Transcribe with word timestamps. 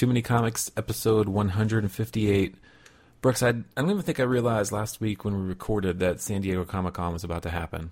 Too 0.00 0.06
Many 0.06 0.22
Comics, 0.22 0.70
episode 0.78 1.28
158. 1.28 2.54
Brooks, 3.20 3.42
I, 3.42 3.48
I 3.50 3.52
don't 3.76 3.90
even 3.90 4.00
think 4.00 4.18
I 4.18 4.22
realized 4.22 4.72
last 4.72 4.98
week 4.98 5.26
when 5.26 5.38
we 5.38 5.46
recorded 5.46 5.98
that 5.98 6.22
San 6.22 6.40
Diego 6.40 6.64
Comic 6.64 6.94
Con 6.94 7.12
was 7.12 7.22
about 7.22 7.42
to 7.42 7.50
happen. 7.50 7.90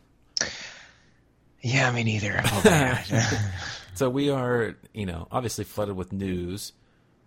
Yeah, 1.60 1.90
me 1.90 2.04
neither. 2.04 2.40
Oh. 2.46 3.04
So 3.94 4.08
we 4.08 4.30
are, 4.30 4.74
you 4.94 5.04
know, 5.04 5.28
obviously 5.30 5.64
flooded 5.64 5.96
with 5.96 6.10
news. 6.10 6.72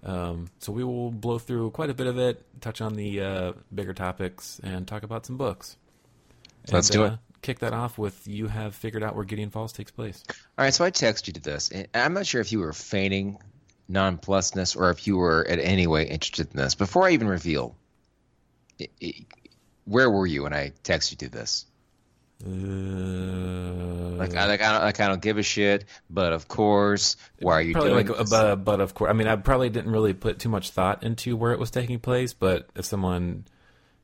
Um, 0.03 0.47
so 0.57 0.71
we 0.71 0.83
will 0.83 1.11
blow 1.11 1.37
through 1.37 1.69
quite 1.69 1.91
a 1.91 1.93
bit 1.93 2.07
of 2.07 2.17
it, 2.17 2.43
touch 2.59 2.81
on 2.81 2.95
the 2.95 3.21
uh, 3.21 3.53
bigger 3.71 3.93
topics, 3.93 4.59
and 4.63 4.87
talk 4.87 5.03
about 5.03 5.27
some 5.27 5.37
books. 5.37 5.77
Let's 6.71 6.89
And, 6.89 6.97
do 6.97 7.03
uh, 7.03 7.07
it. 7.09 7.19
Kick 7.43 7.59
that 7.59 7.73
off 7.73 7.99
with 7.99 8.27
you 8.27 8.47
have 8.47 8.73
figured 8.73 9.03
out 9.03 9.15
where 9.15 9.25
Gideon 9.25 9.51
Falls 9.51 9.73
takes 9.73 9.91
place. 9.91 10.23
All 10.57 10.65
right, 10.65 10.73
so 10.73 10.83
I 10.83 10.89
texted 10.89 11.27
you 11.27 11.33
to 11.33 11.41
this. 11.41 11.69
and 11.69 11.87
I'm 11.93 12.13
not 12.15 12.25
sure 12.25 12.41
if 12.41 12.51
you 12.51 12.61
were 12.61 12.73
feigning 12.73 13.37
nonplussness 13.89 14.75
or 14.77 14.89
if 14.91 15.07
you 15.07 15.17
were 15.17 15.41
in 15.43 15.59
any 15.59 15.87
way 15.87 16.07
interested 16.07 16.49
in 16.51 16.57
this. 16.57 16.75
Before 16.75 17.05
I 17.07 17.11
even 17.11 17.27
reveal, 17.27 17.75
i- 18.79 18.87
i- 19.03 19.25
where 19.85 20.09
were 20.09 20.25
you 20.27 20.43
when 20.43 20.53
I 20.53 20.71
texted 20.83 21.11
you 21.11 21.17
to 21.17 21.29
this? 21.29 21.65
Uh, 22.43 22.47
Like, 24.17 24.35
I, 24.35 24.45
like, 24.47 24.61
I, 24.61 24.71
don't, 24.73 24.81
like, 24.83 24.99
I 24.99 25.07
don't 25.07 25.21
give 25.21 25.37
a 25.37 25.43
shit, 25.43 25.85
but 26.09 26.33
of 26.33 26.47
course, 26.47 27.17
why 27.39 27.53
are 27.53 27.61
you 27.61 27.73
probably 27.73 27.91
doing 27.91 28.07
like, 28.07 28.17
this? 28.17 28.29
but, 28.29 28.55
but 28.57 28.79
of 28.81 28.93
course, 28.93 29.09
I 29.09 29.13
mean, 29.13 29.27
I 29.27 29.35
probably 29.35 29.69
didn't 29.69 29.91
really 29.91 30.13
put 30.13 30.39
too 30.39 30.49
much 30.49 30.69
thought 30.71 31.03
into 31.03 31.35
where 31.35 31.51
it 31.53 31.59
was 31.59 31.71
taking 31.71 31.99
place. 31.99 32.33
But 32.33 32.69
if 32.75 32.85
someone 32.85 33.45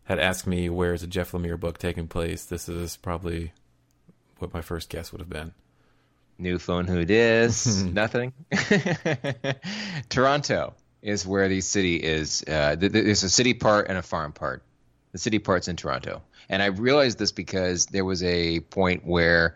had 0.03 0.19
asked 0.19 0.47
me 0.47 0.69
where 0.69 0.93
is 0.93 1.03
a 1.03 1.07
Jeff 1.07 1.31
Lemire 1.31 1.59
book 1.59 1.77
taking 1.77 2.07
place, 2.07 2.45
this 2.45 2.67
is 2.69 2.97
probably 2.97 3.53
what 4.39 4.53
my 4.53 4.61
first 4.61 4.89
guess 4.89 5.11
would 5.11 5.21
have 5.21 5.29
been. 5.29 5.53
New 6.39 6.59
phone, 6.59 6.85
who 6.85 7.03
dis? 7.05 7.65
Nothing. 7.83 8.33
Toronto 10.09 10.73
is 11.01 11.25
where 11.25 11.47
the 11.49 11.61
city 11.61 11.95
is. 11.95 12.43
Uh, 12.47 12.75
th- 12.75 12.91
th- 12.91 13.05
there's 13.05 13.23
a 13.23 13.29
city 13.29 13.53
part 13.53 13.87
and 13.89 13.97
a 13.97 14.01
farm 14.01 14.33
part. 14.33 14.63
The 15.13 15.17
city 15.17 15.39
part's 15.39 15.67
in 15.67 15.77
Toronto, 15.77 16.21
and 16.49 16.61
I 16.61 16.67
realized 16.67 17.17
this 17.17 17.31
because 17.31 17.87
there 17.87 18.05
was 18.05 18.21
a 18.23 18.59
point 18.59 19.05
where 19.05 19.55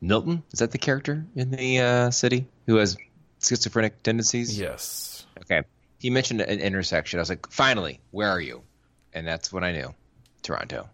Milton 0.00 0.42
is 0.52 0.60
that 0.60 0.70
the 0.70 0.78
character 0.78 1.24
in 1.34 1.50
the 1.50 1.78
uh, 1.78 2.10
city 2.10 2.46
who 2.66 2.76
has 2.76 2.96
schizophrenic 3.40 4.02
tendencies. 4.02 4.58
Yes. 4.58 5.26
Okay. 5.40 5.62
He 5.98 6.10
mentioned 6.10 6.40
an 6.42 6.60
intersection. 6.60 7.18
I 7.18 7.22
was 7.22 7.28
like, 7.28 7.50
finally, 7.50 8.00
where 8.10 8.28
are 8.28 8.40
you? 8.40 8.62
And 9.12 9.26
that's 9.26 9.52
when 9.52 9.64
I 9.64 9.72
knew 9.72 9.94
Toronto. 10.42 10.88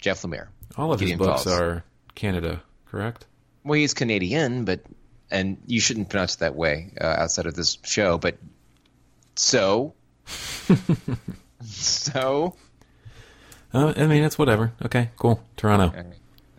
Jeff 0.00 0.22
Lemire. 0.22 0.48
All 0.76 0.92
of 0.92 1.00
his 1.00 1.12
books 1.12 1.44
Falls. 1.44 1.60
are 1.60 1.84
Canada, 2.14 2.62
correct? 2.86 3.26
Well, 3.64 3.78
he's 3.78 3.94
Canadian, 3.94 4.64
but 4.64 4.80
and 5.30 5.56
you 5.66 5.80
shouldn't 5.80 6.10
pronounce 6.10 6.34
it 6.34 6.40
that 6.40 6.54
way 6.54 6.92
uh, 7.00 7.04
outside 7.06 7.46
of 7.46 7.54
this 7.54 7.78
show. 7.84 8.18
But 8.18 8.36
so, 9.36 9.94
so, 11.64 12.54
Uh, 13.72 13.92
I 13.96 14.06
mean, 14.06 14.22
it's 14.24 14.38
whatever. 14.38 14.72
Okay, 14.84 15.10
cool. 15.16 15.42
Toronto. 15.56 15.86
all 15.86 15.92
right, 15.92 16.06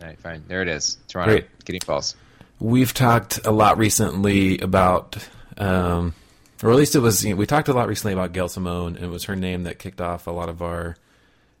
all 0.00 0.06
right, 0.08 0.18
fine. 0.18 0.44
There 0.48 0.62
it 0.62 0.68
is. 0.68 0.98
Toronto, 1.08 1.32
Great. 1.34 1.64
Gideon 1.64 1.82
Falls. 1.82 2.16
We've 2.58 2.92
talked 2.94 3.44
a 3.46 3.50
lot 3.50 3.78
recently 3.78 4.58
about, 4.58 5.16
um, 5.58 6.14
or 6.62 6.70
at 6.70 6.76
least 6.76 6.94
it 6.94 7.00
was, 7.00 7.24
you 7.24 7.30
know, 7.30 7.36
we 7.36 7.46
talked 7.46 7.68
a 7.68 7.72
lot 7.74 7.88
recently 7.88 8.12
about 8.14 8.32
Gail 8.32 8.48
Simone, 8.48 8.96
and 8.96 9.04
it 9.04 9.10
was 9.10 9.24
her 9.24 9.36
name 9.36 9.64
that 9.64 9.78
kicked 9.78 10.00
off 10.00 10.26
a 10.26 10.30
lot 10.30 10.48
of 10.48 10.62
our, 10.62 10.96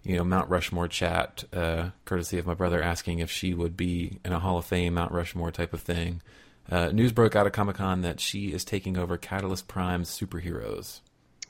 you 0.04 0.16
know, 0.16 0.24
Mount 0.24 0.50
Rushmore 0.50 0.88
chat, 0.88 1.44
uh, 1.52 1.90
courtesy 2.04 2.38
of 2.38 2.46
my 2.46 2.54
brother 2.54 2.82
asking 2.82 3.18
if 3.18 3.30
she 3.30 3.54
would 3.54 3.76
be 3.76 4.20
in 4.24 4.32
a 4.32 4.38
Hall 4.38 4.58
of 4.58 4.66
Fame 4.66 4.94
Mount 4.94 5.12
Rushmore 5.12 5.50
type 5.50 5.72
of 5.72 5.80
thing. 5.80 6.22
Uh, 6.70 6.88
news 6.88 7.12
broke 7.12 7.34
out 7.34 7.46
of 7.46 7.52
Comic 7.52 7.76
Con 7.76 8.02
that 8.02 8.20
she 8.20 8.52
is 8.52 8.64
taking 8.64 8.96
over 8.96 9.16
Catalyst 9.16 9.66
Prime's 9.66 10.10
superheroes. 10.10 11.00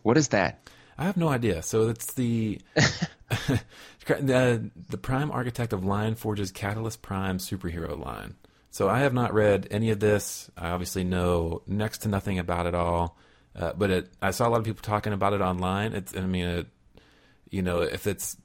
What 0.03 0.17
is 0.17 0.29
that? 0.29 0.69
I 0.97 1.05
have 1.05 1.17
no 1.17 1.29
idea. 1.29 1.63
So 1.63 1.89
it's 1.89 2.15
the 2.15 2.61
the 4.07 4.71
the 4.89 4.99
prime 4.99 5.31
architect 5.31 5.73
of 5.73 5.85
Lion 5.85 6.15
Forge's 6.15 6.53
Catalyst 6.53 7.03
Prime 7.03 7.39
superhero 7.39 7.99
line. 7.99 8.37
So 8.71 8.89
I 8.89 9.01
have 9.01 9.15
not 9.15 9.35
read 9.35 9.69
any 9.71 9.91
of 9.91 10.01
this. 10.01 10.51
I 10.57 10.71
obviously 10.71 11.05
know 11.05 11.63
next 11.67 11.99
to 11.99 12.09
nothing 12.09 12.39
about 12.39 12.67
it 12.67 12.75
all. 12.75 13.17
Uh, 13.57 13.73
but 13.73 13.91
it, 13.91 14.11
I 14.21 14.33
saw 14.33 14.49
a 14.49 14.51
lot 14.51 14.59
of 14.59 14.65
people 14.65 14.83
talking 14.83 15.13
about 15.13 15.33
it 15.33 15.41
online. 15.41 15.93
It's, 15.93 16.17
I 16.17 16.23
mean, 16.23 16.45
it, 16.45 16.67
you 17.51 17.63
know, 17.63 17.83
if 17.83 18.09
it's 18.09 18.37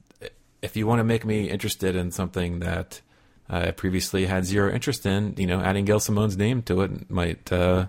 if 0.62 0.76
you 0.76 0.86
want 0.86 1.00
to 1.00 1.04
make 1.04 1.24
me 1.24 1.48
interested 1.48 1.96
in 1.96 2.10
something 2.10 2.60
that 2.60 3.00
I 3.48 3.72
previously 3.72 4.26
had 4.26 4.44
zero 4.44 4.72
interest 4.72 5.06
in, 5.06 5.34
you 5.36 5.46
know, 5.46 5.60
adding 5.60 5.84
Gail 5.84 6.00
Simone's 6.00 6.36
name 6.36 6.62
to 6.62 6.82
it 6.82 7.10
might 7.10 7.50
uh, 7.52 7.86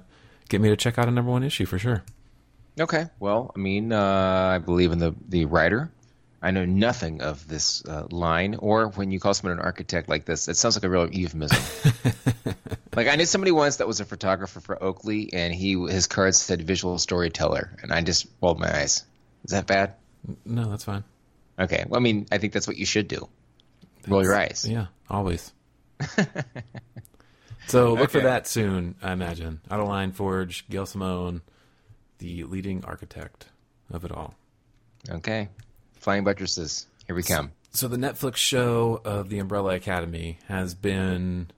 get 0.50 0.62
me 0.62 0.70
to 0.70 0.76
check 0.76 0.98
out 0.98 1.08
a 1.08 1.12
number 1.12 1.32
one 1.32 1.44
issue 1.44 1.66
for 1.66 1.78
sure. 1.78 2.04
Okay. 2.80 3.06
Well, 3.20 3.52
I 3.56 3.60
mean, 3.60 3.92
uh, 3.92 4.52
I 4.56 4.58
believe 4.58 4.92
in 4.92 5.00
the 5.00 5.14
the 5.28 5.46
writer. 5.46 5.92
I 6.44 6.50
know 6.50 6.66
nothing 6.66 7.22
of 7.22 7.48
this 7.48 7.86
uh, 7.86 8.08
line, 8.10 8.56
or 8.56 8.88
when 8.88 9.12
you 9.12 9.20
call 9.20 9.36
someone 9.36 9.60
an 9.60 9.64
architect 9.64 10.10
like 10.10 10.26
this, 10.26 10.48
it 10.48 10.58
sounds 10.58 10.76
like 10.76 10.84
a 10.84 10.90
real 10.90 11.08
euphemism. 11.08 11.62
like 12.96 13.08
I 13.08 13.16
knew 13.16 13.28
somebody 13.28 13.52
once 13.52 13.78
that 13.78 13.88
was 13.88 14.00
a 14.00 14.06
photographer 14.06 14.60
for 14.60 14.82
Oakley, 14.84 15.30
and 15.34 15.54
he 15.54 15.74
his 15.88 16.08
card 16.08 16.34
said 16.34 16.64
visual 16.64 16.98
storyteller, 16.98 17.78
and 17.84 17.92
I 17.92 18.02
just 18.02 18.26
rolled 18.42 18.60
my 18.60 18.76
eyes. 18.76 19.04
Is 19.44 19.52
that 19.52 19.68
bad? 19.68 19.94
No, 20.44 20.70
that's 20.70 20.86
fine. 20.86 21.04
Okay. 21.60 21.86
Well, 21.88 22.00
I 22.00 22.04
mean, 22.04 22.28
I 22.32 22.38
think 22.38 22.54
that's 22.54 22.68
what 22.68 22.78
you 22.78 22.86
should 22.86 23.08
do. 23.08 23.28
Roll 24.08 24.24
your 24.24 24.36
eyes. 24.36 24.66
Yeah, 24.68 24.88
always. 25.10 25.54
so 27.68 27.94
look 27.94 28.10
for 28.10 28.22
that 28.22 28.48
soon, 28.48 28.96
I 29.02 29.12
imagine. 29.12 29.62
Out 29.70 29.80
of 29.80 29.88
Lion 29.88 30.12
Forge, 30.12 30.68
Gail 30.70 30.86
Simone, 30.86 31.42
the 32.18 32.44
leading 32.46 32.84
architect 32.86 33.48
of 33.92 34.06
it 34.06 34.12
all. 34.12 34.34
Okay. 35.10 35.50
Flying 36.00 36.24
buttresses. 36.24 36.88
Here 37.06 37.16
we 37.16 37.24
come. 37.24 37.52
So 37.72 37.88
the 37.88 37.98
Netflix 37.98 38.36
show 38.38 39.02
of 39.06 39.30
the 39.30 39.40
Umbrella 39.40 39.76
Academy 39.76 40.40
has 40.48 40.74
been 40.74 41.52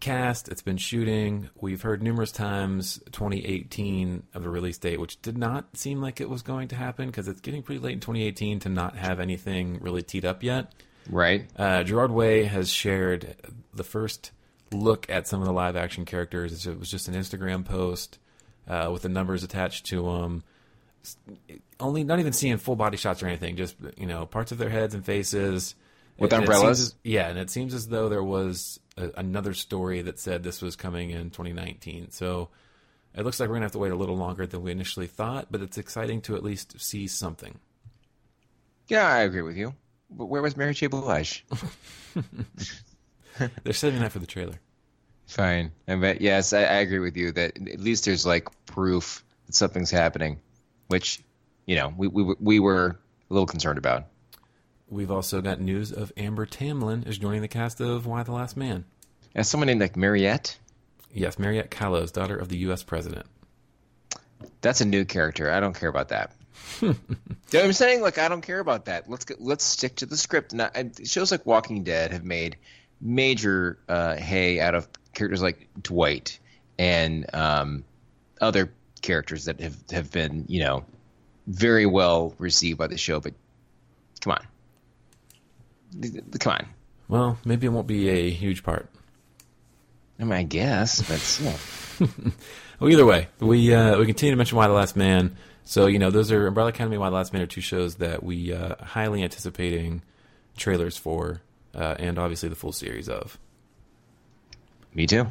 cast, 0.00 0.48
it's 0.48 0.62
been 0.62 0.76
shooting. 0.78 1.48
We've 1.60 1.82
heard 1.82 2.02
numerous 2.02 2.32
times 2.32 2.98
2018 3.12 4.24
of 4.34 4.42
the 4.42 4.48
release 4.50 4.78
date, 4.78 5.00
which 5.00 5.20
did 5.22 5.36
not 5.38 5.76
seem 5.76 6.00
like 6.00 6.20
it 6.20 6.28
was 6.28 6.42
going 6.42 6.68
to 6.68 6.76
happen 6.76 7.06
because 7.06 7.28
it's 7.28 7.40
getting 7.40 7.62
pretty 7.62 7.80
late 7.80 7.94
in 7.94 8.00
2018 8.00 8.60
to 8.60 8.68
not 8.68 8.96
have 8.96 9.20
anything 9.20 9.78
really 9.80 10.02
teed 10.02 10.24
up 10.24 10.42
yet. 10.42 10.72
Right. 11.08 11.46
Uh, 11.56 11.82
Gerard 11.82 12.10
Way 12.12 12.44
has 12.44 12.70
shared 12.70 13.36
the 13.74 13.84
first 13.84 14.32
look 14.72 15.08
at 15.10 15.26
some 15.26 15.40
of 15.40 15.46
the 15.46 15.52
live 15.52 15.76
action 15.76 16.04
characters. 16.04 16.66
It 16.66 16.78
was 16.78 16.90
just 16.90 17.08
an 17.08 17.14
Instagram 17.14 17.64
post 17.64 18.18
uh, 18.68 18.90
with 18.92 19.02
the 19.02 19.08
numbers 19.08 19.42
attached 19.42 19.86
to 19.86 20.02
them. 20.02 20.44
Only 21.78 22.04
not 22.04 22.20
even 22.20 22.32
seeing 22.34 22.58
full 22.58 22.76
body 22.76 22.96
shots 22.98 23.22
or 23.22 23.26
anything, 23.26 23.56
just 23.56 23.74
you 23.96 24.06
know 24.06 24.26
parts 24.26 24.52
of 24.52 24.58
their 24.58 24.68
heads 24.68 24.94
and 24.94 25.04
faces 25.04 25.74
With 26.18 26.32
And 26.32 26.42
it 26.42 26.44
umbrellas? 26.46 26.78
seems 26.78 26.94
yeah, 27.02 27.28
and 27.28 27.38
it 27.38 27.48
seems 27.48 27.72
as 27.72 27.88
though 27.88 28.10
there 28.10 28.22
was 28.22 28.78
a, 29.00 29.10
another 29.16 29.54
story 29.54 30.02
that 30.02 30.18
said 30.18 30.42
this 30.42 30.62
was 30.62 30.76
coming 30.76 31.10
in 31.10 31.30
2019. 31.30 32.10
So 32.10 32.48
it 33.14 33.24
looks 33.24 33.40
like 33.40 33.48
we're 33.48 33.56
gonna 33.56 33.66
have 33.66 33.72
to 33.72 33.78
wait 33.78 33.92
a 33.92 33.96
little 33.96 34.16
longer 34.16 34.46
than 34.46 34.62
we 34.62 34.70
initially 34.70 35.06
thought, 35.06 35.48
but 35.50 35.60
it's 35.60 35.78
exciting 35.78 36.20
to 36.22 36.36
at 36.36 36.44
least 36.44 36.80
see 36.80 37.06
something. 37.06 37.58
Yeah, 38.88 39.06
I 39.06 39.20
agree 39.20 39.42
with 39.42 39.56
you. 39.56 39.74
But 40.10 40.26
where 40.26 40.42
was 40.42 40.56
Mary 40.56 40.74
J. 40.74 40.88
Blige? 40.88 41.44
They're 43.62 43.72
saving 43.72 44.00
that 44.00 44.12
for 44.12 44.18
the 44.18 44.26
trailer. 44.26 44.60
Fine. 45.26 45.70
I 45.86 45.94
bet, 45.94 46.20
yes, 46.20 46.52
I, 46.52 46.62
I 46.62 46.76
agree 46.78 46.98
with 46.98 47.16
you 47.16 47.30
that 47.32 47.56
at 47.56 47.78
least 47.78 48.04
there's 48.04 48.26
like 48.26 48.48
proof 48.66 49.24
that 49.46 49.54
something's 49.54 49.90
happening, 49.90 50.40
which, 50.88 51.22
you 51.66 51.76
know, 51.76 51.94
we, 51.96 52.08
we, 52.08 52.34
we 52.40 52.58
were 52.58 52.98
a 53.30 53.32
little 53.32 53.46
concerned 53.46 53.78
about. 53.78 54.06
We've 54.88 55.10
also 55.10 55.40
got 55.40 55.60
news 55.60 55.92
of 55.92 56.12
Amber 56.16 56.46
Tamblyn 56.46 57.04
is 57.04 57.16
joining 57.16 57.42
the 57.42 57.48
cast 57.48 57.80
of 57.80 58.06
Y 58.06 58.24
the 58.24 58.32
Last 58.32 58.56
Man. 58.56 58.86
As 59.34 59.48
someone 59.48 59.66
named 59.68 59.80
like 59.80 59.96
Mariette, 59.96 60.58
Yes, 61.12 61.38
Mariette 61.38 61.70
Callows, 61.70 62.12
daughter 62.12 62.36
of 62.36 62.48
the 62.48 62.56
U.S. 62.58 62.82
president. 62.84 63.26
that's 64.60 64.80
a 64.80 64.84
new 64.84 65.04
character. 65.04 65.50
I 65.50 65.58
don't 65.58 65.74
care 65.78 65.88
about 65.88 66.08
that. 66.08 66.32
you 66.80 66.94
know 67.52 67.64
I'm 67.64 67.72
saying? 67.72 68.00
Like, 68.00 68.18
I 68.18 68.28
don't 68.28 68.42
care 68.42 68.60
about 68.60 68.84
that. 68.84 69.10
Let's 69.10 69.24
get, 69.24 69.40
let's 69.40 69.64
stick 69.64 69.96
to 69.96 70.06
the 70.06 70.16
script. 70.16 70.52
Now, 70.54 70.70
shows 71.04 71.32
like 71.32 71.44
Walking 71.46 71.82
Dead 71.82 72.12
have 72.12 72.24
made 72.24 72.56
major 73.00 73.78
uh, 73.88 74.14
hay 74.16 74.60
out 74.60 74.74
of 74.76 74.86
characters 75.12 75.42
like 75.42 75.68
Dwight 75.82 76.38
and 76.78 77.26
um, 77.34 77.84
other 78.40 78.72
characters 79.02 79.46
that 79.46 79.60
have, 79.60 79.76
have 79.90 80.12
been, 80.12 80.44
you 80.48 80.62
know, 80.62 80.84
very 81.46 81.86
well 81.86 82.34
received 82.38 82.78
by 82.78 82.86
the 82.86 82.98
show. 82.98 83.18
But 83.18 83.34
come 84.20 84.32
on, 84.34 84.46
come 86.38 86.52
on. 86.52 86.66
Well, 87.08 87.38
maybe 87.44 87.66
it 87.66 87.70
won't 87.70 87.88
be 87.88 88.08
a 88.08 88.30
huge 88.30 88.62
part. 88.62 88.88
I 90.20 90.24
mean, 90.24 90.32
I 90.32 90.42
guess, 90.42 91.00
but 91.02 91.18
still. 91.18 91.54
Well, 92.80 92.90
either 92.90 93.04
way, 93.04 93.28
we 93.40 93.74
uh, 93.74 93.98
we 93.98 94.06
continue 94.06 94.32
to 94.32 94.36
mention 94.36 94.56
Y 94.56 94.66
the 94.66 94.72
Last 94.72 94.96
Man. 94.96 95.36
So 95.64 95.86
you 95.86 95.98
know, 95.98 96.10
those 96.10 96.32
are 96.32 96.46
Umbrella 96.46 96.70
Academy, 96.70 96.96
and 96.96 97.02
Y 97.02 97.10
the 97.10 97.14
Last 97.14 97.32
Man 97.34 97.42
are 97.42 97.46
two 97.46 97.60
shows 97.60 97.96
that 97.96 98.22
we 98.22 98.54
uh, 98.54 98.76
highly 98.82 99.22
anticipating 99.22 100.00
trailers 100.56 100.96
for, 100.96 101.42
uh, 101.74 101.96
and 101.98 102.18
obviously 102.18 102.48
the 102.48 102.56
full 102.56 102.72
series 102.72 103.06
of. 103.06 103.38
Me 104.94 105.06
too. 105.06 105.26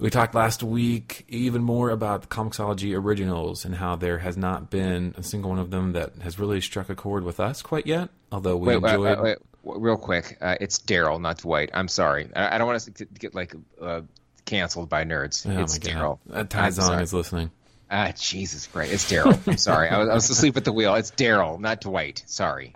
We 0.00 0.10
talked 0.10 0.34
last 0.34 0.62
week 0.64 1.24
even 1.28 1.62
more 1.62 1.90
about 1.90 2.22
the 2.22 2.28
Comixology 2.28 2.96
originals 2.96 3.64
and 3.64 3.76
how 3.76 3.96
there 3.96 4.18
has 4.18 4.36
not 4.36 4.70
been 4.70 5.14
a 5.16 5.22
single 5.22 5.50
one 5.50 5.58
of 5.58 5.70
them 5.70 5.92
that 5.92 6.12
has 6.22 6.38
really 6.38 6.60
struck 6.60 6.88
a 6.88 6.94
chord 6.94 7.24
with 7.24 7.40
us 7.40 7.62
quite 7.62 7.86
yet. 7.86 8.08
Although 8.30 8.56
we 8.56 8.76
wait, 8.76 8.76
enjoyed. 8.76 9.20
wait, 9.20 9.38
wait, 9.62 9.80
real 9.80 9.96
quick, 9.96 10.36
uh, 10.40 10.56
it's 10.60 10.80
Daryl, 10.80 11.20
not 11.20 11.38
Dwight. 11.38 11.70
I'm 11.74 11.88
sorry. 11.88 12.28
I, 12.34 12.56
I 12.56 12.58
don't 12.58 12.66
want 12.66 12.76
us 12.76 12.84
to 12.92 13.04
get 13.06 13.34
like 13.36 13.54
uh, 13.80 14.02
canceled 14.48 14.88
by 14.88 15.04
nerds. 15.04 15.46
Oh 15.48 15.62
it's 15.62 15.78
Daryl. 15.78 16.18
God. 16.28 16.36
Uh, 16.36 16.44
Tyzon 16.44 17.00
is 17.02 17.12
listening. 17.12 17.50
Ah, 17.90 18.12
Jesus 18.16 18.66
Christ. 18.66 18.92
It's 18.92 19.10
Daryl. 19.10 19.38
I'm 19.46 19.56
sorry. 19.56 19.88
I 19.88 19.98
was, 19.98 20.08
I 20.08 20.14
was 20.14 20.30
asleep 20.30 20.56
at 20.56 20.64
the 20.64 20.72
wheel. 20.72 20.94
It's 20.94 21.10
Daryl, 21.10 21.58
not 21.58 21.80
Dwight. 21.80 22.22
Sorry. 22.26 22.74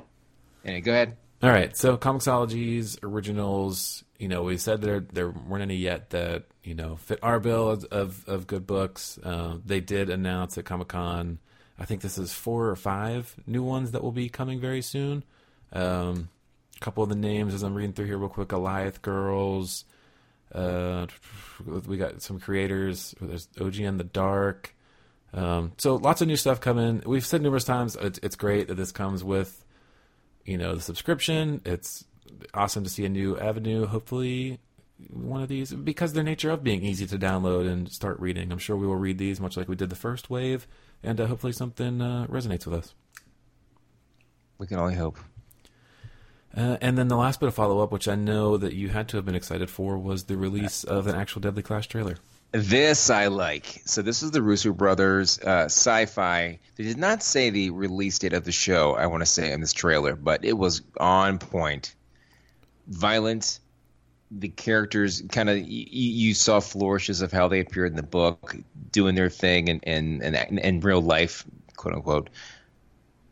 Anyway, 0.65 0.81
go 0.81 0.93
ahead. 0.93 1.17
All 1.43 1.51
right, 1.51 1.77
so 1.77 1.97
Comixology's 1.97 2.99
originals, 3.03 4.05
you 4.17 4.29
know, 4.29 4.45
we 4.45 4.57
said 4.59 4.81
there 4.81 5.01
there 5.01 5.31
weren't 5.31 5.63
any 5.63 5.75
yet 5.77 6.11
that 6.11 6.45
you 6.63 6.75
know 6.75 6.97
fit 6.97 7.19
our 7.23 7.41
bill 7.41 7.71
of 7.71 7.85
of, 7.87 8.29
of 8.29 8.47
good 8.47 8.67
books. 8.67 9.19
Uh, 9.23 9.57
they 9.65 9.81
did 9.81 10.09
announce 10.09 10.57
at 10.57 10.65
Comic 10.65 10.89
Con, 10.89 11.41
I 11.79 11.85
think 11.85 12.01
this 12.01 12.17
is 12.17 12.33
four 12.33 12.69
or 12.69 12.77
five 12.77 13.35
new 13.45 13.65
ones 13.65 13.91
that 13.91 14.05
will 14.05 14.13
be 14.13 14.29
coming 14.29 14.61
very 14.61 14.83
soon. 14.83 15.25
Um, 15.73 16.29
a 16.77 16.81
couple 16.81 17.03
of 17.03 17.09
the 17.09 17.17
names 17.17 17.55
as 17.55 17.65
I'm 17.65 17.75
reading 17.75 17.93
through 17.93 18.07
here 18.07 18.19
real 18.19 18.29
quick: 18.29 18.49
Goliath 18.49 19.03
Girls. 19.03 19.85
Uh, 20.55 21.07
we 21.67 21.97
got 21.97 22.23
some 22.23 22.41
creators. 22.41 23.15
There's 23.21 23.49
OG 23.61 23.81
in 23.81 23.99
the 23.99 24.05
Dark. 24.05 24.75
Um, 25.35 25.73
so 25.79 25.97
lots 25.97 26.21
of 26.21 26.29
new 26.29 26.37
stuff 26.37 26.61
coming. 26.61 27.03
We've 27.07 27.25
said 27.25 27.43
numerous 27.43 27.65
times 27.65 27.97
it's, 28.01 28.19
it's 28.23 28.37
great 28.37 28.69
that 28.69 28.75
this 28.75 28.93
comes 28.93 29.25
with 29.25 29.65
you 30.45 30.59
know 30.59 30.75
the 30.75 30.83
subscription. 30.83 31.61
It's 31.65 32.05
awesome 32.55 32.85
to 32.85 32.91
see 32.91 33.05
a 33.05 33.09
new 33.09 33.39
avenue. 33.39 33.87
Hopefully, 33.87 34.59
one 35.11 35.43
of 35.43 35.49
these 35.49 35.73
because 35.73 36.13
their 36.13 36.25
nature 36.25 36.51
of 36.51 36.63
being 36.63 36.83
easy 36.83 37.07
to 37.07 37.19
download 37.19 37.71
and 37.71 37.91
start 37.91 38.21
reading. 38.21 38.53
I'm 38.53 38.59
sure 38.59 38.77
we 38.77 38.87
will 38.87 38.97
read 38.97 39.19
these 39.19 39.41
much 39.41 39.57
like 39.57 39.69
we 39.69 39.77
did 39.77 39.91
the 39.91 39.97
first 39.97 40.31
wave, 40.31 40.67
and 41.03 41.21
uh, 41.21 41.27
hopefully 41.27 41.53
something 41.53 42.01
uh, 42.01 42.27
resonates 42.29 42.67
with 42.67 42.79
us. 42.79 42.95
We 44.59 44.67
can 44.67 44.79
only 44.79 44.95
hope. 44.95 45.19
Uh, 46.57 46.77
and 46.81 46.99
then 46.99 47.09
the 47.09 47.17
last 47.17 47.41
bit 47.41 47.47
of 47.49 47.55
follow 47.55 47.81
up, 47.81 47.93
which 47.93 48.09
I 48.09 48.15
know 48.15 48.57
that 48.57 48.75
you 48.75 48.89
had 48.91 49.09
to 49.09 49.17
have 49.17 49.25
been 49.25 49.35
excited 49.35 49.71
for, 49.71 49.97
was 49.97 50.25
the 50.25 50.37
release 50.37 50.85
of 50.85 51.07
an 51.07 51.17
actual 51.17 51.41
Deadly 51.41 51.63
Class 51.63 51.87
trailer. 51.87 52.17
This 52.53 53.09
I 53.09 53.29
like. 53.29 53.81
So 53.87 54.03
this 54.03 54.23
is 54.23 54.31
the 54.31 54.43
Russo 54.43 54.73
brothers 54.73 55.39
uh, 55.39 55.67
Syfy. 55.67 56.59
They 56.77 56.85
did 56.85 56.99
not 56.99 57.23
say 57.23 57.49
the 57.49 57.71
release 57.71 58.19
date 58.19 58.35
of 58.35 58.45
the 58.45 58.53
show. 58.53 58.95
I 58.95 59.07
want 59.07 59.23
to 59.23 59.27
say 59.27 59.53
in 59.53 59.63
this 59.63 59.73
trailer, 59.73 60.15
but 60.15 60.45
it 60.45 60.53
was 60.53 60.83
on 60.99 61.39
point. 61.39 61.95
Violent. 62.89 63.59
The 64.31 64.49
characters 64.49 65.23
kind 65.31 65.49
of 65.49 65.59
you, 65.59 65.85
you 65.89 66.35
saw 66.35 66.61
flourishes 66.61 67.23
of 67.23 67.33
how 67.33 67.49
they 67.49 67.61
appeared 67.61 67.91
in 67.91 67.97
the 67.97 68.03
book, 68.03 68.57
doing 68.91 69.15
their 69.15 69.31
thing 69.31 69.69
and 69.71 69.81
and 69.87 70.23
and 70.23 70.59
in 70.59 70.81
real 70.81 71.03
life, 71.03 71.45
quote 71.77 71.95
unquote. 71.95 72.29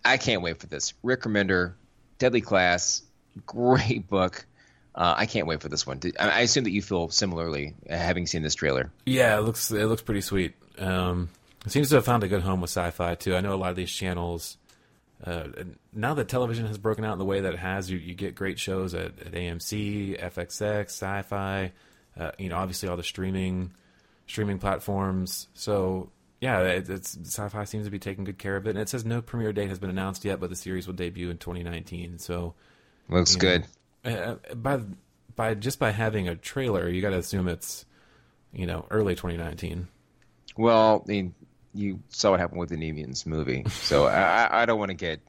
I 0.02 0.17
can't 0.17 0.40
wait 0.40 0.61
for 0.61 0.67
this. 0.67 0.94
Rick 1.02 1.22
Remender, 1.22 1.75
Deadly 2.19 2.40
Class, 2.40 3.02
great 3.46 4.08
book. 4.08 4.46
Uh, 4.94 5.14
I 5.16 5.26
can't 5.26 5.46
wait 5.46 5.62
for 5.62 5.69
this 5.69 5.87
one. 5.87 6.00
I 6.19 6.40
assume 6.40 6.64
that 6.64 6.72
you 6.72 6.82
feel 6.82 7.10
similarly, 7.10 7.75
uh, 7.88 7.96
having 7.96 8.26
seen 8.26 8.42
this 8.42 8.54
trailer. 8.54 8.90
Yeah, 9.06 9.38
it 9.38 9.42
looks 9.42 9.70
it 9.70 9.87
looks 9.87 10.02
pretty 10.02 10.20
sweet. 10.20 10.54
Um, 10.78 11.31
it 11.64 11.72
seems 11.72 11.90
to 11.90 11.96
have 11.96 12.04
found 12.04 12.25
a 12.25 12.28
good 12.28 12.42
home 12.42 12.60
with 12.60 12.70
Syfy 12.70 13.19
too. 13.19 13.37
I 13.37 13.40
know 13.40 13.54
a 13.54 13.56
lot 13.56 13.70
of 13.70 13.76
these 13.76 13.90
channels. 13.90 14.56
Uh, 15.22 15.48
now 15.92 16.14
that 16.14 16.28
television 16.28 16.66
has 16.66 16.78
broken 16.78 17.04
out 17.04 17.12
in 17.12 17.19
the 17.19 17.25
way 17.25 17.40
that 17.40 17.52
it 17.52 17.58
has, 17.58 17.90
you, 17.90 17.98
you 17.98 18.14
get 18.14 18.34
great 18.34 18.58
shows 18.58 18.94
at, 18.94 19.19
at 19.20 19.32
AMC, 19.32 20.19
FXX, 20.19 20.86
Syfy. 20.86 21.72
Uh, 22.19 22.32
you 22.38 22.48
know, 22.48 22.56
obviously 22.56 22.88
all 22.88 22.96
the 22.96 23.02
streaming 23.02 23.70
streaming 24.26 24.58
platforms. 24.58 25.48
So 25.54 26.10
yeah, 26.40 26.60
it, 26.60 26.88
it's 26.88 27.16
Syfy 27.16 27.69
seems 27.69 27.84
to 27.86 27.90
be 27.90 27.98
taking 27.98 28.25
good 28.25 28.38
care 28.38 28.56
of 28.56 28.66
it. 28.66 28.70
And 28.70 28.78
it 28.78 28.88
says 28.88 29.04
no 29.04 29.20
premiere 29.20 29.52
date 29.52 29.69
has 29.69 29.78
been 29.78 29.90
announced 29.90 30.25
yet, 30.25 30.40
but 30.40 30.50
the 30.50 30.56
series 30.56 30.86
will 30.86 30.94
debut 30.94 31.31
in 31.31 31.36
2019. 31.38 32.19
So 32.19 32.54
looks 33.10 33.36
good. 33.36 33.66
Know, 34.04 34.38
uh, 34.50 34.54
by 34.54 34.80
by 35.36 35.54
just 35.54 35.78
by 35.78 35.90
having 35.90 36.28
a 36.28 36.36
trailer, 36.36 36.88
you 36.88 37.02
got 37.02 37.10
to 37.10 37.18
assume 37.18 37.48
it's 37.48 37.84
you 38.52 38.66
know 38.66 38.86
early 38.90 39.14
2019. 39.14 39.88
Well, 40.56 41.04
I 41.06 41.10
mean, 41.10 41.34
you 41.74 42.00
saw 42.08 42.32
what 42.32 42.40
happened 42.40 42.60
with 42.60 42.70
the 42.70 42.76
Nevians 42.76 43.26
movie, 43.26 43.64
so 43.68 44.06
I, 44.06 44.62
I 44.62 44.66
don't 44.66 44.78
want 44.78 44.90
to 44.90 44.96
get 44.96 45.20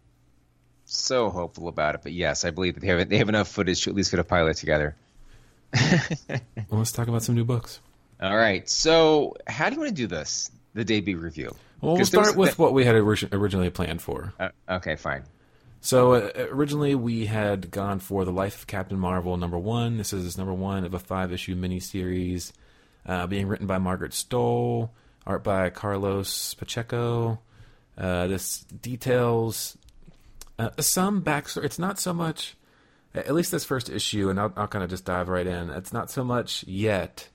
so 0.85 1.29
hopeful 1.29 1.67
about 1.67 1.95
it. 1.95 2.01
But 2.03 2.13
yes, 2.13 2.45
I 2.45 2.51
believe 2.51 2.75
that 2.75 2.81
they 2.81 2.87
have 2.87 3.09
they 3.09 3.17
have 3.17 3.29
enough 3.29 3.47
footage 3.47 3.83
to 3.83 3.89
at 3.89 3.95
least 3.95 4.11
get 4.11 4.19
a 4.19 4.23
pilot 4.23 4.57
together. 4.57 4.95
well, 6.29 6.41
let's 6.71 6.91
talk 6.91 7.07
about 7.07 7.23
some 7.23 7.35
new 7.35 7.45
books. 7.45 7.79
All 8.21 8.35
right. 8.35 8.69
So, 8.69 9.35
how 9.47 9.69
do 9.69 9.75
you 9.75 9.81
want 9.81 9.89
to 9.89 9.95
do 9.95 10.07
this? 10.07 10.51
The 10.73 10.83
debut 10.85 11.17
review. 11.17 11.55
Well, 11.81 11.95
we'll 11.95 12.05
start 12.05 12.35
with 12.35 12.59
what 12.59 12.73
we 12.73 12.85
had 12.85 12.95
originally 12.95 13.69
planned 13.71 14.01
for. 14.01 14.33
Uh, 14.39 14.49
okay, 14.69 14.95
fine. 14.95 15.23
So 15.83 16.13
uh, 16.13 16.31
originally 16.51 16.93
we 16.93 17.25
had 17.25 17.71
gone 17.71 17.99
for 17.99 18.23
the 18.23 18.31
Life 18.31 18.59
of 18.59 18.67
Captain 18.67 18.99
Marvel 18.99 19.35
number 19.35 19.57
one. 19.57 19.97
This 19.97 20.13
is 20.13 20.37
number 20.37 20.53
one 20.53 20.85
of 20.85 20.93
a 20.93 20.99
five 20.99 21.33
issue 21.33 21.55
miniseries, 21.55 22.51
uh, 23.07 23.25
being 23.25 23.47
written 23.47 23.65
by 23.65 23.79
Margaret 23.79 24.11
Stohl, 24.11 24.91
art 25.25 25.43
by 25.43 25.71
Carlos 25.71 26.53
Pacheco. 26.53 27.39
Uh, 27.97 28.27
this 28.27 28.61
details 28.63 29.75
uh, 30.59 30.69
some 30.79 31.23
backstory. 31.23 31.65
It's 31.65 31.79
not 31.79 31.99
so 31.99 32.13
much, 32.13 32.55
at 33.15 33.33
least 33.33 33.51
this 33.51 33.65
first 33.65 33.89
issue, 33.89 34.29
and 34.29 34.39
I'll, 34.39 34.53
I'll 34.55 34.67
kind 34.67 34.83
of 34.83 34.89
just 34.91 35.05
dive 35.05 35.29
right 35.29 35.47
in. 35.47 35.71
It's 35.71 35.91
not 35.91 36.11
so 36.11 36.23
much 36.23 36.63
yet, 36.67 37.27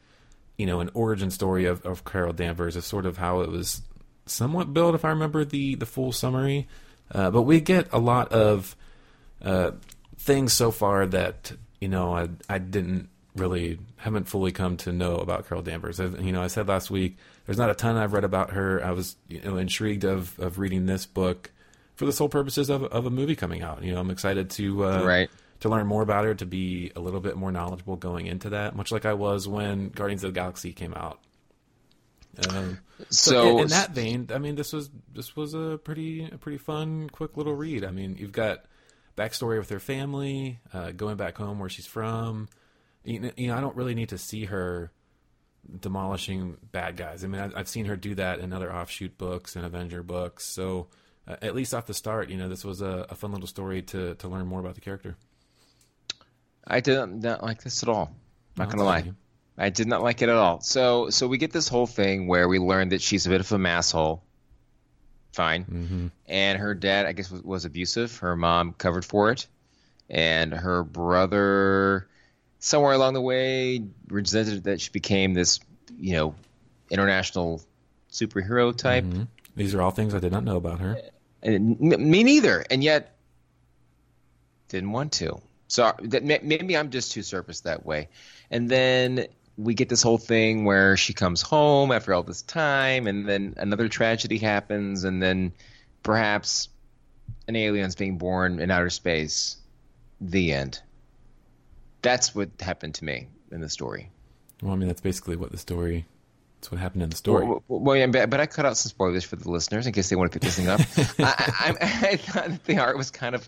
you 0.56 0.66
know, 0.66 0.78
an 0.78 0.90
origin 0.94 1.32
story 1.32 1.64
of, 1.64 1.84
of 1.84 2.04
Carol 2.04 2.32
Danvers. 2.32 2.76
It's 2.76 2.86
sort 2.86 3.06
of 3.06 3.18
how 3.18 3.40
it 3.40 3.50
was 3.50 3.82
somewhat 4.24 4.72
built, 4.72 4.94
if 4.94 5.04
I 5.04 5.08
remember 5.08 5.44
the 5.44 5.74
the 5.74 5.86
full 5.86 6.12
summary. 6.12 6.68
Uh, 7.12 7.30
but 7.30 7.42
we 7.42 7.60
get 7.60 7.92
a 7.92 7.98
lot 7.98 8.32
of 8.32 8.76
uh, 9.42 9.72
things 10.18 10.52
so 10.52 10.70
far 10.70 11.06
that 11.06 11.52
you 11.80 11.88
know 11.88 12.14
I 12.14 12.28
I 12.48 12.58
didn't 12.58 13.08
really 13.34 13.78
haven't 13.96 14.24
fully 14.24 14.52
come 14.52 14.76
to 14.78 14.92
know 14.92 15.16
about 15.16 15.46
Carol 15.48 15.62
Danvers. 15.62 16.00
As, 16.00 16.12
you 16.20 16.32
know, 16.32 16.42
I 16.42 16.46
said 16.46 16.68
last 16.68 16.90
week 16.90 17.16
there's 17.44 17.58
not 17.58 17.70
a 17.70 17.74
ton 17.74 17.96
I've 17.96 18.12
read 18.12 18.24
about 18.24 18.50
her. 18.50 18.84
I 18.84 18.92
was 18.92 19.16
you 19.28 19.40
know 19.40 19.56
intrigued 19.56 20.04
of 20.04 20.38
of 20.38 20.58
reading 20.58 20.86
this 20.86 21.06
book 21.06 21.50
for 21.94 22.06
the 22.06 22.12
sole 22.12 22.28
purposes 22.28 22.70
of 22.70 22.84
of 22.84 23.06
a 23.06 23.10
movie 23.10 23.36
coming 23.36 23.62
out. 23.62 23.82
You 23.82 23.92
know, 23.92 24.00
I'm 24.00 24.10
excited 24.10 24.50
to 24.50 24.84
uh, 24.84 25.04
right 25.04 25.30
to 25.60 25.68
learn 25.68 25.86
more 25.86 26.02
about 26.02 26.24
her, 26.24 26.34
to 26.34 26.46
be 26.46 26.92
a 26.96 27.00
little 27.00 27.20
bit 27.20 27.36
more 27.36 27.50
knowledgeable 27.50 27.96
going 27.96 28.26
into 28.26 28.50
that, 28.50 28.76
much 28.76 28.92
like 28.92 29.06
I 29.06 29.14
was 29.14 29.48
when 29.48 29.88
Guardians 29.88 30.24
of 30.24 30.34
the 30.34 30.40
Galaxy 30.40 30.72
came 30.72 30.94
out. 30.94 31.20
Um, 32.48 32.78
so, 33.10 33.32
so 33.32 33.56
in, 33.56 33.62
in, 33.64 33.68
that 33.68 33.90
vein, 33.90 34.30
I 34.32 34.38
mean, 34.38 34.56
this 34.56 34.72
was 34.72 34.90
this 35.12 35.36
was 35.36 35.54
a 35.54 35.78
pretty 35.82 36.24
a 36.24 36.38
pretty 36.38 36.58
fun, 36.58 37.08
quick 37.10 37.36
little 37.36 37.54
read. 37.54 37.84
I 37.84 37.90
mean, 37.90 38.16
you've 38.18 38.32
got 38.32 38.64
backstory 39.16 39.58
with 39.58 39.70
her 39.70 39.80
family, 39.80 40.60
uh, 40.72 40.90
going 40.90 41.16
back 41.16 41.36
home 41.36 41.58
where 41.58 41.68
she's 41.68 41.86
from. 41.86 42.48
You 43.04 43.20
know, 43.20 43.30
you 43.36 43.46
know, 43.48 43.56
I 43.56 43.60
don't 43.60 43.76
really 43.76 43.94
need 43.94 44.10
to 44.10 44.18
see 44.18 44.44
her 44.46 44.92
demolishing 45.80 46.56
bad 46.72 46.96
guys. 46.96 47.24
I 47.24 47.28
mean, 47.28 47.40
I, 47.40 47.58
have 47.58 47.68
seen 47.68 47.86
her 47.86 47.96
do 47.96 48.14
that 48.16 48.40
in 48.40 48.52
other 48.52 48.72
offshoot 48.72 49.18
books 49.18 49.56
and 49.56 49.64
Avenger 49.64 50.02
books. 50.02 50.44
So 50.44 50.88
uh, 51.26 51.36
at 51.42 51.54
least 51.54 51.74
off 51.74 51.86
the 51.86 51.94
start, 51.94 52.28
you 52.30 52.36
know, 52.36 52.48
this 52.48 52.64
was 52.64 52.82
a, 52.82 53.06
a, 53.10 53.14
fun 53.14 53.32
little 53.32 53.46
story 53.46 53.82
to 53.82 54.14
to 54.16 54.28
learn 54.28 54.46
more 54.46 54.60
about 54.60 54.74
the 54.74 54.80
character. 54.80 55.16
I 56.66 56.80
didn't 56.80 57.20
not 57.20 57.42
like 57.42 57.62
this 57.62 57.82
at 57.82 57.88
all. 57.88 58.14
Not 58.56 58.68
no, 58.68 58.72
gonna 58.72 58.84
lie. 58.84 58.98
You. 58.98 59.14
I 59.58 59.70
did 59.70 59.86
not 59.86 60.02
like 60.02 60.22
it 60.22 60.28
at 60.28 60.34
all. 60.34 60.60
So 60.60 61.10
so 61.10 61.26
we 61.26 61.38
get 61.38 61.52
this 61.52 61.68
whole 61.68 61.86
thing 61.86 62.26
where 62.26 62.48
we 62.48 62.58
learn 62.58 62.90
that 62.90 63.00
she's 63.00 63.26
a 63.26 63.30
bit 63.30 63.40
of 63.40 63.50
a 63.52 63.56
masshole. 63.56 64.20
Fine. 65.32 65.64
Mm-hmm. 65.64 66.06
And 66.26 66.58
her 66.58 66.74
dad, 66.74 67.06
I 67.06 67.12
guess, 67.12 67.30
was, 67.30 67.42
was, 67.42 67.64
abusive. 67.66 68.16
Her 68.18 68.36
mom 68.36 68.72
covered 68.72 69.04
for 69.04 69.30
it, 69.30 69.46
and 70.08 70.52
her 70.52 70.82
brother, 70.82 72.08
somewhere 72.58 72.94
along 72.94 73.12
the 73.14 73.20
way, 73.20 73.84
resented 74.08 74.64
that 74.64 74.80
she 74.80 74.90
became 74.90 75.34
this, 75.34 75.60
you 75.98 76.14
know, 76.14 76.34
international 76.90 77.62
superhero 78.10 78.74
type. 78.74 79.04
Mm-hmm. 79.04 79.24
These 79.56 79.74
are 79.74 79.82
all 79.82 79.90
things 79.90 80.14
I 80.14 80.20
did 80.20 80.32
not 80.32 80.42
know 80.42 80.56
about 80.56 80.80
her. 80.80 80.96
And 81.42 81.78
me 81.80 82.24
neither. 82.24 82.64
And 82.70 82.82
yet, 82.82 83.16
didn't 84.68 84.92
want 84.92 85.12
to. 85.12 85.40
So 85.68 85.92
that 86.00 86.24
maybe 86.24 86.76
I'm 86.76 86.90
just 86.90 87.12
too 87.12 87.22
surface 87.22 87.60
that 87.62 87.84
way. 87.84 88.08
And 88.50 88.68
then 88.70 89.26
we 89.56 89.74
get 89.74 89.88
this 89.88 90.02
whole 90.02 90.18
thing 90.18 90.64
where 90.64 90.96
she 90.96 91.12
comes 91.14 91.42
home 91.42 91.90
after 91.90 92.12
all 92.12 92.22
this 92.22 92.42
time, 92.42 93.06
and 93.06 93.28
then 93.28 93.54
another 93.56 93.88
tragedy 93.88 94.38
happens, 94.38 95.04
and 95.04 95.22
then 95.22 95.52
perhaps 96.02 96.68
an 97.48 97.56
alien's 97.56 97.94
being 97.94 98.18
born 98.18 98.60
in 98.60 98.70
outer 98.70 98.90
space. 98.90 99.56
The 100.20 100.52
end. 100.52 100.80
That's 102.02 102.34
what 102.34 102.50
happened 102.60 102.94
to 102.96 103.04
me 103.04 103.28
in 103.50 103.60
the 103.60 103.68
story. 103.68 104.10
Well, 104.62 104.72
I 104.72 104.76
mean, 104.76 104.88
that's 104.88 105.00
basically 105.00 105.36
what 105.36 105.52
the 105.52 105.58
story. 105.58 106.06
That's 106.60 106.70
what 106.72 106.80
happened 106.80 107.02
in 107.02 107.10
the 107.10 107.16
story. 107.16 107.46
Well, 107.46 107.62
well 107.68 107.96
yeah, 107.96 108.06
but, 108.06 108.40
I 108.40 108.46
cut 108.46 108.64
out 108.64 108.76
some 108.76 108.88
spoilers 108.88 109.24
for 109.24 109.36
the 109.36 109.50
listeners 109.50 109.86
in 109.86 109.92
case 109.92 110.08
they 110.08 110.16
want 110.16 110.32
to 110.32 110.38
pick 110.38 110.42
this 110.42 110.56
thing 110.56 110.68
up. 110.68 110.80
I, 111.18 111.74
I, 111.80 112.08
I, 112.12 112.16
thought 112.16 112.64
the 112.64 112.78
art 112.78 112.96
was 112.96 113.10
kind 113.10 113.34
of 113.34 113.46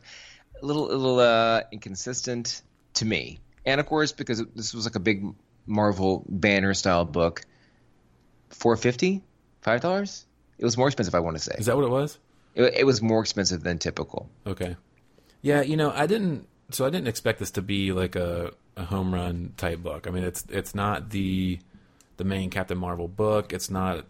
a 0.60 0.66
little, 0.66 0.90
a 0.90 0.94
little 0.94 1.20
uh, 1.20 1.62
inconsistent 1.72 2.60
to 2.94 3.04
me, 3.04 3.40
and 3.64 3.80
of 3.80 3.86
course 3.86 4.12
because 4.12 4.42
this 4.54 4.74
was 4.74 4.84
like 4.84 4.96
a 4.96 5.00
big 5.00 5.24
Marvel 5.68 6.24
banner 6.28 6.74
style 6.74 7.04
book. 7.04 7.42
four 8.50 8.76
fifty, 8.76 9.22
five 9.60 9.80
dollars. 9.80 10.24
It 10.58 10.64
was 10.64 10.76
more 10.76 10.88
expensive. 10.88 11.14
I 11.14 11.20
want 11.20 11.36
to 11.36 11.42
say 11.42 11.54
Is 11.58 11.66
that 11.66 11.76
what 11.76 11.84
it 11.84 11.90
was? 11.90 12.18
it, 12.54 12.62
it 12.78 12.84
was 12.84 13.00
more 13.00 13.20
expensive 13.20 13.62
than 13.62 13.78
typical. 13.78 14.28
Okay. 14.46 14.74
Yeah, 15.42 15.60
you 15.62 15.76
know, 15.76 15.92
I 15.92 16.06
didn't. 16.06 16.48
So 16.70 16.84
I 16.84 16.90
didn't 16.90 17.06
expect 17.08 17.38
this 17.38 17.52
to 17.52 17.62
be 17.62 17.92
like 17.92 18.16
a, 18.16 18.52
a 18.76 18.84
home 18.84 19.14
run 19.14 19.52
type 19.56 19.78
book. 19.78 20.06
I 20.06 20.10
mean, 20.10 20.24
it's 20.24 20.44
it's 20.48 20.74
not 20.74 21.10
the 21.10 21.58
the 22.16 22.24
main 22.24 22.50
Captain 22.50 22.76
Marvel 22.76 23.06
book. 23.08 23.52
It's 23.52 23.70
not 23.70 24.04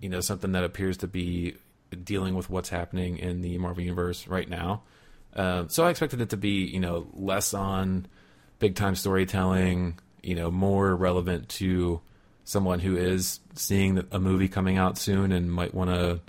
you 0.00 0.08
know 0.08 0.20
something 0.20 0.52
that 0.52 0.64
appears 0.64 0.96
to 0.98 1.06
be 1.06 1.56
dealing 2.02 2.34
with 2.34 2.50
what's 2.50 2.70
happening 2.70 3.18
in 3.18 3.40
the 3.40 3.56
Marvel 3.58 3.82
universe 3.84 4.26
right 4.26 4.48
now. 4.48 4.82
Uh, 5.34 5.64
so 5.68 5.84
I 5.84 5.90
expected 5.90 6.20
it 6.20 6.30
to 6.30 6.36
be 6.36 6.64
you 6.64 6.80
know 6.80 7.06
less 7.14 7.54
on 7.54 8.06
big 8.58 8.74
time 8.74 8.96
storytelling. 8.96 9.98
You 10.24 10.34
know, 10.34 10.50
more 10.50 10.94
relevant 10.94 11.48
to 11.50 12.00
someone 12.44 12.80
who 12.80 12.96
is 12.96 13.40
seeing 13.54 14.06
a 14.10 14.18
movie 14.18 14.48
coming 14.48 14.76
out 14.76 14.98
soon 14.98 15.32
and 15.32 15.50
might 15.50 15.74
want 15.74 15.90
to 15.90 16.20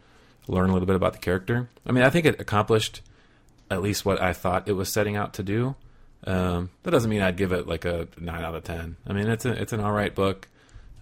learn 0.47 0.69
a 0.69 0.73
little 0.73 0.85
bit 0.85 0.95
about 0.95 1.13
the 1.13 1.19
character. 1.19 1.69
I 1.85 1.91
mean, 1.91 2.03
I 2.03 2.09
think 2.09 2.25
it 2.25 2.39
accomplished 2.39 3.01
at 3.69 3.81
least 3.81 4.05
what 4.05 4.21
I 4.21 4.33
thought 4.33 4.67
it 4.67 4.73
was 4.73 4.91
setting 4.91 5.15
out 5.15 5.33
to 5.35 5.43
do. 5.43 5.75
Um, 6.25 6.69
that 6.83 6.91
doesn't 6.91 7.09
mean 7.09 7.21
I'd 7.21 7.37
give 7.37 7.51
it 7.51 7.67
like 7.67 7.85
a 7.85 8.07
nine 8.19 8.43
out 8.43 8.55
of 8.55 8.63
ten. 8.63 8.97
I 9.05 9.13
mean, 9.13 9.27
it's 9.27 9.45
a 9.45 9.51
it's 9.51 9.73
an 9.73 9.79
all 9.79 9.91
right 9.91 10.13
book. 10.13 10.47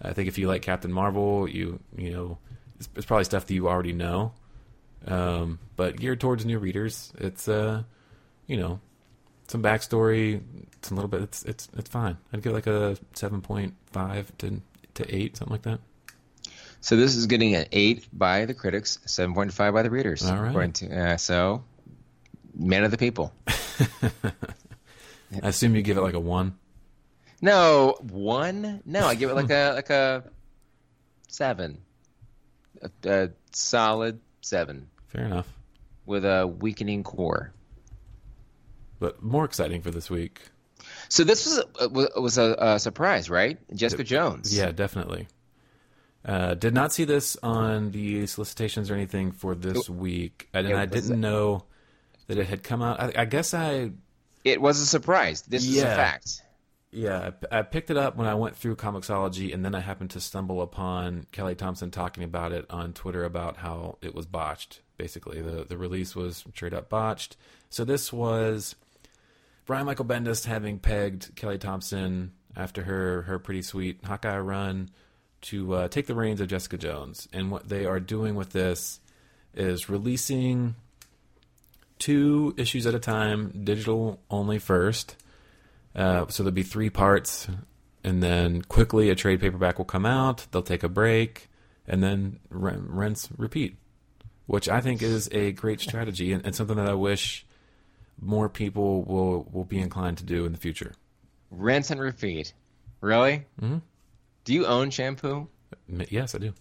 I 0.01 0.13
think 0.13 0.27
if 0.27 0.37
you 0.37 0.47
like 0.47 0.61
Captain 0.61 0.91
Marvel, 0.91 1.47
you 1.47 1.79
you 1.97 2.11
know, 2.11 2.37
it's, 2.77 2.89
it's 2.95 3.05
probably 3.05 3.23
stuff 3.23 3.45
that 3.45 3.53
you 3.53 3.69
already 3.69 3.93
know, 3.93 4.33
um, 5.07 5.59
but 5.75 5.97
geared 5.97 6.19
towards 6.19 6.45
new 6.45 6.59
readers. 6.59 7.13
It's 7.17 7.47
uh, 7.47 7.83
you 8.47 8.57
know, 8.57 8.79
some 9.53 9.61
backstory. 9.61 10.41
It's 10.73 10.89
a 10.89 10.95
little 10.95 11.07
bit. 11.07 11.21
It's 11.21 11.43
it's 11.43 11.69
it's 11.77 11.89
fine. 11.89 12.17
I'd 12.33 12.41
give 12.41 12.51
it 12.51 12.55
like 12.55 12.65
a 12.67 12.97
seven 13.13 13.39
point 13.39 13.75
five 13.91 14.35
to 14.39 14.59
to 14.95 15.15
eight, 15.15 15.37
something 15.37 15.51
like 15.53 15.61
that. 15.61 15.79
So 16.81 16.95
this 16.97 17.15
is 17.15 17.27
getting 17.27 17.53
an 17.55 17.67
eight 17.71 18.07
by 18.11 18.45
the 18.45 18.55
critics, 18.55 18.97
seven 19.05 19.35
point 19.35 19.53
five 19.53 19.73
by 19.75 19.83
the 19.83 19.91
readers. 19.91 20.25
All 20.25 20.41
right. 20.41 20.73
To- 20.73 20.99
uh, 20.99 21.17
so, 21.17 21.63
man 22.55 22.83
of 22.83 22.89
the 22.89 22.97
people. 22.97 23.31
I 23.47 25.47
assume 25.47 25.75
you 25.75 25.83
give 25.83 25.97
it 25.97 26.01
like 26.01 26.15
a 26.15 26.19
one. 26.19 26.57
No, 27.39 27.97
one. 28.01 28.81
No, 28.85 29.05
I 29.05 29.13
give 29.13 29.29
it 29.29 29.35
like 29.35 29.51
a 29.51 29.71
like 29.75 29.91
a 29.91 30.23
seven, 31.27 31.77
a, 32.81 32.89
a 33.07 33.29
solid 33.51 34.19
seven 34.41 34.87
Fair 35.09 35.25
enough. 35.25 35.47
with 36.07 36.25
a 36.25 36.47
weakening 36.47 37.03
core. 37.03 37.53
But 39.03 39.21
more 39.21 39.43
exciting 39.43 39.81
for 39.81 39.91
this 39.91 40.09
week. 40.09 40.43
So 41.09 41.25
this 41.25 41.45
was 41.45 41.65
a, 41.81 41.89
was- 42.21 42.37
a, 42.37 42.55
a 42.57 42.79
surprise, 42.79 43.29
right? 43.29 43.57
Jessica 43.75 44.05
Jones. 44.05 44.57
Yeah, 44.57 44.71
definitely. 44.71 45.27
Uh, 46.23 46.53
did 46.53 46.73
not 46.73 46.93
see 46.93 47.03
this 47.03 47.35
on 47.43 47.91
the 47.91 48.25
solicitations 48.27 48.89
or 48.89 48.93
anything 48.93 49.33
for 49.33 49.55
this 49.55 49.89
week, 49.89 50.47
and 50.53 50.65
It 50.69 50.73
I 50.73 50.85
didn't 50.85 51.19
know 51.19 51.65
that 52.27 52.37
it 52.37 52.47
had 52.47 52.63
come 52.63 52.81
out. 52.81 52.97
I, 53.01 53.23
I 53.23 53.25
guess 53.25 53.53
I, 53.53 53.91
it 54.45 54.61
was 54.61 54.79
a 54.79 54.85
surprise. 54.85 55.41
This 55.41 55.65
is 55.67 55.81
a 55.81 55.85
fact. 55.85 56.41
yeah, 56.91 57.31
I, 57.51 57.59
I 57.59 57.61
picked 57.63 57.91
it 57.91 57.97
up 57.97 58.15
when 58.15 58.27
I 58.27 58.35
went 58.35 58.55
through 58.55 58.77
Comixology, 58.77 59.53
and 59.53 59.65
then 59.65 59.75
I 59.75 59.81
happened 59.81 60.11
to 60.11 60.21
stumble 60.21 60.61
upon 60.61 61.27
Kelly 61.33 61.55
Thompson 61.55 61.91
talking 61.91 62.23
about 62.23 62.53
it 62.53 62.65
on 62.69 62.93
Twitter 62.93 63.25
about 63.25 63.57
how 63.57 63.97
it 64.01 64.15
was 64.15 64.25
botched. 64.25 64.79
Basically, 64.95 65.41
the 65.41 65.65
the 65.65 65.77
release 65.77 66.15
was 66.15 66.45
straight 66.55 66.73
up 66.73 66.87
botched. 66.87 67.35
So 67.69 67.83
this 67.83 68.13
was 68.13 68.75
Brian 69.65 69.85
Michael 69.85 70.05
Bendis 70.05 70.45
having 70.45 70.79
pegged 70.79 71.35
Kelly 71.35 71.57
Thompson 71.57 72.33
after 72.55 72.83
her 72.83 73.23
her 73.23 73.39
pretty 73.39 73.61
sweet 73.61 74.03
Hawkeye 74.03 74.39
run 74.39 74.89
to 75.41 75.73
uh, 75.73 75.87
take 75.87 76.07
the 76.07 76.15
reins 76.15 76.41
of 76.41 76.47
Jessica 76.47 76.77
Jones. 76.77 77.27
And 77.33 77.51
what 77.51 77.67
they 77.67 77.85
are 77.85 77.99
doing 77.99 78.35
with 78.35 78.51
this 78.51 78.99
is 79.53 79.89
releasing 79.89 80.75
two 81.99 82.53
issues 82.57 82.85
at 82.85 82.95
a 82.95 82.99
time, 82.99 83.61
digital 83.63 84.19
only 84.29 84.59
first. 84.59 85.15
Uh, 85.95 86.25
so 86.27 86.43
there'll 86.43 86.53
be 86.53 86.63
three 86.63 86.89
parts, 86.89 87.47
and 88.03 88.23
then 88.23 88.61
quickly 88.63 89.09
a 89.09 89.15
trade 89.15 89.39
paperback 89.39 89.77
will 89.77 89.85
come 89.85 90.05
out. 90.05 90.47
They'll 90.51 90.63
take 90.63 90.83
a 90.83 90.89
break, 90.89 91.49
and 91.87 92.01
then 92.01 92.39
rin- 92.49 92.87
rinse, 92.87 93.29
repeat, 93.37 93.77
which 94.47 94.67
I 94.67 94.81
think 94.81 95.01
is 95.01 95.29
a 95.31 95.51
great 95.51 95.79
strategy 95.79 96.33
and, 96.33 96.45
and 96.45 96.55
something 96.55 96.77
that 96.77 96.89
I 96.89 96.95
wish 96.95 97.45
more 98.19 98.49
people 98.49 99.03
will 99.03 99.47
will 99.51 99.65
be 99.65 99.79
inclined 99.79 100.17
to 100.19 100.23
do 100.23 100.45
in 100.45 100.51
the 100.51 100.57
future. 100.57 100.93
Rinse 101.51 101.91
and 101.91 101.99
repeat. 101.99 102.53
Really? 103.01 103.45
Mm-hmm. 103.61 103.77
Do 104.45 104.53
you 104.53 104.65
own 104.65 104.89
shampoo? 104.89 105.47
Yes, 105.87 106.35
I 106.35 106.39
do. 106.39 106.53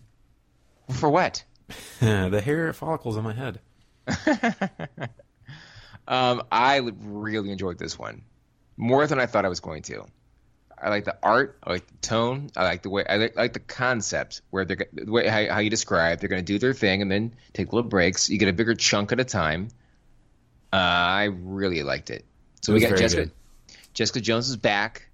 For 0.90 1.08
what? 1.08 1.44
the 2.00 2.42
hair 2.44 2.72
follicles 2.72 3.16
on 3.16 3.24
my 3.24 3.32
head. 3.32 3.60
Um, 6.08 6.42
I 6.50 6.78
really 6.78 7.50
enjoyed 7.50 7.78
this 7.78 7.98
one 7.98 8.22
more 8.76 9.06
than 9.06 9.20
I 9.20 9.26
thought 9.26 9.44
I 9.44 9.48
was 9.48 9.60
going 9.60 9.82
to. 9.82 10.04
I 10.80 10.88
like 10.88 11.04
the 11.04 11.16
art. 11.22 11.58
I 11.62 11.70
like 11.70 11.86
the 11.86 11.96
tone. 11.98 12.50
I 12.56 12.64
like 12.64 12.82
the 12.82 12.90
way. 12.90 13.04
I 13.08 13.16
like, 13.16 13.38
I 13.38 13.42
like 13.42 13.52
the 13.52 13.60
concept 13.60 14.42
where 14.50 14.64
they're 14.64 14.88
the 14.92 15.12
way 15.12 15.28
how, 15.28 15.54
how 15.54 15.58
you 15.60 15.70
describe. 15.70 16.18
They're 16.18 16.28
going 16.28 16.44
to 16.44 16.52
do 16.52 16.58
their 16.58 16.74
thing 16.74 17.02
and 17.02 17.10
then 17.10 17.36
take 17.52 17.72
little 17.72 17.88
breaks. 17.88 18.28
You 18.28 18.38
get 18.38 18.48
a 18.48 18.52
bigger 18.52 18.74
chunk 18.74 19.12
at 19.12 19.20
a 19.20 19.24
time. 19.24 19.68
Uh, 20.72 20.76
I 20.76 21.24
really 21.24 21.82
liked 21.82 22.10
it. 22.10 22.24
So 22.62 22.72
It 22.72 22.76
we 22.76 22.80
got 22.80 22.96
Jessica. 22.96 23.24
good. 23.24 23.32
Jessica 23.92 24.20
Jones 24.20 24.48
is 24.48 24.56
back. 24.56 25.08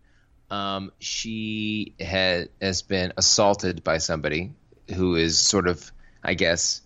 Um, 0.50 0.92
she 0.98 1.94
has 2.00 2.48
has 2.60 2.82
been 2.82 3.12
assaulted 3.16 3.82
by 3.84 3.98
somebody 3.98 4.52
who 4.94 5.16
is 5.16 5.38
sort 5.38 5.66
of, 5.68 5.90
I 6.22 6.34
guess, 6.34 6.80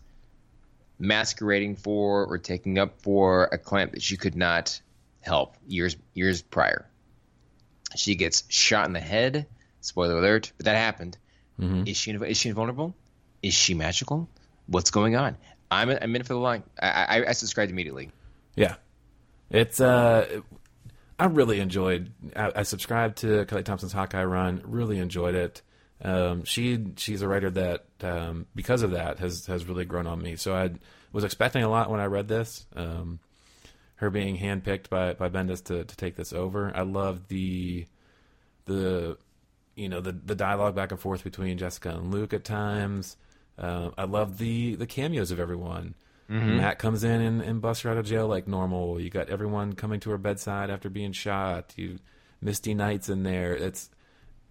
masquerading 0.99 1.77
for 1.77 2.25
or 2.25 2.39
taking 2.39 2.79
up 2.79 3.03
for 3.03 3.45
a 3.45 3.59
client 3.59 3.93
that 3.93 4.03
she 4.03 4.17
could 4.17 4.37
not 4.37 4.81
help 5.21 5.57
years 5.67 5.97
years 6.15 6.43
prior. 6.43 6.89
She 7.95 8.15
gets 8.15 8.45
shot 8.49 8.87
in 8.87 8.93
the 8.93 9.01
head. 9.01 9.47
Spoiler 9.81 10.17
alert, 10.17 10.53
but 10.57 10.67
that 10.67 10.77
happened. 10.77 11.19
Is 11.87 11.97
she 11.97 12.13
is 12.13 12.39
she 12.39 12.49
invulnerable? 12.49 12.95
Is 13.43 13.55
she 13.55 13.75
magical? 13.75 14.29
What's 14.67 14.91
going 14.91 15.15
on? 15.17 15.37
I'm 15.71 15.91
I'm 15.91 16.17
in 16.17 16.23
for 16.23 16.33
the 16.35 16.41
line. 16.41 16.63
I 16.81 16.89
I, 17.21 17.29
I 17.29 17.33
subscribed 17.33 17.71
immediately. 17.71 18.11
Yeah, 18.55 18.77
it's 19.51 19.81
uh, 19.81 20.41
I 21.19 21.27
really 21.27 21.61
enjoyed. 21.61 22.13
I, 22.35 22.53
I 22.57 22.63
subscribed 22.65 23.19
to 23.19 23.45
Kelly 23.47 23.63
Thompson's 23.63 23.93
Hawkeye 23.93 24.25
run. 24.25 24.63
Really 24.65 24.99
enjoyed 24.99 25.35
it. 25.35 25.63
Um, 26.03 26.45
she 26.45 26.85
she's 26.97 27.23
a 27.23 27.29
writer 27.29 27.51
that 27.51 27.87
um, 28.01 28.47
because 28.55 28.83
of 28.83 28.91
that 28.91 29.19
has 29.21 29.47
has 29.47 29.65
really 29.67 29.85
grown 29.85 30.07
on 30.07 30.21
me. 30.21 30.37
So 30.37 30.55
I 30.55 30.71
was 31.13 31.25
expecting 31.25 31.63
a 31.63 31.69
lot 31.69 31.91
when 31.91 32.01
I 32.01 32.07
read 32.07 32.29
this. 32.29 32.67
Um, 32.75 33.21
her 33.97 34.11
being 34.11 34.37
handpicked 34.37 34.89
by 34.89 35.13
by 35.13 35.29
Bendis 35.29 35.63
to 35.65 35.85
to 35.85 35.97
take 35.97 36.17
this 36.17 36.33
over. 36.33 36.73
I 36.75 36.83
love 36.83 37.29
the 37.29 37.87
the 38.65 39.17
you 39.77 39.89
know 39.89 40.01
the 40.01 40.13
the 40.13 40.35
dialogue 40.35 40.75
back 40.75 40.91
and 40.91 41.01
forth 41.01 41.23
between 41.23 41.57
Jessica 41.57 41.91
and 41.91 42.13
Luke 42.13 42.33
at 42.33 42.45
times. 42.45 43.17
Uh, 43.57 43.91
I 43.97 44.05
love 44.05 44.39
the 44.39 44.75
the 44.75 44.87
cameos 44.87 45.31
of 45.31 45.39
everyone. 45.39 45.95
Matt 46.33 46.79
comes 46.79 47.05
in 47.05 47.21
and, 47.21 47.43
and 47.43 47.61
busts 47.61 47.83
her 47.83 47.91
out 47.91 47.97
of 47.97 48.07
jail 48.07 48.27
like 48.27 48.49
normal. 48.49 49.01
You 49.01 49.11
got 49.11 49.29
everyone 49.29 49.75
coming 49.75 50.01
to 50.01 50.11
her 50.11 50.19
bedside 50.19 50.71
after 50.71 50.89
being 50.89 51.13
shot. 51.13 51.75
You 51.77 51.99
Misty 52.41 52.75
Knights 52.75 53.09
in 53.09 53.23
there. 53.23 53.55
It's 53.55 53.91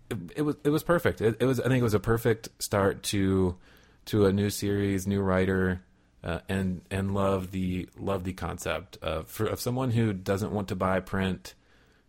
it, 0.10 0.18
it 0.38 0.42
was 0.44 0.56
it 0.64 0.70
was 0.70 0.84
perfect. 0.84 1.22
It, 1.22 1.38
it 1.40 1.46
was 1.46 1.60
I 1.60 1.68
think 1.68 1.82
it 1.82 1.84
was 1.84 1.94
a 1.94 2.00
perfect 2.00 2.50
start 2.60 3.04
to 3.04 3.58
to 4.06 4.26
a 4.26 4.34
new 4.34 4.50
series, 4.50 5.08
new 5.08 5.22
writer, 5.22 5.82
uh, 6.24 6.40
and 6.48 6.82
and 6.90 7.14
love 7.14 7.52
the 7.52 7.90
love 7.98 8.24
the 8.24 8.34
concept 8.34 8.98
of 9.02 9.28
for 9.28 9.46
of 9.46 9.60
someone 9.60 9.92
who 9.92 10.14
doesn't 10.14 10.52
want 10.52 10.70
to 10.70 10.76
buy 10.76 11.00
print, 11.00 11.54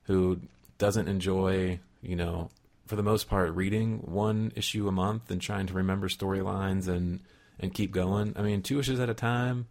who 0.05 0.41
doesn't 0.79 1.09
enjoy 1.09 1.81
you 2.01 2.17
know 2.17 2.51
for 2.87 2.97
the 2.97 3.03
most 3.03 3.29
part 3.29 3.55
reading 3.55 3.99
one 4.01 4.53
issue 4.55 4.89
a 4.89 4.93
month 4.93 5.31
and 5.31 5.41
trying 5.41 5.67
to 5.67 5.75
remember 5.75 6.09
storylines 6.09 6.89
and 6.89 7.21
and 7.63 7.73
keep 7.73 7.93
going. 7.93 8.35
I 8.37 8.43
mean, 8.43 8.63
two 8.63 8.79
issues 8.81 9.01
at 9.01 9.09
a 9.09 9.15
time, 9.15 9.67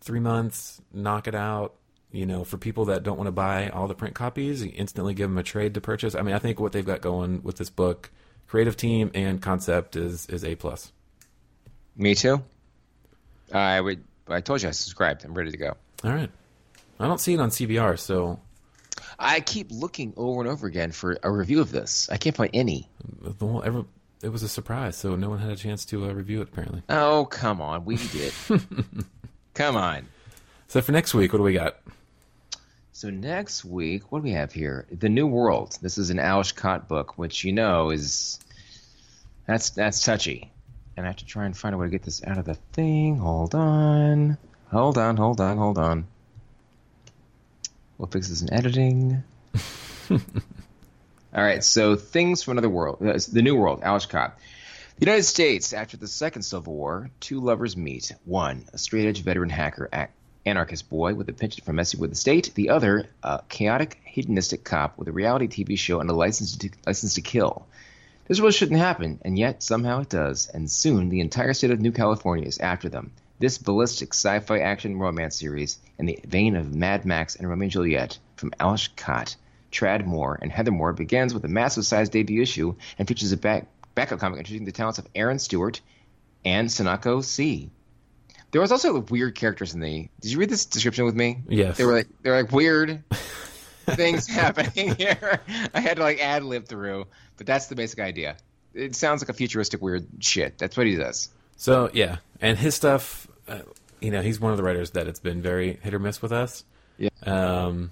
three 0.00 0.20
months, 0.20 0.80
knock 0.92 1.28
it 1.28 1.34
out. 1.34 1.74
You 2.10 2.26
know, 2.26 2.44
for 2.44 2.58
people 2.58 2.86
that 2.86 3.02
don't 3.02 3.16
want 3.16 3.26
to 3.26 3.32
buy 3.32 3.68
all 3.70 3.88
the 3.88 3.94
print 3.94 4.14
copies, 4.14 4.64
you 4.64 4.72
instantly 4.74 5.14
give 5.14 5.28
them 5.28 5.38
a 5.38 5.42
trade 5.42 5.74
to 5.74 5.80
purchase. 5.80 6.14
I 6.14 6.22
mean, 6.22 6.34
I 6.34 6.38
think 6.38 6.60
what 6.60 6.72
they've 6.72 6.86
got 6.86 7.00
going 7.00 7.42
with 7.42 7.56
this 7.56 7.70
book, 7.70 8.10
creative 8.46 8.76
team 8.76 9.10
and 9.14 9.42
concept 9.42 9.96
is 9.96 10.26
is 10.26 10.44
a 10.44 10.54
plus. 10.54 10.92
Me 11.96 12.14
too. 12.14 12.42
I 13.52 13.80
would. 13.80 14.02
I 14.28 14.40
told 14.40 14.62
you 14.62 14.68
I 14.68 14.72
subscribed. 14.72 15.24
I'm 15.24 15.34
ready 15.34 15.50
to 15.50 15.56
go. 15.56 15.76
All 16.04 16.12
right, 16.12 16.30
I 17.00 17.06
don't 17.08 17.20
see 17.20 17.34
it 17.34 17.40
on 17.40 17.50
CBR, 17.50 17.98
so 17.98 18.38
I 19.18 19.40
keep 19.40 19.68
looking 19.70 20.14
over 20.16 20.40
and 20.40 20.48
over 20.48 20.66
again 20.66 20.92
for 20.92 21.18
a 21.22 21.30
review 21.30 21.60
of 21.60 21.72
this. 21.72 22.08
I 22.10 22.16
can't 22.16 22.36
find 22.36 22.50
any. 22.54 22.88
the 23.20 23.46
whole, 23.46 23.62
ever, 23.64 23.84
it 24.24 24.32
was 24.32 24.42
a 24.42 24.48
surprise. 24.48 24.96
So 24.96 25.14
no 25.16 25.28
one 25.28 25.38
had 25.38 25.50
a 25.50 25.56
chance 25.56 25.84
to 25.86 26.06
uh, 26.06 26.12
review 26.12 26.40
it 26.40 26.48
apparently. 26.48 26.82
Oh, 26.88 27.26
come 27.26 27.60
on. 27.60 27.84
We 27.84 27.96
did. 27.96 28.32
come 29.54 29.76
on. 29.76 30.06
So 30.66 30.80
for 30.80 30.92
next 30.92 31.14
week, 31.14 31.32
what 31.32 31.38
do 31.38 31.42
we 31.42 31.52
got? 31.52 31.76
So 32.92 33.10
next 33.10 33.64
week, 33.64 34.10
what 34.10 34.20
do 34.20 34.22
we 34.22 34.30
have 34.32 34.52
here? 34.52 34.86
The 34.90 35.08
New 35.08 35.26
World. 35.26 35.78
This 35.82 35.98
is 35.98 36.10
an 36.10 36.18
Ales 36.18 36.52
Kot 36.52 36.88
book, 36.88 37.18
which 37.18 37.44
you 37.44 37.52
know 37.52 37.90
is 37.90 38.38
that's 39.46 39.70
that's 39.70 40.02
touchy. 40.02 40.50
and 40.96 41.04
I 41.04 41.08
have 41.10 41.16
to 41.16 41.26
try 41.26 41.44
and 41.44 41.56
find 41.56 41.74
a 41.74 41.78
way 41.78 41.86
to 41.86 41.90
get 41.90 42.02
this 42.02 42.24
out 42.24 42.38
of 42.38 42.46
the 42.46 42.54
thing. 42.72 43.18
Hold 43.18 43.54
on. 43.54 44.38
Hold 44.70 44.96
on, 44.96 45.16
hold 45.16 45.40
on, 45.40 45.58
hold 45.58 45.78
on. 45.78 46.06
We'll 47.98 48.08
fix 48.08 48.28
this 48.28 48.42
in 48.42 48.52
editing. 48.52 49.22
All 51.34 51.42
right, 51.42 51.64
so 51.64 51.96
things 51.96 52.44
from 52.44 52.52
another 52.52 52.70
world. 52.70 52.98
Uh, 53.04 53.18
the 53.32 53.42
New 53.42 53.56
World, 53.56 53.82
Kot. 53.82 54.38
The 54.98 55.06
United 55.06 55.24
States, 55.24 55.72
after 55.72 55.96
the 55.96 56.06
Second 56.06 56.42
Civil 56.42 56.74
War, 56.74 57.10
two 57.18 57.40
lovers 57.40 57.76
meet. 57.76 58.12
One, 58.24 58.66
a 58.72 58.78
straight 58.78 59.08
edge 59.08 59.22
veteran 59.22 59.50
hacker, 59.50 59.90
anarchist 60.46 60.88
boy 60.88 61.14
with 61.14 61.28
a 61.28 61.32
penchant 61.32 61.64
for 61.64 61.72
messing 61.72 61.98
with 61.98 62.10
the 62.10 62.16
state. 62.16 62.52
The 62.54 62.68
other, 62.68 63.08
a 63.24 63.42
chaotic, 63.48 64.00
hedonistic 64.04 64.62
cop 64.62 64.96
with 64.96 65.08
a 65.08 65.12
reality 65.12 65.48
TV 65.48 65.76
show 65.76 65.98
and 65.98 66.08
a 66.08 66.14
license 66.14 66.56
to, 66.58 66.70
license 66.86 67.14
to 67.14 67.20
kill. 67.20 67.66
This 68.28 68.38
really 68.38 68.52
shouldn't 68.52 68.78
happen, 68.78 69.18
and 69.24 69.36
yet 69.36 69.60
somehow 69.60 70.02
it 70.02 70.10
does, 70.10 70.46
and 70.46 70.70
soon 70.70 71.08
the 71.08 71.18
entire 71.18 71.52
state 71.52 71.72
of 71.72 71.80
New 71.80 71.90
California 71.90 72.46
is 72.46 72.58
after 72.58 72.88
them. 72.88 73.10
This 73.40 73.58
ballistic 73.58 74.14
sci-fi 74.14 74.60
action 74.60 75.00
romance 75.00 75.40
series, 75.40 75.78
in 75.98 76.06
the 76.06 76.20
vein 76.24 76.54
of 76.54 76.72
Mad 76.72 77.04
Max 77.04 77.34
and 77.34 77.48
Romeo 77.50 77.64
and 77.64 77.72
Juliet, 77.72 78.18
from 78.36 78.52
Ales 78.60 78.88
Kot, 78.96 79.34
Tradd 79.74 80.06
Moore, 80.06 80.38
and 80.40 80.52
Heather 80.52 80.70
Moore, 80.70 80.92
begins 80.92 81.34
with 81.34 81.44
a 81.44 81.48
massive-sized 81.48 82.12
debut 82.12 82.40
issue 82.40 82.74
and 82.98 83.08
features 83.08 83.32
a 83.32 83.36
back, 83.36 83.66
backup 83.94 84.20
comic 84.20 84.38
introducing 84.38 84.64
the 84.64 84.72
talents 84.72 84.98
of 84.98 85.06
Aaron 85.14 85.38
Stewart 85.38 85.80
and 86.44 86.68
Sanako 86.68 87.24
C. 87.24 87.70
There 88.52 88.60
was 88.60 88.70
also 88.70 89.00
weird 89.00 89.34
characters 89.34 89.74
in 89.74 89.80
the. 89.80 90.08
Did 90.20 90.30
you 90.30 90.38
read 90.38 90.48
this 90.48 90.64
description 90.64 91.04
with 91.04 91.16
me? 91.16 91.42
Yes. 91.48 91.76
They 91.76 91.84
were 91.84 91.92
like 91.92 92.06
they're 92.22 92.40
like 92.40 92.52
weird 92.52 93.02
things 93.86 94.28
happening 94.28 94.94
here. 94.94 95.40
I 95.74 95.80
had 95.80 95.96
to 95.96 96.02
like 96.04 96.20
ad 96.20 96.44
lib 96.44 96.66
through, 96.66 97.06
but 97.36 97.46
that's 97.46 97.66
the 97.66 97.74
basic 97.74 97.98
idea. 97.98 98.36
It 98.72 98.94
sounds 98.94 99.22
like 99.22 99.28
a 99.28 99.32
futuristic 99.32 99.82
weird 99.82 100.06
shit. 100.20 100.56
That's 100.58 100.76
what 100.76 100.86
he 100.86 100.94
does. 100.94 101.30
So 101.56 101.90
yeah, 101.92 102.18
and 102.40 102.56
his 102.56 102.76
stuff, 102.76 103.26
uh, 103.48 103.60
you 104.00 104.12
know, 104.12 104.22
he's 104.22 104.38
one 104.38 104.52
of 104.52 104.56
the 104.56 104.62
writers 104.62 104.92
that 104.92 105.08
it's 105.08 105.20
been 105.20 105.42
very 105.42 105.80
hit 105.82 105.92
or 105.92 105.98
miss 105.98 106.22
with 106.22 106.32
us. 106.32 106.64
Yeah. 106.96 107.10
Um, 107.24 107.90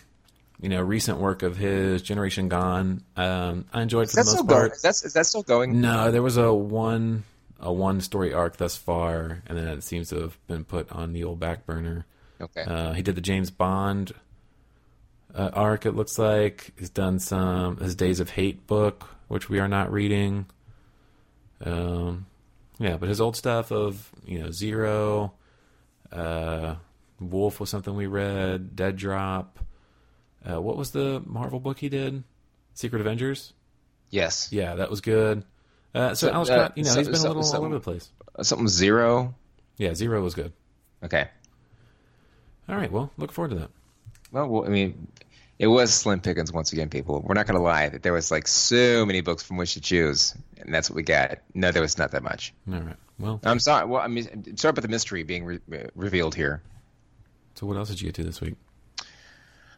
you 0.62 0.69
know, 0.69 0.81
recent 0.81 1.19
work 1.19 1.42
of 1.42 1.57
his, 1.57 2.02
Generation 2.02 2.49
Gone, 2.49 3.02
um, 3.16 3.66
I 3.73 3.83
enjoyed 3.83 4.09
for 4.09 4.16
the 4.16 4.25
most 4.25 4.37
going? 4.37 4.47
part. 4.47 4.73
Is 4.73 4.83
that, 4.83 5.02
is 5.04 5.12
that 5.12 5.26
still 5.26 5.42
going? 5.42 5.81
No, 5.81 6.11
there 6.12 6.23
was 6.23 6.37
a 6.37 6.54
one 6.54 7.25
a 7.59 7.73
one 7.73 8.00
story 8.00 8.33
arc 8.33 8.57
thus 8.57 8.76
far, 8.76 9.42
and 9.47 9.59
then 9.59 9.69
it 9.69 9.83
seems 9.85 10.09
to 10.11 10.21
have 10.21 10.47
been 10.47 10.64
put 10.64 10.90
on 10.90 11.12
the 11.12 11.25
old 11.25 11.40
back 11.40 11.66
burner. 11.66 12.07
Okay. 12.40 12.62
Uh, 12.62 12.92
he 12.92 13.02
did 13.02 13.14
the 13.16 13.21
James 13.21 13.50
Bond 13.50 14.12
uh, 15.35 15.50
arc. 15.52 15.85
It 15.85 15.92
looks 15.92 16.19
like 16.19 16.73
he's 16.76 16.90
done 16.90 17.19
some 17.19 17.76
his 17.78 17.95
Days 17.95 18.21
of 18.21 18.31
Hate 18.31 18.66
book, 18.66 19.09
which 19.28 19.49
we 19.49 19.59
are 19.59 19.69
not 19.69 19.92
reading. 19.92 20.47
Um, 21.64 22.26
yeah, 22.78 22.97
but 22.97 23.09
his 23.09 23.21
old 23.21 23.37
stuff 23.37 23.71
of 23.71 24.11
you 24.26 24.40
know 24.40 24.50
Zero, 24.50 25.35
uh, 26.12 26.76
Wolf 27.21 27.61
was 27.61 27.71
something 27.71 27.95
we 27.95 28.07
read. 28.07 28.76
Dead 28.76 28.97
Drop. 28.97 29.59
Uh, 30.49 30.61
what 30.61 30.76
was 30.76 30.90
the 30.90 31.22
Marvel 31.26 31.61
book 31.61 31.78
he 31.78 31.88
did? 31.88 32.25
Secret 32.75 33.00
Avengers. 33.00 33.52
yes. 34.11 34.49
Yeah, 34.50 34.75
that 34.76 34.90
was 34.90 35.00
good. 35.00 35.44
Uh, 35.94 36.14
so, 36.14 36.28
So, 36.28 36.32
Alex 36.32 36.50
uh, 36.50 36.70
you 36.75 36.84
know, 36.84 36.90
so- 36.90 36.99
he's 37.00 37.08
been 37.08 37.16
so- 37.16 37.28
a 37.28 37.34
little 37.34 37.44
all 37.54 37.64
over 37.66 37.75
the 37.75 37.80
place. 37.80 38.11
Something 38.42 38.68
zero. 38.68 39.34
Yeah, 39.76 39.94
Zero 39.94 40.22
was 40.22 40.34
good. 40.34 40.52
Okay. 41.04 41.28
All 42.68 42.76
right, 42.76 42.90
well, 42.90 43.11
look 43.18 43.32
forward 43.32 43.50
to 43.50 43.56
that. 43.56 43.70
Well, 44.30 44.46
well, 44.49 44.64
I 44.64 44.68
mean, 44.68 45.08
it 45.58 45.66
was 45.66 45.92
slim 45.92 46.20
pickings 46.20 46.52
once 46.52 46.72
again, 46.72 46.88
people. 46.88 47.20
We're 47.20 47.35
not 47.35 47.46
going 47.46 47.59
to 47.59 47.62
lie 47.62 47.88
that 47.90 48.02
there 48.02 48.12
was 48.12 48.31
like 48.31 48.46
so 48.48 49.05
many 49.05 49.20
books 49.20 49.42
from 49.42 49.57
which 49.59 49.74
to 49.74 49.81
choose, 49.81 50.35
and 50.59 50.72
that's 50.72 50.88
what 50.88 50.96
we 50.96 51.02
got. 51.02 51.38
No, 51.55 51.72
there 51.72 51.83
was 51.83 51.98
not 51.98 52.12
that 52.12 52.22
much. 52.22 52.55
All 52.72 52.81
right. 52.81 52.96
Well, 53.18 53.40
I'm 53.44 53.59
sorry. 53.61 53.87
Well, 53.87 54.00
I 54.00 54.07
mean, 54.09 54.57
sorry 54.57 54.70
about 54.70 54.83
the 54.83 54.88
mystery 54.88 55.22
being 55.24 55.44
re- 55.44 55.61
revealed 55.94 56.35
here. 56.35 56.62
so 57.55 57.66
what 57.66 57.76
else 57.76 57.88
did 57.90 58.00
you 58.00 58.09
get 58.09 58.14
to 58.16 58.24
this 58.24 58.40
week? 58.40 58.55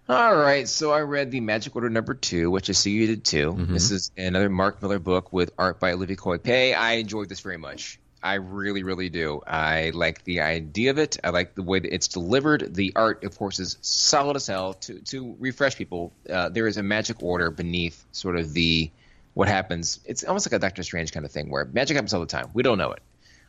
All 0.06 0.36
right, 0.36 0.68
so 0.68 0.92
I 0.92 1.00
read 1.00 1.30
the 1.30 1.40
Magic 1.40 1.74
Order 1.74 1.88
number 1.88 2.12
two, 2.12 2.50
which 2.50 2.68
I 2.68 2.74
see 2.74 2.90
you 2.90 3.06
did 3.06 3.24
too. 3.24 3.54
This 3.72 3.90
is 3.90 4.10
another 4.18 4.50
Mark 4.50 4.82
Millar 4.82 4.98
book 4.98 5.32
with 5.32 5.52
art 5.56 5.80
by 5.80 5.92
Olivier 5.92 6.16
Coipel. 6.16 6.76
I 6.76 6.92
enjoyed 6.94 7.30
this 7.30 7.40
very 7.40 7.56
much. 7.56 7.98
I 8.22 8.34
really, 8.34 8.82
really 8.82 9.08
do. 9.08 9.40
I 9.46 9.92
like 9.94 10.22
the 10.24 10.42
idea 10.42 10.90
of 10.90 10.98
it. 10.98 11.18
I 11.24 11.30
like 11.30 11.54
the 11.54 11.62
way 11.62 11.78
that 11.78 11.94
it's 11.94 12.08
delivered. 12.08 12.74
The 12.74 12.92
art, 12.96 13.24
of 13.24 13.38
course, 13.38 13.58
is 13.58 13.78
solid 13.80 14.36
as 14.36 14.46
hell. 14.46 14.74
To 14.74 14.98
to 14.98 15.36
refresh 15.38 15.76
people, 15.76 16.12
uh, 16.28 16.50
there 16.50 16.66
is 16.66 16.76
a 16.76 16.82
magic 16.82 17.22
order 17.22 17.50
beneath 17.50 18.04
sort 18.12 18.36
of 18.36 18.52
the 18.52 18.90
what 19.32 19.48
happens. 19.48 20.00
It's 20.04 20.22
almost 20.22 20.46
like 20.46 20.52
a 20.52 20.58
Doctor 20.58 20.82
Strange 20.82 21.12
kind 21.12 21.24
of 21.24 21.32
thing 21.32 21.48
where 21.48 21.64
magic 21.64 21.96
happens 21.96 22.12
all 22.12 22.20
the 22.20 22.26
time. 22.26 22.50
We 22.52 22.62
don't 22.62 22.76
know 22.76 22.92
it, 22.92 23.00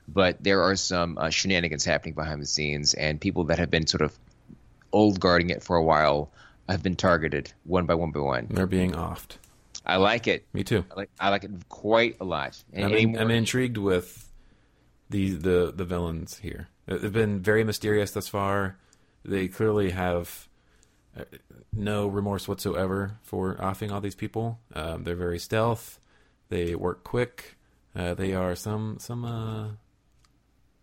but 0.07 0.41
there 0.41 0.61
are 0.63 0.77
some 0.77 1.17
uh, 1.17 1.31
shenanigans 1.31 1.83
happening 1.83 2.13
behind 2.13 2.41
the 2.41 2.45
scenes, 2.45 2.93
and 2.93 3.19
people 3.19 3.45
that 3.45 3.59
have 3.59 3.69
been 3.69 3.87
sort 3.87 4.03
of 4.03 4.17
old 4.93 5.19
guarding 5.19 5.49
it 5.49 5.61
for 5.61 5.75
a 5.75 5.83
while 5.83 6.31
have 6.73 6.83
been 6.83 6.95
targeted 6.95 7.53
one 7.63 7.85
by 7.85 7.93
one 7.95 8.11
by 8.11 8.19
one. 8.19 8.47
They're 8.49 8.65
being 8.65 8.93
offed. 8.93 9.37
I 9.85 9.97
like 9.97 10.27
it. 10.27 10.45
Me 10.53 10.63
too. 10.63 10.83
I 10.91 10.95
like 10.95 11.09
I 11.19 11.29
like 11.29 11.43
it 11.43 11.51
quite 11.69 12.17
a 12.19 12.25
lot. 12.25 12.61
And 12.73 12.85
I'm, 12.85 12.93
in, 12.93 13.17
I'm 13.17 13.31
intrigued 13.31 13.77
with 13.77 14.31
the 15.09 15.31
the 15.31 15.73
the 15.75 15.85
villains 15.85 16.39
here. 16.39 16.69
They've 16.87 17.11
been 17.11 17.41
very 17.41 17.63
mysterious 17.63 18.11
thus 18.11 18.27
far. 18.27 18.77
They 19.23 19.47
clearly 19.47 19.91
have 19.91 20.47
uh, 21.17 21.23
no 21.73 22.07
remorse 22.07 22.47
whatsoever 22.47 23.17
for 23.23 23.57
offing 23.63 23.91
all 23.91 24.01
these 24.01 24.15
people. 24.15 24.59
Um, 24.73 25.03
they're 25.03 25.15
very 25.15 25.39
stealth. 25.39 25.99
They 26.49 26.75
work 26.75 27.03
quick. 27.03 27.57
Uh, 27.95 28.13
they 28.13 28.33
are 28.33 28.55
some 28.55 28.97
some 28.99 29.23
uh, 29.23 29.67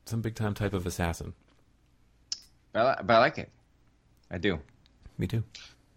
some 0.07 0.23
big 0.23 0.35
time 0.35 0.55
type 0.55 0.75
of 0.75 0.87
assassin. 0.87 1.35
but 2.73 2.99
I, 2.99 3.03
but 3.03 3.15
I 3.15 3.19
like 3.19 3.39
it. 3.39 3.51
I 4.31 4.39
do. 4.39 4.61
Me 5.19 5.27
too. 5.27 5.45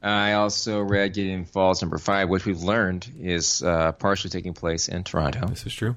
I 0.06 0.34
also 0.34 0.82
read 0.82 1.13
Gideon 1.13 1.46
Falls 1.46 1.82
number 1.82 1.98
five, 1.98 2.30
which 2.30 2.46
we've 2.46 2.62
learned 2.62 3.12
is 3.20 3.63
uh, 3.63 3.91
partially 3.94 4.30
taking 4.30 4.54
place 4.54 4.88
in 4.88 5.04
Toronto. 5.04 5.48
This 5.48 5.65
is 5.65 5.74
true. 5.74 5.96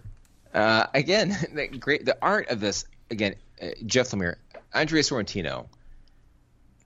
Uh, 0.54 0.86
again, 0.94 1.36
the 1.52 1.68
great 1.68 2.06
the 2.06 2.16
art 2.22 2.48
of 2.48 2.58
this. 2.58 2.86
Again, 3.10 3.34
uh, 3.60 3.68
Jeff 3.84 4.10
Lemire, 4.10 4.36
Andrea 4.72 5.02
Sorrentino. 5.02 5.66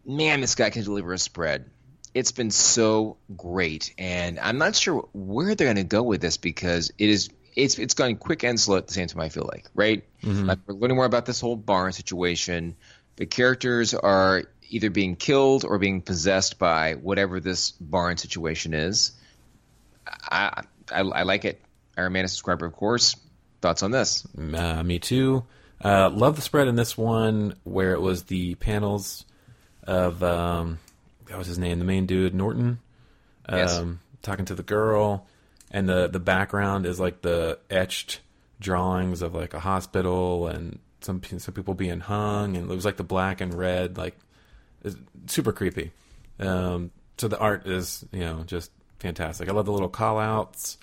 Man, 0.05 0.41
this 0.41 0.57
guy 0.57 0.71
can 0.71 0.83
deliver 0.83 1.13
a 1.13 1.19
spread. 1.19 1.71
It's 2.13 2.33
been 2.33 2.51
so 2.51 3.19
great, 3.37 3.95
and 3.97 4.41
I'm 4.41 4.59
not 4.59 4.75
sure 4.75 5.09
where 5.13 5.55
they're 5.55 5.73
going 5.73 5.77
to 5.77 5.85
go 5.85 6.03
with 6.03 6.21
this 6.21 6.37
because 6.37 6.91
it 6.99 7.09
is 7.09 7.31
it's 7.55 7.79
it's 7.79 7.95
going 7.95 8.17
quick 8.17 8.43
and 8.43 8.59
slow 8.59 8.79
at 8.79 8.89
the 8.89 8.95
same 8.95 9.07
time. 9.07 9.21
I 9.21 9.29
feel 9.29 9.49
like 9.51 9.67
right. 9.77 10.03
Like 10.25 10.59
we're 10.67 10.75
learning 10.75 10.97
more 10.97 11.07
about 11.07 11.27
this 11.27 11.41
whole 11.41 11.57
barn 11.57 11.93
situation. 11.93 12.75
The 13.15 13.27
characters 13.27 13.95
are 13.95 14.43
either 14.73 14.91
being 14.91 15.17
killed 15.17 15.65
or 15.65 15.79
being 15.79 16.01
possessed 16.03 16.59
by 16.59 16.95
whatever 16.95 17.41
this 17.41 17.71
barn 17.73 18.17
situation 18.17 18.75
is. 18.75 19.13
I 20.07 20.63
I, 20.91 21.01
I 21.01 21.23
like 21.23 21.45
it. 21.45 21.61
Iron 21.97 22.13
Man 22.13 22.27
subscriber, 22.29 22.67
of 22.67 22.73
course. 22.73 23.17
Thoughts 23.61 23.83
on 23.83 23.91
this? 23.91 24.27
Uh, 24.37 24.83
me 24.83 24.99
too. 24.99 25.45
Uh, 25.85 26.11
love 26.11 26.37
the 26.37 26.43
spread 26.43 26.69
in 26.69 26.75
this 26.77 26.97
one 26.97 27.55
where 27.65 27.93
it 27.93 28.01
was 28.01 28.25
the 28.25 28.55
panels 28.57 29.25
of 29.85 30.23
um, 30.23 30.79
what 31.29 31.39
was 31.39 31.47
his 31.49 31.59
name, 31.59 31.79
the 31.79 31.85
main 31.85 32.07
dude, 32.07 32.35
Norton, 32.35 32.79
um, 33.49 33.59
Yes. 33.59 33.83
talking 34.23 34.45
to 34.47 34.55
the 34.55 34.63
girl, 34.63 35.27
and 35.71 35.89
the 35.89 36.09
the 36.09 36.21
background 36.21 36.87
is 36.87 36.99
like 37.01 37.23
the 37.23 37.59
etched 37.71 38.21
drawings 38.61 39.23
of 39.23 39.35
like 39.35 39.55
a 39.55 39.61
hospital 39.61 40.47
and 40.47 40.79
some 41.01 41.21
some 41.39 41.55
people 41.55 41.75
being 41.75 42.01
hung, 42.01 42.57
and 42.57 42.71
it 42.71 42.75
was 42.75 42.85
like 42.85 42.97
the 42.97 43.03
black 43.05 43.41
and 43.41 43.53
red, 43.55 43.97
like 43.99 44.17
it's 44.85 44.97
super 45.27 45.53
creepy. 45.53 45.93
Um, 46.39 46.91
so 47.19 47.29
the 47.29 47.39
art 47.39 47.67
is 47.67 48.05
you 48.13 48.21
know 48.21 48.43
just 48.47 48.71
fantastic. 48.99 49.49
I 49.49 49.53
love 49.53 49.67
the 49.67 49.73
little 49.73 49.89
call 49.89 50.19
outs 50.19 50.79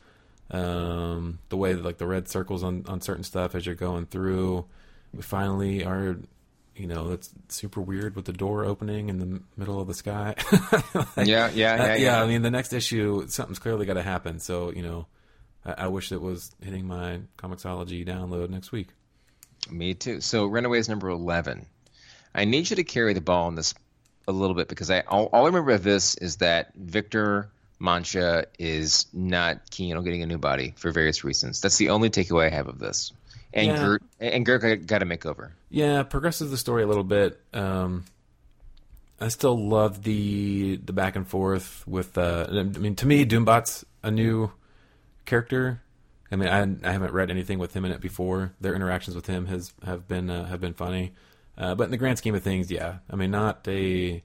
um, 0.51 1.39
the 1.49 1.57
way 1.57 1.73
that 1.73 1.83
like 1.83 1.97
the 1.97 2.07
red 2.07 2.27
circles 2.27 2.63
on, 2.63 2.85
on 2.87 3.01
certain 3.01 3.23
stuff 3.23 3.55
as 3.55 3.65
you're 3.65 3.75
going 3.75 4.05
through. 4.05 4.65
We 5.13 5.21
finally 5.21 5.83
are, 5.85 6.17
you 6.75 6.87
know, 6.87 7.11
it's 7.11 7.29
super 7.49 7.81
weird 7.81 8.15
with 8.15 8.25
the 8.25 8.33
door 8.33 8.65
opening 8.65 9.09
in 9.09 9.19
the 9.19 9.41
middle 9.57 9.79
of 9.79 9.87
the 9.87 9.93
sky. 9.93 10.35
Yeah, 11.17 11.49
yeah, 11.53 11.73
Uh, 11.73 11.85
yeah, 11.87 11.95
yeah. 11.95 12.21
I 12.21 12.25
mean, 12.27 12.41
the 12.41 12.51
next 12.51 12.73
issue, 12.73 13.27
something's 13.27 13.59
clearly 13.59 13.85
got 13.85 13.95
to 13.95 14.03
happen. 14.03 14.39
So 14.39 14.71
you 14.71 14.81
know, 14.83 15.07
I, 15.65 15.85
I 15.85 15.87
wish 15.87 16.11
it 16.11 16.21
was 16.21 16.51
hitting 16.63 16.87
my 16.87 17.19
Comixology 17.37 18.05
download 18.07 18.49
next 18.49 18.71
week. 18.71 18.89
Me 19.69 19.93
too. 19.93 20.21
So 20.21 20.45
Runaways 20.45 20.89
number 20.89 21.09
eleven. 21.09 21.65
I 22.33 22.45
need 22.45 22.69
you 22.69 22.75
to 22.75 22.83
carry 22.83 23.13
the 23.13 23.21
ball 23.21 23.47
on 23.47 23.55
this 23.55 23.73
a 24.29 24.31
little 24.31 24.55
bit 24.55 24.67
because 24.67 24.89
I 24.89 25.01
all, 25.01 25.25
all 25.33 25.43
I 25.43 25.47
remember 25.47 25.71
of 25.71 25.83
this 25.83 26.15
is 26.15 26.37
that 26.37 26.73
Victor 26.75 27.49
Mancha 27.79 28.45
is 28.57 29.07
not 29.13 29.69
keen 29.69 29.97
on 29.97 30.03
getting 30.03 30.23
a 30.23 30.25
new 30.25 30.37
body 30.37 30.73
for 30.77 30.91
various 30.91 31.23
reasons. 31.23 31.61
That's 31.61 31.77
the 31.77 31.89
only 31.89 32.09
takeaway 32.09 32.47
I 32.47 32.55
have 32.55 32.67
of 32.67 32.79
this. 32.79 33.11
And 33.53 33.67
Yeah. 33.67 33.77
Gert 33.77 34.03
and 34.19 34.45
Gert 34.45 34.85
got, 34.85 35.01
a 35.01 35.05
makeover. 35.05 35.51
Yeah, 35.69 36.03
progresses 36.03 36.51
the 36.51 36.57
story 36.57 36.83
a 36.83 36.87
little 36.87 37.03
bit. 37.03 37.39
Um, 37.53 38.05
I 39.19 39.29
still 39.29 39.57
love 39.57 40.03
the 40.03 40.77
the 40.77 40.93
back 40.93 41.15
and 41.15 41.27
forth 41.27 41.83
with. 41.87 42.17
Uh, 42.17 42.47
I 42.49 42.63
mean, 42.63 42.95
to 42.95 43.07
me, 43.07 43.25
Doombot's 43.25 43.85
a 44.03 44.11
new 44.11 44.51
character 45.25 45.81
I 46.31 46.35
mean, 46.35 46.49
I, 46.49 46.87
I 46.87 46.91
haven't 46.91 47.13
read 47.13 47.31
anything 47.31 47.59
with 47.59 47.75
him 47.75 47.85
in 47.85 47.91
it 47.91 48.01
before. 48.01 48.53
Their 48.61 48.75
interactions 48.75 49.15
with 49.15 49.25
him 49.25 49.47
has 49.47 49.73
have 49.83 50.07
been 50.07 50.29
uh, 50.29 50.45
have 50.45 50.61
been 50.61 50.73
funny, 50.73 51.13
uh, 51.59 51.75
but 51.75 51.83
in 51.85 51.91
the 51.91 51.97
grand 51.97 52.17
scheme 52.17 52.33
of 52.35 52.41
things, 52.43 52.71
yeah. 52.71 52.97
I 53.09 53.15
mean, 53.15 53.31
not 53.31 53.67
a 53.67 54.23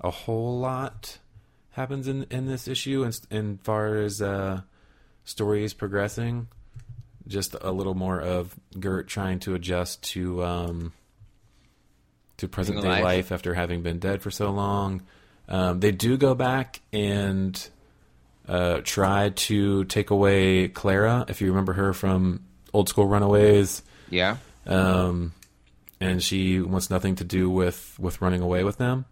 a 0.00 0.10
whole 0.10 0.58
lot 0.60 1.18
happens 1.72 2.06
in 2.08 2.24
in 2.30 2.46
this 2.46 2.68
issue, 2.68 3.04
as 3.04 3.20
in 3.30 3.58
far 3.58 3.96
as 3.96 4.22
uh, 4.22 4.60
stories 5.24 5.74
progressing. 5.74 6.48
Just 7.26 7.54
a 7.60 7.70
little 7.72 7.94
more 7.94 8.18
of 8.20 8.54
Gert 8.80 9.06
trying 9.08 9.40
to 9.40 9.54
adjust 9.54 10.02
to 10.12 10.42
um, 10.44 10.92
to 12.38 12.48
present 12.48 12.80
day 12.80 12.88
life. 12.88 13.04
life 13.04 13.32
after 13.32 13.52
having 13.54 13.82
been 13.82 13.98
dead 13.98 14.22
for 14.22 14.30
so 14.30 14.50
long. 14.50 15.02
Um, 15.48 15.80
they 15.80 15.92
do 15.92 16.16
go 16.16 16.34
back 16.34 16.80
and 16.92 17.68
uh, 18.46 18.80
try 18.84 19.30
to 19.30 19.84
take 19.84 20.10
away 20.10 20.68
Clara, 20.68 21.24
if 21.28 21.40
you 21.40 21.48
remember 21.48 21.72
her 21.74 21.92
from 21.92 22.44
Old 22.72 22.88
School 22.88 23.06
Runaways, 23.06 23.82
Yeah. 24.10 24.36
um, 24.66 25.32
and 26.00 26.22
she 26.22 26.60
wants 26.60 26.90
nothing 26.90 27.16
to 27.16 27.24
do 27.24 27.50
with 27.50 27.96
with 27.98 28.20
running 28.20 28.40
away 28.40 28.64
with 28.64 28.78
them, 28.78 29.04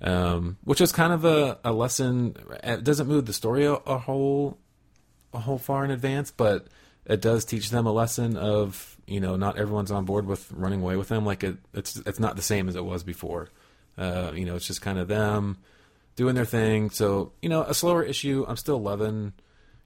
um, 0.00 0.56
which 0.64 0.80
is 0.80 0.92
kind 0.92 1.12
of 1.12 1.24
a, 1.24 1.58
a 1.64 1.72
lesson. 1.72 2.36
It 2.62 2.84
doesn't 2.84 3.08
move 3.08 3.26
the 3.26 3.32
story 3.32 3.66
a, 3.66 3.72
a 3.72 3.98
whole 3.98 4.58
a 5.32 5.38
whole 5.38 5.58
far 5.58 5.84
in 5.84 5.90
advance, 5.90 6.30
but 6.30 6.68
it 7.06 7.20
does 7.20 7.44
teach 7.44 7.70
them 7.70 7.86
a 7.86 7.92
lesson 7.92 8.36
of 8.36 8.96
you 9.06 9.20
know 9.20 9.36
not 9.36 9.58
everyone's 9.58 9.90
on 9.90 10.04
board 10.04 10.26
with 10.26 10.50
running 10.52 10.80
away 10.80 10.96
with 10.96 11.08
them. 11.08 11.24
Like 11.24 11.44
it, 11.44 11.56
it's 11.74 11.96
it's 11.96 12.20
not 12.20 12.36
the 12.36 12.42
same 12.42 12.68
as 12.68 12.76
it 12.76 12.84
was 12.84 13.02
before. 13.02 13.48
Uh, 13.96 14.32
you 14.34 14.44
know, 14.44 14.56
it's 14.56 14.66
just 14.66 14.82
kind 14.82 14.98
of 14.98 15.08
them 15.08 15.58
doing 16.16 16.34
their 16.34 16.44
thing. 16.44 16.90
So 16.90 17.32
you 17.42 17.48
know, 17.48 17.62
a 17.62 17.74
slower 17.74 18.02
issue. 18.02 18.44
I'm 18.48 18.56
still 18.56 18.80
loving 18.80 19.32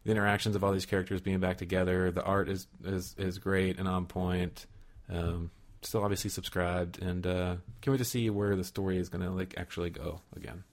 the 0.05 0.13
interactions 0.13 0.55
of 0.57 0.63
all 0.63 0.73
these 0.73 0.87
characters 0.87 1.21
being 1.21 1.41
back 1.41 1.59
together. 1.59 2.11
The 2.11 2.23
art 2.23 2.49
is 2.49 2.67
is 2.85 3.15
is 3.19 3.39
great 3.39 3.79
and 3.79 3.89
on 3.89 4.07
point. 4.07 4.67
Um, 5.11 5.51
still 5.83 6.03
obviously 6.03 6.31
subscribed, 6.31 7.01
and 7.03 7.27
uh, 7.27 7.57
can't 7.81 7.93
wait 7.93 7.99
to 7.99 8.05
see 8.05 8.31
where 8.31 8.57
the 8.57 8.65
story 8.65 8.99
is 8.99 9.09
going 9.09 9.23
to 9.23 9.31
like 9.31 9.55
actually 9.57 9.91
go 9.91 10.21
again. 10.37 10.65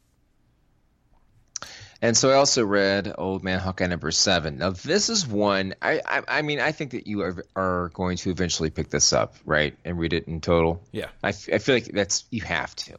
And 2.01 2.15
so 2.15 2.29
I 2.29 2.35
also 2.35 2.65
read 2.65 3.13
Old 3.17 3.43
Man 3.43 3.59
Hawkeye 3.59 3.87
number 3.87 4.11
seven. 4.11 4.57
Now 4.57 4.71
this 4.71 5.09
is 5.09 5.25
one 5.25 5.75
I 5.81 6.01
I, 6.05 6.21
I 6.27 6.41
mean 6.41 6.59
I 6.59 6.71
think 6.71 6.91
that 6.91 7.07
you 7.07 7.21
are, 7.21 7.45
are 7.55 7.89
going 7.93 8.17
to 8.17 8.29
eventually 8.29 8.69
pick 8.69 8.89
this 8.89 9.13
up 9.13 9.35
right 9.45 9.75
and 9.85 9.97
read 9.97 10.13
it 10.13 10.27
in 10.27 10.41
total. 10.41 10.83
Yeah, 10.91 11.07
I, 11.23 11.29
f- 11.29 11.49
I 11.51 11.57
feel 11.57 11.75
like 11.75 11.85
that's 11.85 12.25
you 12.29 12.41
have 12.41 12.75
to. 12.75 12.97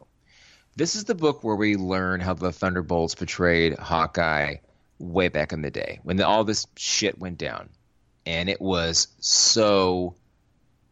This 0.77 0.97
is 0.97 1.05
the 1.05 1.15
book 1.15 1.45
where 1.45 1.57
we 1.57 1.77
learn 1.77 2.21
how 2.21 2.35
the 2.35 2.53
Thunderbolts 2.53 3.15
portrayed 3.15 3.79
Hawkeye 3.79 4.57
way 4.99 5.29
back 5.29 5.53
in 5.53 5.63
the 5.63 5.71
day 5.71 6.01
when 6.03 6.17
the, 6.17 6.27
all 6.27 6.45
this 6.45 6.67
shit 6.77 7.19
went 7.19 7.39
down, 7.39 7.69
and 8.25 8.49
it 8.49 8.61
was 8.61 9.09
so 9.21 10.17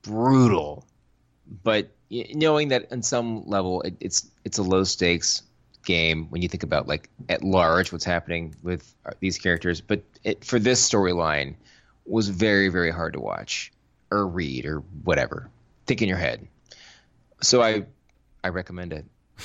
brutal. 0.03 0.87
But 1.63 1.91
knowing 2.11 2.69
that 2.69 2.93
on 2.93 3.03
some 3.03 3.47
level 3.47 3.83
it, 3.83 3.97
it's 4.01 4.29
it's 4.45 4.59
a 4.59 4.63
low 4.63 4.85
stakes 4.85 5.43
game 5.85 6.27
when 6.31 6.43
you 6.43 6.49
think 6.49 6.63
about 6.63 6.89
like 6.89 7.11
at 7.29 7.45
large 7.45 7.93
what's 7.93 8.05
happening 8.05 8.55
with 8.63 8.95
uh, 9.05 9.11
these 9.21 9.39
characters, 9.39 9.81
but 9.81 10.03
it, 10.23 10.45
for 10.45 10.59
this 10.59 10.89
storyline 10.89 11.57
was 12.07 12.29
very 12.29 12.69
very 12.69 12.91
hard 12.91 13.13
to 13.15 13.21
watch 13.21 13.73
or 14.11 14.27
read 14.27 14.67
or 14.67 14.79
whatever. 15.05 15.51
Think 15.87 16.03
in 16.03 16.09
your 16.09 16.19
head. 16.19 16.47
So 17.43 17.63
I 17.63 17.85
I 18.43 18.49
recommend 18.49 18.93
it. 18.93 19.05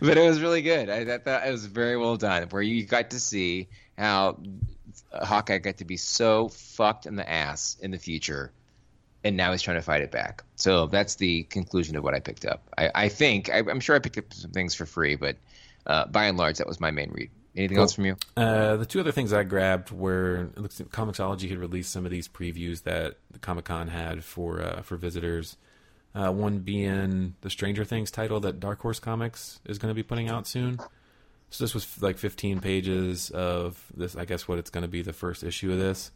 but 0.00 0.16
it 0.16 0.28
was 0.28 0.40
really 0.40 0.62
good. 0.62 0.88
I, 0.88 1.14
I 1.14 1.18
thought 1.18 1.46
it 1.46 1.50
was 1.50 1.66
very 1.66 1.96
well 1.96 2.16
done, 2.16 2.44
where 2.50 2.62
you 2.62 2.84
got 2.84 3.10
to 3.10 3.20
see 3.20 3.68
how 3.96 4.38
Hawkeye 5.12 5.58
got 5.58 5.78
to 5.78 5.84
be 5.84 5.96
so 5.96 6.48
fucked 6.48 7.06
in 7.06 7.16
the 7.16 7.28
ass 7.28 7.76
in 7.80 7.90
the 7.90 7.98
future, 7.98 8.52
and 9.24 9.36
now 9.36 9.52
he's 9.52 9.62
trying 9.62 9.76
to 9.76 9.82
fight 9.82 10.00
it 10.00 10.10
back. 10.10 10.42
So 10.56 10.86
that's 10.86 11.16
the 11.16 11.42
conclusion 11.44 11.96
of 11.96 12.04
what 12.04 12.14
I 12.14 12.20
picked 12.20 12.44
up. 12.44 12.62
I, 12.76 12.90
I 12.94 13.08
think 13.08 13.50
I, 13.50 13.58
I'm 13.58 13.80
sure 13.80 13.96
I 13.96 13.98
picked 13.98 14.18
up 14.18 14.32
some 14.32 14.50
things 14.52 14.74
for 14.74 14.86
free, 14.86 15.16
but 15.16 15.36
uh, 15.86 16.06
by 16.06 16.26
and 16.26 16.38
large, 16.38 16.58
that 16.58 16.66
was 16.66 16.80
my 16.80 16.90
main 16.90 17.10
read. 17.12 17.30
Anything 17.56 17.76
Cool. 17.76 17.82
else 17.82 17.94
from 17.94 18.04
you? 18.04 18.16
Uh, 18.36 18.76
the 18.76 18.86
two 18.86 19.00
other 19.00 19.10
things 19.10 19.32
I 19.32 19.42
grabbed 19.42 19.90
were 19.90 20.50
it 20.56 20.60
looks 20.60 20.78
like 20.78 20.90
Comixology 20.90 21.48
had 21.48 21.58
released 21.58 21.90
some 21.90 22.04
of 22.04 22.12
these 22.12 22.28
previews 22.28 22.84
that 22.84 23.16
the 23.32 23.38
Comic 23.40 23.64
Con 23.64 23.88
had 23.88 24.22
for 24.22 24.62
uh, 24.62 24.82
for 24.82 24.96
visitors. 24.96 25.56
Uh, 26.14 26.30
one 26.32 26.60
being 26.60 27.34
the 27.42 27.50
Stranger 27.50 27.84
Things 27.84 28.10
title 28.10 28.40
that 28.40 28.60
Dark 28.60 28.80
Horse 28.80 28.98
Comics 29.00 29.60
is 29.64 29.78
going 29.78 29.90
to 29.90 29.94
be 29.94 30.02
putting 30.02 30.28
out 30.28 30.46
soon. 30.46 30.78
So 31.50 31.64
this 31.64 31.74
was 31.74 32.00
like 32.02 32.18
15 32.18 32.60
pages 32.60 33.30
of 33.30 33.82
this. 33.96 34.14
I 34.16 34.24
guess 34.24 34.46
what 34.46 34.58
it's 34.58 34.70
going 34.70 34.82
to 34.82 34.88
be 34.88 35.02
the 35.02 35.12
first 35.12 35.42
issue 35.42 35.72
of 35.72 35.78
this. 35.78 36.10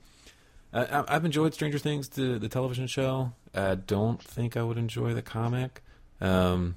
I- 0.73 1.05
I've 1.09 1.25
enjoyed 1.25 1.55
Stranger 1.55 1.79
Things, 1.79 2.09
the 2.11 2.39
the 2.39 2.49
television 2.49 2.87
show. 2.87 3.33
I 3.55 3.75
don't 3.75 4.23
think 4.23 4.57
I 4.57 4.63
would 4.63 4.79
enjoy 4.79 5.13
the 5.15 5.23
comic. 5.23 5.83
Um, 6.21 6.77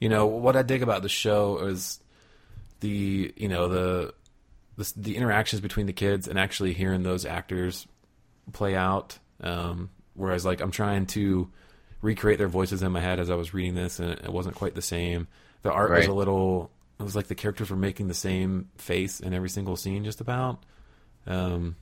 you 0.00 0.08
know 0.08 0.26
what 0.26 0.56
I 0.56 0.62
dig 0.62 0.82
about 0.82 1.02
the 1.02 1.08
show 1.08 1.58
is 1.58 2.00
the 2.80 3.32
you 3.36 3.48
know 3.48 3.68
the, 3.68 4.14
the 4.76 4.92
the 4.96 5.16
interactions 5.16 5.60
between 5.60 5.86
the 5.86 5.92
kids 5.92 6.28
and 6.28 6.38
actually 6.38 6.72
hearing 6.74 7.02
those 7.02 7.24
actors 7.24 7.86
play 8.52 8.74
out. 8.76 9.18
Um, 9.40 9.90
whereas 10.14 10.44
like 10.44 10.60
I'm 10.60 10.70
trying 10.70 11.06
to 11.06 11.50
recreate 12.02 12.38
their 12.38 12.48
voices 12.48 12.82
in 12.82 12.92
my 12.92 13.00
head 13.00 13.18
as 13.20 13.30
I 13.30 13.34
was 13.36 13.54
reading 13.54 13.74
this, 13.74 13.98
and 14.00 14.10
it 14.10 14.32
wasn't 14.32 14.56
quite 14.56 14.74
the 14.74 14.82
same. 14.82 15.26
The 15.62 15.72
art 15.72 15.90
was 15.90 16.06
a 16.08 16.12
little. 16.12 16.70
It 17.00 17.02
was 17.02 17.16
like 17.16 17.28
the 17.28 17.34
characters 17.34 17.70
were 17.70 17.76
making 17.76 18.08
the 18.08 18.14
same 18.14 18.68
face 18.76 19.18
in 19.20 19.32
every 19.32 19.48
single 19.48 19.76
scene, 19.76 20.04
just 20.04 20.20
about. 20.20 20.62
Um, 21.26 21.76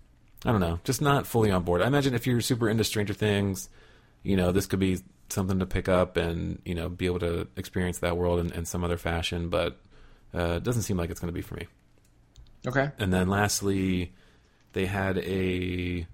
I 0.44 0.50
don't 0.50 0.60
know, 0.60 0.80
just 0.84 1.00
not 1.00 1.26
fully 1.26 1.50
on 1.50 1.62
board. 1.62 1.82
I 1.82 1.86
imagine 1.86 2.14
if 2.14 2.26
you're 2.26 2.40
super 2.40 2.68
into 2.68 2.84
Stranger 2.84 3.14
Things, 3.14 3.68
you 4.22 4.36
know, 4.36 4.50
this 4.52 4.66
could 4.66 4.80
be 4.80 4.98
something 5.28 5.60
to 5.60 5.66
pick 5.66 5.88
up 5.88 6.16
and 6.16 6.60
you 6.64 6.74
know 6.74 6.88
be 6.88 7.06
able 7.06 7.20
to 7.20 7.48
experience 7.56 7.98
that 7.98 8.16
world 8.16 8.38
in, 8.38 8.52
in 8.52 8.64
some 8.64 8.84
other 8.84 8.96
fashion. 8.96 9.48
But 9.48 9.78
uh, 10.34 10.54
it 10.56 10.62
doesn't 10.62 10.82
seem 10.82 10.96
like 10.96 11.10
it's 11.10 11.20
going 11.20 11.32
to 11.32 11.34
be 11.34 11.42
for 11.42 11.54
me. 11.54 11.66
Okay. 12.66 12.90
And 12.98 13.12
then 13.12 13.28
lastly, 13.28 14.12
they 14.72 14.86
had 14.86 15.18
a 15.18 16.06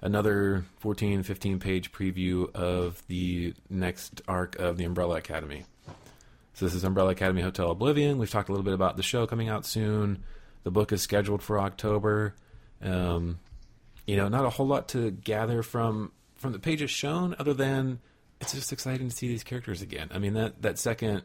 another 0.00 0.64
14, 0.80 1.22
15 1.22 1.58
page 1.60 1.92
preview 1.92 2.52
of 2.54 3.02
the 3.06 3.54
next 3.70 4.20
arc 4.26 4.56
of 4.58 4.76
the 4.76 4.84
Umbrella 4.84 5.16
Academy. 5.16 5.64
So 6.54 6.66
this 6.66 6.74
is 6.74 6.84
Umbrella 6.84 7.12
Academy 7.12 7.40
Hotel 7.40 7.70
Oblivion. 7.70 8.18
We've 8.18 8.30
talked 8.30 8.48
a 8.48 8.52
little 8.52 8.64
bit 8.64 8.74
about 8.74 8.96
the 8.96 9.02
show 9.02 9.26
coming 9.26 9.48
out 9.48 9.64
soon. 9.64 10.24
The 10.64 10.70
book 10.70 10.92
is 10.92 11.00
scheduled 11.00 11.42
for 11.42 11.58
October. 11.58 12.34
Um, 12.82 13.38
you 14.06 14.16
know, 14.16 14.28
not 14.28 14.44
a 14.44 14.50
whole 14.50 14.66
lot 14.66 14.88
to 14.88 15.10
gather 15.10 15.62
from 15.62 16.12
from 16.36 16.52
the 16.52 16.58
pages 16.58 16.90
shown, 16.90 17.36
other 17.38 17.54
than 17.54 18.00
it's 18.40 18.52
just 18.52 18.72
exciting 18.72 19.08
to 19.08 19.14
see 19.14 19.28
these 19.28 19.44
characters 19.44 19.82
again. 19.82 20.08
I 20.12 20.18
mean 20.18 20.34
that 20.34 20.62
that 20.62 20.78
second 20.78 21.22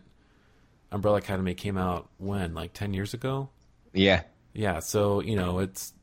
Umbrella 0.91 1.17
Academy 1.17 1.55
came 1.55 1.77
out 1.77 2.09
when, 2.17 2.53
like 2.53 2.73
ten 2.73 2.93
years 2.93 3.13
ago. 3.13 3.49
Yeah. 3.93 4.23
Yeah, 4.53 4.79
so 4.79 5.21
you 5.21 5.35
know, 5.35 5.59
it's 5.59 5.93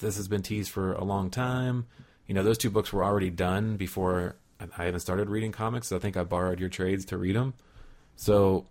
this 0.00 0.16
has 0.16 0.28
been 0.28 0.42
teased 0.42 0.70
for 0.70 0.92
a 0.92 1.04
long 1.04 1.30
time. 1.30 1.86
You 2.26 2.34
know, 2.34 2.42
those 2.42 2.58
two 2.58 2.70
books 2.70 2.92
were 2.92 3.04
already 3.04 3.30
done 3.30 3.76
before 3.76 4.36
I 4.78 4.84
haven't 4.84 5.00
started 5.00 5.28
reading 5.28 5.52
comics. 5.52 5.92
I 5.92 5.98
think 5.98 6.16
I 6.16 6.24
borrowed 6.24 6.60
your 6.60 6.68
trades 6.68 7.04
to 7.06 7.18
read 7.18 7.36
them. 7.36 7.54
So 8.16 8.66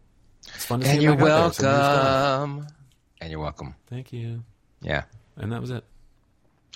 it's 0.48 0.66
fun 0.66 0.80
to 0.80 0.86
see 0.86 0.94
And 0.94 1.02
you're 1.02 1.16
back 1.16 1.26
there, 1.26 1.52
some 1.52 2.58
welcome. 2.58 2.68
And 3.22 3.32
you're 3.32 3.40
welcome. 3.40 3.76
Thank 3.88 4.14
you. 4.14 4.44
Yeah. 4.82 5.04
And 5.38 5.52
that 5.52 5.62
was 5.62 5.72
it. 5.72 5.84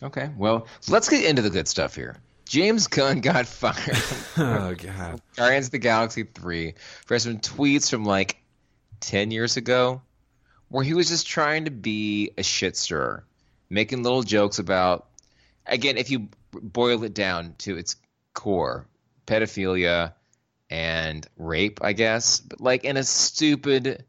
Okay. 0.02 0.30
Well, 0.38 0.68
so 0.80 0.94
let's 0.94 1.10
get 1.10 1.26
into 1.26 1.42
the 1.42 1.50
good 1.50 1.68
stuff 1.68 1.96
here. 1.96 2.18
James 2.46 2.88
Gunn 2.88 3.22
got 3.22 3.46
fired. 3.48 3.98
Oh 4.38 4.76
god. 4.76 5.22
Guardians 5.36 5.68
of 5.68 5.72
the 5.72 5.80
Galaxy 5.80 6.24
3 6.24 6.76
for 7.06 7.18
some 7.18 7.40
tweets 7.40 7.90
from 7.90 8.06
like 8.06 8.38
10 9.00 9.32
years 9.32 9.58
ago 9.58 10.02
where 10.70 10.84
he 10.84 10.94
was 10.94 11.10
just 11.10 11.28
trying 11.28 11.66
to 11.66 11.72
be 11.72 12.32
a 12.38 12.44
shit 12.44 12.78
stirrer, 12.78 13.26
making 13.70 14.04
little 14.04 14.22
jokes 14.22 14.60
about, 14.60 15.08
again, 15.66 15.98
if 15.98 16.12
you 16.12 16.30
boil 16.52 17.04
it 17.04 17.14
down 17.14 17.56
to 17.60 17.78
its 17.78 17.96
core, 18.34 18.86
pedophilia 19.26 20.14
and 20.70 21.26
rape, 21.38 21.80
I 21.82 21.94
guess, 21.94 22.40
but 22.40 22.62
like 22.62 22.84
in 22.84 22.98
a 22.98 23.04
stupid 23.04 24.06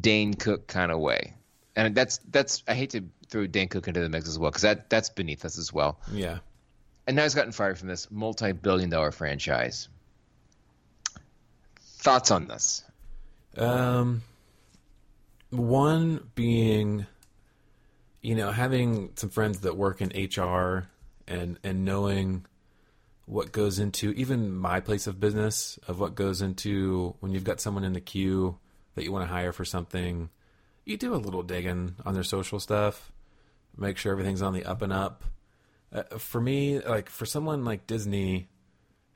Dane 0.00 0.34
Cook 0.34 0.66
kind 0.66 0.92
of 0.92 0.98
way. 0.98 1.34
And 1.76 1.94
that's, 1.94 2.18
that's, 2.30 2.62
I 2.68 2.74
hate 2.74 2.90
to 2.90 3.04
throw 3.30 3.46
Dane 3.46 3.68
Cook 3.68 3.88
into 3.88 4.00
the 4.00 4.08
mix 4.08 4.28
as 4.28 4.38
well 4.38 4.50
because 4.50 4.62
that, 4.62 4.90
that's 4.90 5.08
beneath 5.08 5.44
us 5.44 5.56
as 5.58 5.72
well 5.72 5.98
Yeah. 6.12 6.38
and 7.06 7.16
now 7.16 7.22
he's 7.22 7.34
gotten 7.34 7.52
fired 7.52 7.78
from 7.78 7.88
this 7.88 8.10
multi-billion-dollar 8.10 9.12
franchise. 9.12 9.88
Thoughts 11.80 12.30
on 12.30 12.46
this? 12.46 12.82
Um, 13.56 14.22
one 15.50 16.28
being, 16.34 17.06
you 18.22 18.34
know, 18.34 18.52
having 18.52 19.10
some 19.16 19.30
friends 19.30 19.60
that 19.60 19.76
work 19.76 20.00
in 20.00 20.08
HR 20.08 20.88
and 21.26 21.58
and 21.62 21.84
knowing 21.84 22.46
what 23.26 23.52
goes 23.52 23.78
into 23.78 24.10
even 24.12 24.52
my 24.56 24.80
place 24.80 25.06
of 25.06 25.20
business 25.20 25.78
of 25.86 26.00
what 26.00 26.14
goes 26.14 26.42
into 26.42 27.14
when 27.20 27.32
you've 27.32 27.44
got 27.44 27.60
someone 27.60 27.84
in 27.84 27.92
the 27.92 28.00
queue 28.00 28.58
that 28.94 29.04
you 29.04 29.12
want 29.12 29.22
to 29.28 29.32
hire 29.32 29.52
for 29.52 29.64
something, 29.64 30.30
you 30.84 30.96
do 30.96 31.14
a 31.14 31.16
little 31.16 31.42
digging 31.42 31.94
on 32.04 32.14
their 32.14 32.24
social 32.24 32.58
stuff. 32.58 33.12
Make 33.76 33.96
sure 33.96 34.12
everything's 34.12 34.42
on 34.42 34.52
the 34.52 34.64
up 34.64 34.82
and 34.82 34.92
up. 34.92 35.24
Uh, 35.92 36.02
for 36.18 36.40
me, 36.40 36.80
like 36.80 37.08
for 37.08 37.26
someone 37.26 37.64
like 37.64 37.86
Disney, 37.86 38.48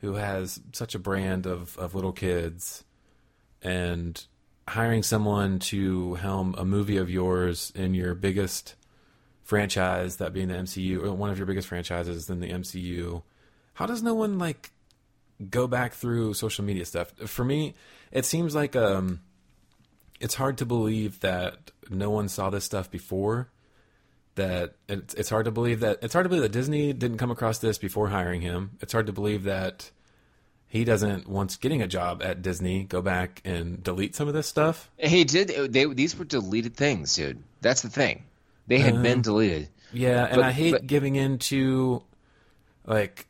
who 0.01 0.15
has 0.15 0.61
such 0.73 0.95
a 0.95 0.99
brand 0.99 1.47
of 1.47 1.79
of 1.79 1.95
little 1.95 2.13
kids, 2.13 2.85
and 3.63 4.25
hiring 4.69 5.03
someone 5.03 5.59
to 5.59 6.15
helm 6.15 6.55
a 6.59 6.65
movie 6.65 6.97
of 6.97 7.11
yours 7.11 7.73
in 7.75 7.95
your 7.95 8.15
biggest 8.15 8.75
franchise, 9.43 10.17
that 10.17 10.33
being 10.33 10.49
the 10.49 10.55
MCU, 10.55 11.03
or 11.03 11.13
one 11.13 11.31
of 11.31 11.39
your 11.39 11.47
biggest 11.47 11.69
franchises 11.69 12.29
in 12.31 12.41
the 12.41 12.51
MCU, 12.51 13.23
how 13.75 13.87
does 13.87 14.03
no 14.03 14.15
one 14.15 14.39
like 14.39 14.71
go 15.51 15.67
back 15.67 15.93
through 15.93 16.35
social 16.35 16.65
media 16.65 16.85
stuff? 16.85 17.13
For 17.27 17.45
me, 17.45 17.75
it 18.11 18.25
seems 18.25 18.55
like 18.55 18.75
um, 18.75 19.21
it's 20.21 20.35
hard 20.35 20.59
to 20.59 20.67
believe 20.67 21.21
that 21.21 21.71
no 21.91 22.11
one 22.11 22.29
saw 22.29 22.51
this 22.51 22.65
stuff 22.65 22.91
before. 22.91 23.51
That 24.37 24.75
it's 24.89 25.15
it's 25.15 25.31
hard 25.31 25.45
to 25.45 25.53
believe 25.53 25.81
that 25.81 26.01
it's 26.03 26.13
hard 26.13 26.25
to 26.25 26.29
believe 26.29 26.43
that 26.43 26.53
Disney 26.53 26.93
didn't 26.93 27.19
come 27.19 27.31
across 27.31 27.59
this 27.59 27.79
before 27.79 28.09
hiring 28.09 28.41
him. 28.41 28.73
It's 28.81 28.93
hard 28.93 29.07
to 29.07 29.13
believe 29.13 29.45
that 29.45 29.91
he 30.67 30.85
doesn't 30.85 31.29
once 31.29 31.57
getting 31.57 31.83
a 31.83 31.87
job 31.87 32.21
at 32.21 32.43
Disney 32.43 32.83
go 32.83 33.01
back 33.01 33.41
and 33.45 33.81
delete 33.81 34.17
some 34.17 34.27
of 34.27 34.35
this 34.35 34.49
stuff. 34.49 34.91
He 34.99 35.23
did. 35.23 35.73
They 35.73 35.85
these 35.85 36.19
were 36.19 36.25
deleted 36.25 36.75
things, 36.75 37.15
dude. 37.15 37.41
That's 37.61 37.83
the 37.83 37.89
thing. 37.89 38.25
They 38.67 38.79
had 38.79 38.95
been 39.03 39.13
uh-huh. 39.13 39.23
deleted. 39.23 39.69
Yeah, 39.93 40.25
and 40.25 40.37
But- 40.37 40.45
I 40.45 40.51
hate 40.51 40.73
but- 40.73 40.87
giving 40.87 41.15
into 41.15 42.03
like 42.87 43.29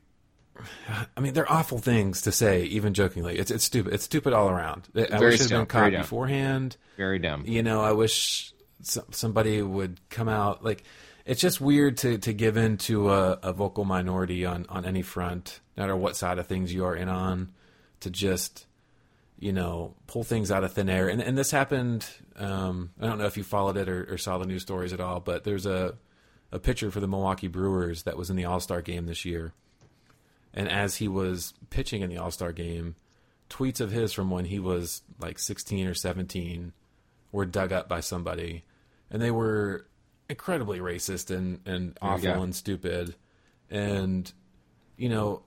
I 1.16 1.20
mean 1.20 1.34
they're 1.34 1.50
awful 1.50 1.78
things 1.78 2.22
to 2.22 2.32
say 2.32 2.62
even 2.64 2.94
jokingly. 2.94 3.36
It's 3.36 3.50
it's 3.50 3.64
stupid. 3.64 3.92
It's 3.92 4.04
stupid 4.04 4.32
all 4.32 4.48
around. 4.48 4.88
I 4.96 5.18
wish 5.20 5.34
it 5.34 5.40
had 5.40 5.50
been 5.50 5.66
caught 5.66 5.92
beforehand. 5.92 6.78
Very 6.96 7.18
dumb. 7.18 7.44
You 7.46 7.62
know, 7.62 7.82
I 7.82 7.92
wish 7.92 8.53
some, 8.86 9.04
somebody 9.10 9.62
would 9.62 10.00
come 10.10 10.28
out 10.28 10.64
like 10.64 10.84
it's 11.24 11.40
just 11.40 11.60
weird 11.60 11.96
to, 11.98 12.18
to 12.18 12.32
give 12.32 12.56
in 12.56 12.76
to 12.76 13.10
a, 13.10 13.38
a 13.42 13.52
vocal 13.52 13.84
minority 13.84 14.44
on, 14.44 14.66
on 14.68 14.84
any 14.84 15.02
front, 15.02 15.60
no 15.76 15.82
matter 15.82 15.96
what 15.96 16.16
side 16.16 16.38
of 16.38 16.46
things 16.46 16.72
you 16.72 16.84
are 16.84 16.94
in 16.94 17.08
on, 17.08 17.52
to 18.00 18.10
just 18.10 18.66
you 19.38 19.52
know 19.52 19.94
pull 20.06 20.22
things 20.22 20.50
out 20.50 20.64
of 20.64 20.72
thin 20.72 20.88
air. 20.88 21.08
And 21.08 21.20
and 21.20 21.36
this 21.36 21.50
happened. 21.50 22.06
Um, 22.36 22.90
I 23.00 23.06
don't 23.06 23.18
know 23.18 23.26
if 23.26 23.36
you 23.36 23.44
followed 23.44 23.76
it 23.76 23.88
or, 23.88 24.14
or 24.14 24.18
saw 24.18 24.38
the 24.38 24.46
news 24.46 24.62
stories 24.62 24.92
at 24.92 25.00
all, 25.00 25.20
but 25.20 25.44
there's 25.44 25.66
a 25.66 25.94
a 26.52 26.58
pitcher 26.58 26.90
for 26.90 27.00
the 27.00 27.08
Milwaukee 27.08 27.48
Brewers 27.48 28.04
that 28.04 28.16
was 28.16 28.30
in 28.30 28.36
the 28.36 28.44
All 28.44 28.60
Star 28.60 28.80
game 28.82 29.06
this 29.06 29.24
year, 29.24 29.52
and 30.52 30.68
as 30.68 30.96
he 30.96 31.08
was 31.08 31.54
pitching 31.70 32.02
in 32.02 32.10
the 32.10 32.18
All 32.18 32.30
Star 32.30 32.52
game, 32.52 32.96
tweets 33.50 33.80
of 33.80 33.90
his 33.90 34.12
from 34.12 34.30
when 34.30 34.44
he 34.44 34.58
was 34.58 35.02
like 35.18 35.38
16 35.38 35.86
or 35.86 35.94
17 35.94 36.72
were 37.32 37.46
dug 37.46 37.72
up 37.72 37.88
by 37.88 38.00
somebody, 38.00 38.64
and 39.10 39.20
they 39.20 39.30
were 39.30 39.86
incredibly 40.28 40.78
racist 40.78 41.34
and, 41.34 41.60
and 41.66 41.96
awful 42.00 42.42
and 42.42 42.54
stupid. 42.54 43.14
And, 43.70 44.30
you 44.96 45.08
know, 45.08 45.42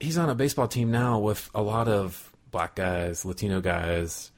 he's 0.00 0.18
on 0.18 0.28
a 0.28 0.34
baseball 0.34 0.68
team 0.68 0.90
now 0.90 1.18
with 1.18 1.50
a 1.54 1.62
lot 1.62 1.88
of 1.88 2.32
black 2.50 2.74
guys, 2.74 3.24
Latino 3.24 3.60
guys. 3.60 4.30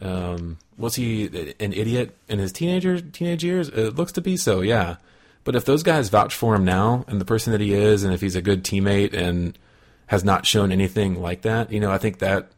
Um, 0.00 0.58
was 0.76 0.94
he 0.94 1.26
an 1.58 1.72
idiot 1.72 2.16
in 2.28 2.38
his 2.38 2.52
teenager 2.52 3.00
teenage 3.00 3.44
years? 3.44 3.68
It 3.68 3.96
looks 3.96 4.12
to 4.12 4.20
be 4.20 4.36
so, 4.36 4.60
yeah. 4.60 4.96
But 5.44 5.56
if 5.56 5.64
those 5.64 5.82
guys 5.82 6.08
vouch 6.08 6.34
for 6.34 6.54
him 6.54 6.64
now 6.64 7.04
and 7.08 7.20
the 7.20 7.24
person 7.24 7.52
that 7.52 7.60
he 7.60 7.72
is, 7.72 8.04
and 8.04 8.12
if 8.14 8.20
he's 8.20 8.36
a 8.36 8.42
good 8.42 8.64
teammate 8.64 9.14
and 9.14 9.58
has 10.06 10.24
not 10.24 10.46
shown 10.46 10.70
anything 10.70 11.20
like 11.20 11.42
that, 11.42 11.72
you 11.72 11.80
know, 11.80 11.90
I 11.90 11.98
think 11.98 12.18
that 12.18 12.50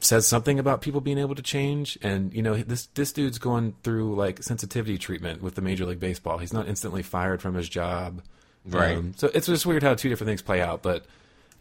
says 0.00 0.26
something 0.26 0.58
about 0.58 0.80
people 0.80 1.00
being 1.00 1.18
able 1.18 1.34
to 1.34 1.42
change. 1.42 1.98
And 2.02 2.32
you 2.34 2.42
know, 2.42 2.54
this 2.56 2.86
this 2.94 3.12
dude's 3.12 3.38
going 3.38 3.74
through 3.82 4.14
like 4.16 4.42
sensitivity 4.42 4.98
treatment 4.98 5.42
with 5.42 5.54
the 5.54 5.62
Major 5.62 5.84
League 5.86 6.00
Baseball. 6.00 6.38
He's 6.38 6.52
not 6.52 6.68
instantly 6.68 7.02
fired 7.02 7.40
from 7.42 7.54
his 7.54 7.68
job, 7.68 8.22
Right. 8.66 8.96
Um, 8.96 9.14
so 9.16 9.30
it's 9.32 9.46
just 9.46 9.64
weird 9.64 9.82
how 9.82 9.94
two 9.94 10.08
different 10.10 10.28
things 10.28 10.42
play 10.42 10.60
out. 10.60 10.82
But 10.82 11.04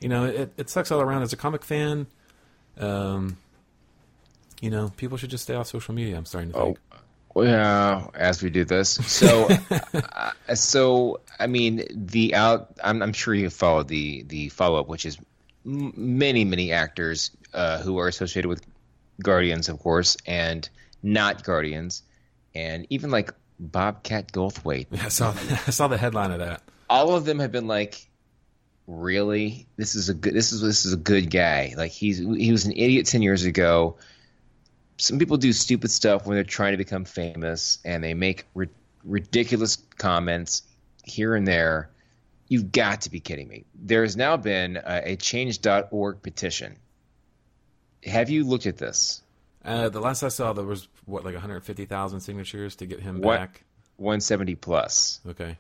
you 0.02 0.10
know, 0.10 0.26
it, 0.26 0.52
it 0.58 0.70
sucks 0.70 0.92
all 0.92 1.02
around. 1.02 1.22
As 1.24 1.32
a 1.34 1.38
comic 1.38 1.64
fan, 1.64 2.08
um, 2.78 3.38
you 4.62 4.70
know, 4.70 4.92
people 4.98 5.18
should 5.18 5.30
just 5.30 5.44
stay 5.44 5.54
off 5.56 5.68
social 5.68 5.94
media. 5.94 6.18
I'm 6.18 6.26
starting 6.26 6.52
to 6.52 6.58
Oh, 6.58 6.66
think. 6.66 6.80
well, 7.34 7.46
yeah, 7.46 8.08
as 8.14 8.44
we 8.44 8.50
do 8.50 8.66
this, 8.66 8.90
so, 8.90 9.48
uh, 9.94 10.32
so 10.56 11.22
I 11.40 11.48
mean, 11.48 11.84
the 11.92 12.36
out. 12.36 12.72
I'm, 12.84 13.02
I'm 13.02 13.14
sure 13.14 13.34
you 13.34 13.50
followed 13.50 13.88
the 13.88 14.24
the 14.24 14.50
follow 14.50 14.80
up, 14.80 14.88
which 14.88 15.06
is 15.06 15.18
m- 15.66 15.94
many 15.96 16.44
many 16.46 16.72
actors 16.74 17.32
uh, 17.54 17.80
who 17.82 17.98
are 17.98 18.08
associated 18.08 18.48
with 18.48 18.62
Guardians, 19.22 19.70
of 19.70 19.80
course, 19.80 20.18
and 20.26 20.68
not 21.04 21.44
Guardians, 21.44 22.04
and 22.56 22.88
even 22.90 23.12
like 23.12 23.34
Bobcat 23.60 24.32
Goldthwait. 24.32 24.88
I 25.04 25.10
saw 25.10 25.34
I 25.68 25.72
saw 25.72 25.88
the 25.88 25.98
headline 25.98 26.32
of 26.32 26.40
that. 26.40 26.62
all 26.90 27.16
of 27.16 27.26
them 27.26 27.40
have 27.40 27.52
been 27.52 27.68
like 27.68 28.10
really? 28.88 29.68
This 29.78 29.96
is 29.96 30.10
a 30.10 30.14
good 30.14 30.34
this 30.34 30.52
is 30.52 30.62
this 30.62 30.86
is 30.86 30.94
a 30.94 30.98
good 30.98 31.30
guy. 31.30 31.74
Like 31.78 31.92
he's 31.92 32.18
he 32.18 32.52
was 32.52 32.66
an 32.66 32.74
idiot 32.74 33.06
10 33.06 33.22
years 33.22 33.44
ago. 33.46 33.98
Some 34.98 35.20
people 35.20 35.38
do 35.38 35.54
stupid 35.54 35.92
stuff 35.92 36.26
when 36.26 36.36
they're 36.36 36.44
trying 36.44 36.74
to 36.74 36.78
become 36.78 37.06
famous 37.06 37.78
and 37.86 38.04
they 38.04 38.14
make 38.14 38.46
ri- 38.54 38.68
ridiculous 39.06 39.78
comments 39.98 40.64
here 41.04 41.36
and 41.36 41.48
there. 41.48 41.90
You've 42.50 42.72
got 42.72 43.02
to 43.02 43.12
be 43.12 43.20
kidding 43.20 43.48
me. 43.48 43.66
There 43.76 44.02
has 44.02 44.18
now 44.18 44.36
been 44.36 44.78
a, 44.78 45.12
a 45.12 45.16
change.org 45.16 46.22
petition 46.22 46.76
have 48.06 48.30
you 48.30 48.44
looked 48.44 48.66
at 48.66 48.78
this 48.78 49.22
Uh, 49.64 49.90
the 49.90 50.00
last 50.00 50.24
I 50.24 50.30
saw, 50.30 50.54
there 50.54 50.64
was 50.66 50.88
what 51.06 51.26
like 51.26 51.34
150,000 51.34 52.20
signatures 52.22 52.76
to 52.78 52.86
get 52.86 53.00
him 53.02 53.22
What? 53.22 53.38
back. 53.40 53.64
170 53.98 54.56
plus 54.56 55.20
Okay, 55.28 55.58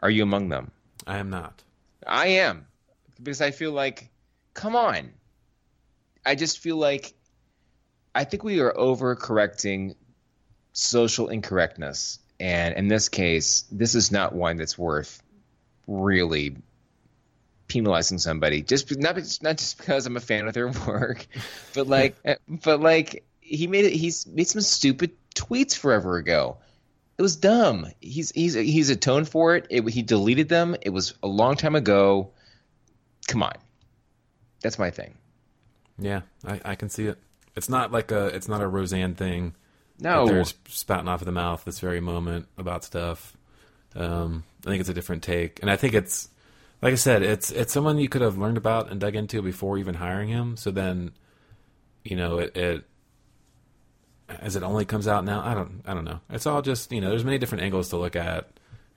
are 0.00 0.10
you 0.10 0.22
among 0.22 0.48
them 0.48 0.70
I 1.06 1.18
am 1.18 1.30
not. 1.30 1.62
I 2.06 2.26
am 2.28 2.66
because 3.22 3.40
I 3.40 3.50
feel 3.50 3.72
like, 3.72 4.08
come 4.54 4.74
on. 4.76 5.10
I 6.24 6.34
just 6.36 6.58
feel 6.60 6.76
like 6.76 7.12
I 8.14 8.24
think 8.24 8.44
we 8.44 8.60
are 8.60 8.72
overcorrecting 8.72 9.94
social 10.72 11.28
incorrectness, 11.28 12.18
and 12.40 12.74
in 12.76 12.88
this 12.88 13.08
case, 13.08 13.64
this 13.72 13.94
is 13.94 14.10
not 14.12 14.32
one 14.34 14.56
that's 14.56 14.78
worth 14.78 15.22
really 15.86 16.56
penalizing 17.72 18.18
somebody. 18.18 18.60
Just 18.60 18.94
not 18.98 19.16
not 19.40 19.56
just 19.56 19.78
because 19.78 20.04
I'm 20.04 20.16
a 20.18 20.20
fan 20.20 20.46
of 20.46 20.52
their 20.52 20.68
work, 20.86 21.26
but 21.74 21.86
like, 21.86 22.16
but 22.48 22.80
like 22.80 23.24
he 23.40 23.66
made 23.66 23.86
it. 23.86 23.94
He's 23.94 24.26
made 24.26 24.46
some 24.46 24.60
stupid 24.60 25.12
tweets 25.34 25.76
forever 25.76 26.18
ago. 26.18 26.58
It 27.16 27.22
was 27.22 27.36
dumb. 27.36 27.86
He's 28.00 28.30
he's 28.32 28.52
he's 28.52 28.90
atoned 28.90 29.28
for 29.28 29.56
it. 29.56 29.66
it. 29.70 29.88
He 29.88 30.02
deleted 30.02 30.50
them. 30.50 30.76
It 30.82 30.90
was 30.90 31.14
a 31.22 31.28
long 31.28 31.56
time 31.56 31.74
ago. 31.74 32.32
Come 33.26 33.42
on, 33.42 33.54
that's 34.60 34.78
my 34.78 34.90
thing. 34.90 35.14
Yeah, 35.98 36.22
I, 36.46 36.60
I 36.64 36.74
can 36.74 36.90
see 36.90 37.06
it. 37.06 37.18
It's 37.56 37.70
not 37.70 37.90
like 37.90 38.10
a 38.10 38.26
it's 38.26 38.48
not 38.48 38.60
a 38.60 38.68
Roseanne 38.68 39.14
thing. 39.14 39.54
No, 39.98 40.26
they're 40.26 40.44
spouting 40.68 41.08
off 41.08 41.22
of 41.22 41.26
the 41.26 41.32
mouth 41.32 41.64
this 41.64 41.80
very 41.80 42.00
moment 42.00 42.48
about 42.58 42.84
stuff. 42.84 43.34
Um, 43.94 44.44
I 44.66 44.70
think 44.70 44.80
it's 44.80 44.88
a 44.88 44.94
different 44.94 45.22
take, 45.22 45.60
and 45.60 45.70
I 45.70 45.76
think 45.76 45.94
it's 45.94 46.28
like 46.82 46.92
I 46.92 46.96
said, 46.96 47.22
it's 47.22 47.50
it's 47.52 47.72
someone 47.72 47.98
you 47.98 48.08
could 48.08 48.22
have 48.22 48.36
learned 48.36 48.56
about 48.56 48.90
and 48.90 49.00
dug 49.00 49.14
into 49.14 49.40
before 49.40 49.78
even 49.78 49.94
hiring 49.94 50.28
him. 50.28 50.56
So 50.56 50.72
then, 50.72 51.12
you 52.02 52.16
know, 52.16 52.38
it, 52.38 52.56
it 52.56 52.84
as 54.28 54.56
it 54.56 54.64
only 54.64 54.84
comes 54.84 55.06
out 55.06 55.24
now. 55.24 55.42
I 55.44 55.54
don't 55.54 55.82
I 55.86 55.94
don't 55.94 56.04
know. 56.04 56.20
It's 56.28 56.46
all 56.46 56.60
just 56.60 56.90
you 56.90 57.00
know, 57.00 57.10
there's 57.10 57.24
many 57.24 57.38
different 57.38 57.64
angles 57.64 57.88
to 57.90 57.96
look 57.96 58.16
at. 58.16 58.50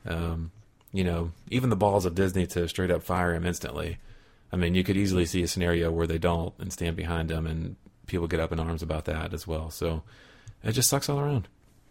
Um, 0.06 0.52
you 0.92 1.04
know, 1.04 1.32
even 1.50 1.70
the 1.70 1.76
balls 1.76 2.06
of 2.06 2.16
Disney 2.16 2.48
to 2.48 2.68
straight 2.68 2.92
up 2.92 3.04
fire 3.04 3.34
him 3.34 3.46
instantly. 3.46 3.98
I 4.52 4.56
mean, 4.56 4.76
you 4.76 4.84
could 4.84 4.98
easily 4.98 5.26
see 5.26 5.44
a 5.44 5.48
scenario 5.48 5.92
where 5.92 6.08
they 6.08 6.18
don't 6.18 6.54
and 6.58 6.72
stand 6.72 6.96
behind 6.96 7.30
him, 7.30 7.46
and 7.46 7.76
people 8.08 8.28
get 8.28 8.40
up 8.40 8.52
in 8.52 8.60
arms 8.60 8.82
about 8.82 9.06
that 9.06 9.34
as 9.34 9.46
well. 9.46 9.70
So 9.70 10.04
it 10.64 10.72
just 10.72 10.90
sucks 10.90 11.10
all 11.10 11.20
around. 11.20 11.48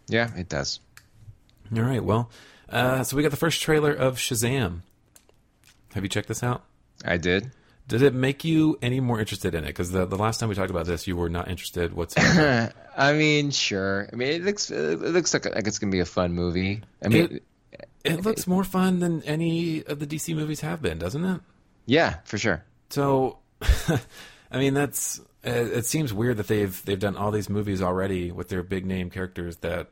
yeah, 0.07 0.35
it 0.35 0.49
does. 0.49 0.79
All 1.75 1.83
right, 1.83 2.03
well, 2.03 2.29
uh, 2.69 3.03
so 3.03 3.15
we 3.15 3.23
got 3.23 3.31
the 3.31 3.37
first 3.37 3.61
trailer 3.61 3.91
of 3.93 4.17
Shazam. 4.17 4.81
Have 5.95 6.03
you 6.03 6.09
checked 6.09 6.27
this 6.27 6.43
out? 6.43 6.63
I 7.03 7.17
did. 7.17 7.51
Did 7.87 8.01
it 8.01 8.13
make 8.13 8.43
you 8.43 8.77
any 8.81 8.99
more 8.99 9.19
interested 9.19 9.53
in 9.55 9.63
it? 9.63 9.67
Because 9.67 9.91
the, 9.91 10.05
the 10.05 10.15
last 10.17 10.39
time 10.39 10.49
we 10.49 10.55
talked 10.55 10.71
about 10.71 10.85
this, 10.85 11.07
you 11.07 11.15
were 11.15 11.29
not 11.29 11.47
interested 11.49 11.93
whatsoever. 11.93 12.73
I 12.97 13.13
mean, 13.13 13.51
sure. 13.51 14.09
I 14.11 14.15
mean, 14.15 14.29
it 14.29 14.43
looks 14.43 14.71
it 14.71 14.99
looks 15.01 15.33
like, 15.33 15.45
like 15.45 15.67
it's 15.67 15.79
gonna 15.79 15.91
be 15.91 15.99
a 15.99 16.05
fun 16.05 16.33
movie. 16.33 16.81
I 17.03 17.07
mean, 17.09 17.25
It- 17.35 17.43
it 18.05 18.23
looks 18.23 18.45
more 18.47 18.63
fun 18.63 18.99
than 18.99 19.23
any 19.23 19.83
of 19.83 19.97
the 19.99 20.05
DC 20.05 20.35
movies 20.35 20.61
have 20.61 20.79
been, 20.81 20.97
doesn't 20.99 21.25
it? 21.25 21.41
yeah, 21.87 22.17
for 22.25 22.37
sure. 22.37 22.63
So, 22.91 23.39
I 24.51 24.57
mean, 24.59 24.73
that's 24.75 25.19
it, 25.43 25.77
it 25.79 25.85
seems 25.85 26.13
weird 26.13 26.37
that 26.37 26.47
they've 26.47 26.83
they've 26.85 26.99
done 26.99 27.15
all 27.17 27.31
these 27.31 27.49
movies 27.49 27.81
already 27.81 28.31
with 28.31 28.49
their 28.49 28.61
big 28.63 28.85
name 28.85 29.09
characters 29.09 29.57
that 29.57 29.89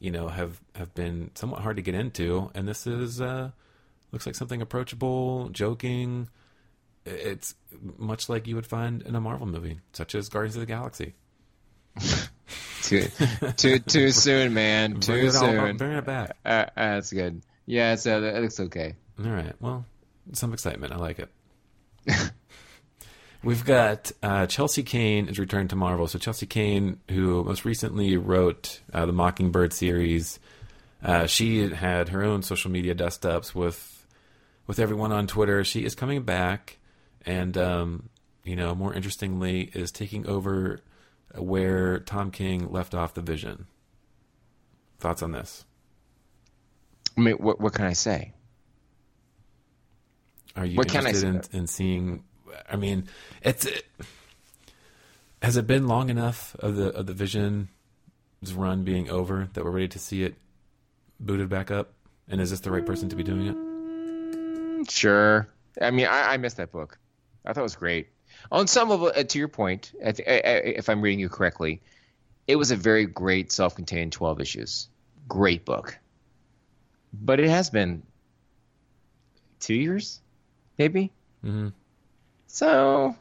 you 0.00 0.10
know 0.10 0.28
have 0.28 0.60
have 0.74 0.92
been 0.94 1.30
somewhat 1.34 1.62
hard 1.62 1.76
to 1.76 1.82
get 1.82 1.94
into, 1.94 2.50
and 2.54 2.66
this 2.68 2.86
is 2.86 3.20
uh, 3.20 3.50
looks 4.12 4.26
like 4.26 4.34
something 4.34 4.62
approachable, 4.62 5.48
joking. 5.50 6.28
It's 7.04 7.54
much 7.98 8.28
like 8.28 8.46
you 8.46 8.56
would 8.56 8.66
find 8.66 9.02
in 9.02 9.14
a 9.14 9.20
Marvel 9.20 9.46
movie, 9.46 9.78
such 9.92 10.14
as 10.14 10.28
Guardians 10.28 10.56
of 10.56 10.60
the 10.60 10.66
Galaxy. 10.66 11.14
too, 12.82 13.06
too, 13.56 13.78
too 13.78 14.10
soon, 14.10 14.54
man. 14.54 14.92
Bring 14.92 15.02
Too 15.02 15.26
all- 15.26 15.32
soon. 15.32 15.76
bring 15.76 15.92
it 15.92 16.04
back. 16.04 16.36
Uh, 16.44 16.48
uh, 16.48 16.66
that's 16.76 17.12
good. 17.12 17.42
Yeah, 17.66 17.92
it's, 17.94 18.06
uh, 18.06 18.20
that 18.20 18.42
looks 18.42 18.60
okay. 18.60 18.94
All 19.24 19.30
right. 19.30 19.54
Well, 19.60 19.84
some 20.32 20.52
excitement. 20.52 20.92
I 20.92 20.96
like 20.96 21.18
it. 21.18 21.30
We've 23.42 23.64
got 23.64 24.10
uh, 24.22 24.46
Chelsea 24.46 24.82
Cain 24.82 25.28
is 25.28 25.38
returned 25.38 25.70
to 25.70 25.76
Marvel. 25.76 26.08
So 26.08 26.18
Chelsea 26.18 26.46
Cain, 26.46 26.98
who 27.10 27.44
most 27.44 27.64
recently 27.64 28.16
wrote 28.16 28.80
uh, 28.92 29.06
the 29.06 29.12
Mockingbird 29.12 29.72
series, 29.72 30.40
uh, 31.02 31.26
she 31.26 31.68
had 31.70 32.08
her 32.08 32.22
own 32.24 32.42
social 32.42 32.70
media 32.70 32.94
dust 32.94 33.24
ups 33.24 33.54
with 33.54 33.95
with 34.66 34.78
everyone 34.78 35.12
on 35.12 35.26
Twitter. 35.26 35.64
She 35.64 35.84
is 35.84 35.94
coming 35.94 36.22
back, 36.22 36.78
and 37.24 37.56
um, 37.56 38.08
you 38.44 38.56
know, 38.56 38.74
more 38.74 38.94
interestingly, 38.94 39.70
is 39.74 39.90
taking 39.92 40.26
over 40.26 40.80
where 41.34 42.00
Tom 42.00 42.30
King 42.30 42.70
left 42.70 42.94
off 42.94 43.14
the 43.14 43.22
Vision. 43.22 43.66
Thoughts 44.98 45.22
on 45.22 45.32
this? 45.32 45.64
I 47.16 47.20
mean, 47.20 47.34
what, 47.36 47.60
what 47.60 47.74
can 47.74 47.84
I 47.84 47.92
say? 47.92 48.32
Are 50.54 50.64
you 50.64 50.76
What 50.76 50.94
interested 50.94 51.50
in, 51.52 51.60
in 51.60 51.66
seeing? 51.66 52.24
I 52.70 52.76
mean, 52.76 53.08
it's 53.42 53.66
it, 53.66 53.84
has 55.42 55.56
it 55.56 55.66
been 55.66 55.86
long 55.86 56.08
enough 56.08 56.56
of 56.60 56.76
the 56.76 56.88
of 56.88 57.06
the 57.06 57.12
Vision's 57.12 57.68
run 58.54 58.84
being 58.84 59.10
over 59.10 59.48
that 59.52 59.64
we're 59.64 59.70
ready 59.70 59.88
to 59.88 59.98
see 59.98 60.22
it 60.22 60.36
booted 61.20 61.48
back 61.48 61.70
up? 61.70 61.92
And 62.28 62.40
is 62.40 62.50
this 62.50 62.60
the 62.60 62.70
right 62.70 62.84
person 62.84 63.08
to 63.10 63.16
be 63.16 63.22
doing 63.22 63.46
it? 63.46 63.65
Sure. 64.88 65.48
I 65.80 65.90
mean, 65.90 66.06
I, 66.06 66.34
I 66.34 66.36
missed 66.36 66.56
that 66.58 66.72
book. 66.72 66.98
I 67.44 67.52
thought 67.52 67.60
it 67.60 67.62
was 67.62 67.76
great. 67.76 68.08
On 68.50 68.66
some 68.66 68.88
level, 68.88 69.12
uh, 69.14 69.22
to 69.22 69.38
your 69.38 69.48
point, 69.48 69.92
I 70.04 70.12
th- 70.12 70.28
I, 70.28 70.32
I, 70.34 70.54
if 70.78 70.88
I'm 70.88 71.00
reading 71.00 71.20
you 71.20 71.28
correctly, 71.28 71.80
it 72.46 72.56
was 72.56 72.70
a 72.70 72.76
very 72.76 73.06
great 73.06 73.50
self-contained 73.52 74.12
12 74.12 74.40
issues. 74.40 74.88
Great 75.28 75.64
book. 75.64 75.98
But 77.12 77.40
it 77.40 77.48
has 77.48 77.70
been 77.70 78.02
two 79.60 79.74
years, 79.74 80.20
maybe. 80.78 81.12
Mm-hmm. 81.44 81.68
So, 82.46 83.16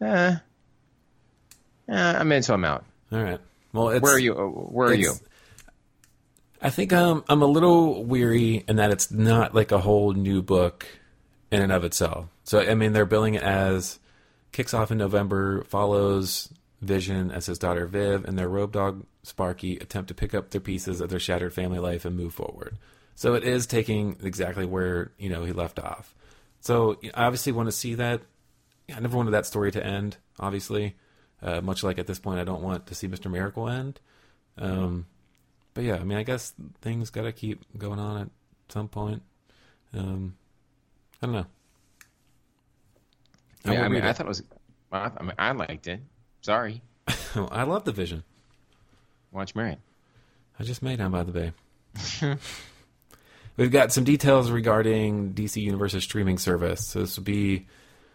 uh, 0.00 0.04
uh, 0.04 0.38
I'm 1.88 2.30
in, 2.32 2.42
so 2.42 2.54
I'm 2.54 2.64
out. 2.64 2.84
All 3.12 3.22
right. 3.22 3.40
Well, 3.72 3.90
it's, 3.90 4.02
Where 4.02 4.14
are 4.14 4.18
you? 4.18 4.34
uh, 4.36 4.46
Where 4.46 4.88
are 4.88 4.94
you? 4.94 5.14
I 6.66 6.70
think 6.70 6.92
um, 6.92 7.22
I'm 7.28 7.42
a 7.42 7.46
little 7.46 8.02
weary 8.02 8.64
in 8.66 8.74
that 8.74 8.90
it's 8.90 9.12
not 9.12 9.54
like 9.54 9.70
a 9.70 9.78
whole 9.78 10.12
new 10.14 10.42
book 10.42 10.84
in 11.52 11.62
and 11.62 11.70
of 11.70 11.84
itself. 11.84 12.26
So 12.42 12.58
I 12.58 12.74
mean, 12.74 12.92
they're 12.92 13.06
billing 13.06 13.34
it 13.34 13.44
as 13.44 14.00
kicks 14.50 14.74
off 14.74 14.90
in 14.90 14.98
November, 14.98 15.62
follows 15.62 16.52
Vision 16.82 17.30
as 17.30 17.46
his 17.46 17.60
daughter 17.60 17.86
Viv 17.86 18.24
and 18.24 18.36
their 18.36 18.48
robe 18.48 18.72
dog 18.72 19.06
Sparky 19.22 19.76
attempt 19.76 20.08
to 20.08 20.14
pick 20.14 20.34
up 20.34 20.50
their 20.50 20.60
pieces 20.60 21.00
of 21.00 21.08
their 21.08 21.20
shattered 21.20 21.54
family 21.54 21.78
life 21.78 22.04
and 22.04 22.16
move 22.16 22.34
forward. 22.34 22.76
So 23.14 23.34
it 23.34 23.44
is 23.44 23.68
taking 23.68 24.16
exactly 24.24 24.66
where 24.66 25.12
you 25.18 25.28
know 25.28 25.44
he 25.44 25.52
left 25.52 25.78
off. 25.78 26.16
So 26.62 26.98
I 27.14 27.26
obviously 27.26 27.52
want 27.52 27.68
to 27.68 27.72
see 27.72 27.94
that. 27.94 28.22
I 28.92 28.98
never 28.98 29.16
wanted 29.16 29.30
that 29.30 29.46
story 29.46 29.70
to 29.70 29.86
end. 29.86 30.16
Obviously, 30.40 30.96
uh, 31.40 31.60
much 31.60 31.84
like 31.84 32.00
at 32.00 32.08
this 32.08 32.18
point, 32.18 32.40
I 32.40 32.44
don't 32.44 32.62
want 32.62 32.88
to 32.88 32.94
see 32.96 33.06
Mister 33.06 33.28
Miracle 33.28 33.68
end. 33.68 34.00
Um, 34.58 35.06
but 35.76 35.84
yeah, 35.84 35.96
I 35.96 36.04
mean, 36.04 36.16
I 36.16 36.22
guess 36.22 36.54
things 36.80 37.10
got 37.10 37.24
to 37.24 37.32
keep 37.32 37.62
going 37.76 37.98
on 37.98 38.22
at 38.22 38.28
some 38.70 38.88
point. 38.88 39.20
Um, 39.92 40.34
I 41.22 41.26
don't 41.26 41.34
know. 41.34 41.46
I 43.66 43.70
mean, 43.70 43.80
I, 43.80 43.88
mean, 43.88 44.02
I 44.02 44.08
it. 44.08 44.16
thought 44.16 44.24
it 44.24 44.28
was. 44.28 44.42
I, 44.90 45.10
I 45.14 45.22
mean, 45.22 45.34
I 45.38 45.52
liked 45.52 45.86
it. 45.86 46.00
Sorry. 46.40 46.80
I 47.34 47.64
love 47.64 47.84
the 47.84 47.92
Vision. 47.92 48.24
Watch 49.32 49.54
Marion. 49.54 49.76
I 50.58 50.64
just 50.64 50.82
made 50.82 50.96
Down 50.96 51.10
by 51.10 51.24
the 51.24 51.52
Bay. 52.22 52.38
We've 53.58 53.70
got 53.70 53.92
some 53.92 54.04
details 54.04 54.50
regarding 54.50 55.34
DC 55.34 55.60
Universe's 55.60 56.04
streaming 56.04 56.38
service. 56.38 56.86
So 56.86 57.00
this 57.00 57.18
will 57.18 57.24
be 57.24 57.66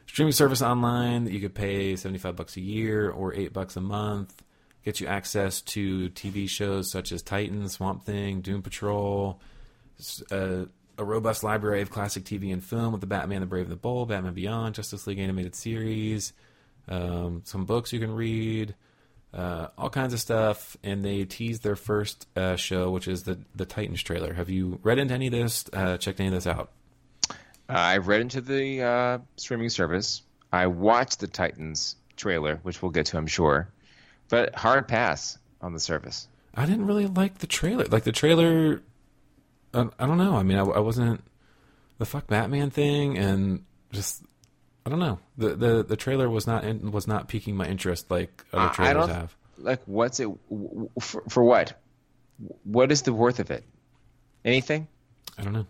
streaming 0.07 0.33
service 0.33 0.63
online 0.63 1.25
that 1.25 1.31
you 1.31 1.39
could 1.39 1.53
pay 1.53 1.95
seventy 1.95 2.17
five 2.17 2.35
bucks 2.35 2.57
a 2.57 2.61
year 2.61 3.11
or 3.11 3.35
eight 3.35 3.53
bucks 3.53 3.75
a 3.75 3.81
month. 3.81 4.33
Get 4.83 4.99
you 4.99 5.07
access 5.07 5.61
to 5.61 6.09
TV 6.09 6.49
shows 6.49 6.91
such 6.91 7.11
as 7.11 7.21
Titans, 7.21 7.73
Swamp 7.73 8.03
Thing, 8.03 8.41
Doom 8.41 8.61
Patrol, 8.61 9.39
uh, 10.31 10.65
a 10.97 11.03
robust 11.03 11.43
library 11.43 11.81
of 11.81 11.89
classic 11.89 12.23
TV 12.23 12.51
and 12.51 12.63
film 12.63 12.91
with 12.91 13.01
the 13.01 13.07
Batman, 13.07 13.41
the 13.41 13.47
Brave 13.47 13.65
and 13.65 13.71
the 13.71 13.77
Bold, 13.77 14.09
Batman 14.09 14.33
Beyond, 14.33 14.75
Justice 14.75 15.07
League 15.07 15.19
animated 15.19 15.55
series, 15.55 16.33
um, 16.87 17.41
some 17.45 17.65
books 17.65 17.93
you 17.93 17.99
can 17.99 18.13
read, 18.13 18.75
uh, 19.33 19.67
all 19.77 19.89
kinds 19.89 20.13
of 20.13 20.19
stuff. 20.19 20.77
And 20.83 21.03
they 21.03 21.25
teased 21.25 21.63
their 21.63 21.75
first 21.75 22.27
uh, 22.35 22.55
show, 22.55 22.91
which 22.91 23.07
is 23.07 23.23
the 23.23 23.39
the 23.55 23.65
Titans 23.65 24.01
trailer. 24.01 24.33
Have 24.33 24.49
you 24.49 24.79
read 24.83 24.99
into 24.99 25.13
any 25.13 25.27
of 25.27 25.33
this? 25.33 25.65
Uh, 25.71 25.97
checked 25.97 26.19
any 26.19 26.27
of 26.27 26.33
this 26.33 26.47
out? 26.47 26.71
Uh, 27.29 27.35
I've 27.67 28.07
read 28.07 28.21
into 28.21 28.41
the 28.41 28.81
uh, 28.81 29.17
streaming 29.37 29.69
service. 29.69 30.23
I 30.51 30.67
watched 30.67 31.19
the 31.19 31.27
Titans 31.27 31.95
trailer, 32.17 32.59
which 32.63 32.81
we'll 32.81 32.91
get 32.91 33.05
to, 33.07 33.17
I'm 33.17 33.27
sure. 33.27 33.69
But 34.31 34.55
hard 34.55 34.87
pass 34.87 35.37
on 35.59 35.73
the 35.73 35.79
service. 35.79 36.27
I 36.55 36.65
didn't 36.65 36.85
really 36.87 37.05
like 37.05 37.39
the 37.39 37.47
trailer. 37.47 37.83
Like 37.85 38.05
the 38.05 38.13
trailer, 38.13 38.81
I, 39.73 39.87
I 39.99 40.07
don't 40.07 40.17
know. 40.17 40.35
I 40.35 40.43
mean, 40.43 40.57
I, 40.57 40.63
I 40.63 40.79
wasn't 40.79 41.21
the 41.97 42.05
fuck 42.05 42.27
Batman 42.27 42.69
thing, 42.71 43.17
and 43.17 43.65
just 43.91 44.23
I 44.85 44.89
don't 44.89 44.99
know. 44.99 45.19
The 45.37 45.49
the, 45.55 45.83
the 45.83 45.97
trailer 45.97 46.29
was 46.29 46.47
not 46.47 46.63
in, 46.63 46.91
was 46.91 47.07
not 47.07 47.27
piquing 47.27 47.57
my 47.57 47.67
interest 47.67 48.09
like 48.09 48.43
other 48.53 48.73
trailers 48.73 49.07
don't- 49.07 49.15
have. 49.15 49.35
Like, 49.57 49.81
what's 49.85 50.19
it 50.19 50.27
for, 50.99 51.23
for? 51.29 51.43
What? 51.43 51.79
What 52.63 52.91
is 52.91 53.03
the 53.03 53.13
worth 53.13 53.39
of 53.39 53.51
it? 53.51 53.63
Anything? 54.43 54.87
I 55.37 55.43
don't 55.43 55.53
know. 55.53 55.67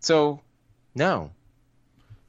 So, 0.00 0.40
no. 0.96 1.30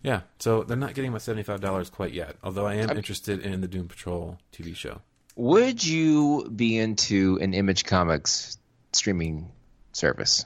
Yeah, 0.04 0.22
so 0.38 0.62
they're 0.64 0.78
not 0.78 0.94
getting 0.94 1.12
my 1.14 1.18
seventy 1.18 1.44
five 1.44 1.62
dollars 1.62 1.90
quite 1.90 2.12
yet. 2.14 2.36
Although 2.44 2.68
I 2.68 2.76
am 2.76 2.90
I'm- 2.90 2.98
interested 2.98 3.40
in 3.40 3.62
the 3.62 3.68
Doom 3.68 3.88
Patrol 3.88 4.38
TV 4.54 4.76
show. 4.76 5.02
Would 5.36 5.84
you 5.86 6.50
be 6.54 6.78
into 6.78 7.40
an 7.42 7.54
Image 7.54 7.86
Comics 7.86 8.58
streaming 8.94 9.52
service? 9.94 10.46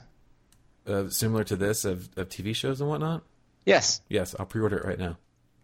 Uh, 0.88 1.10
similar 1.10 1.43
to 1.45 1.56
this 1.56 1.86
of, 1.86 2.10
of 2.17 2.30
TV 2.30 2.56
shows 2.56 2.80
and 2.82 2.89
whatnot. 2.89 3.24
Yes. 3.65 4.02
Yes, 4.10 4.36
I'll 4.38 4.45
pre-order 4.45 4.78
it 4.78 4.86
right 4.86 5.00
now. 5.00 5.17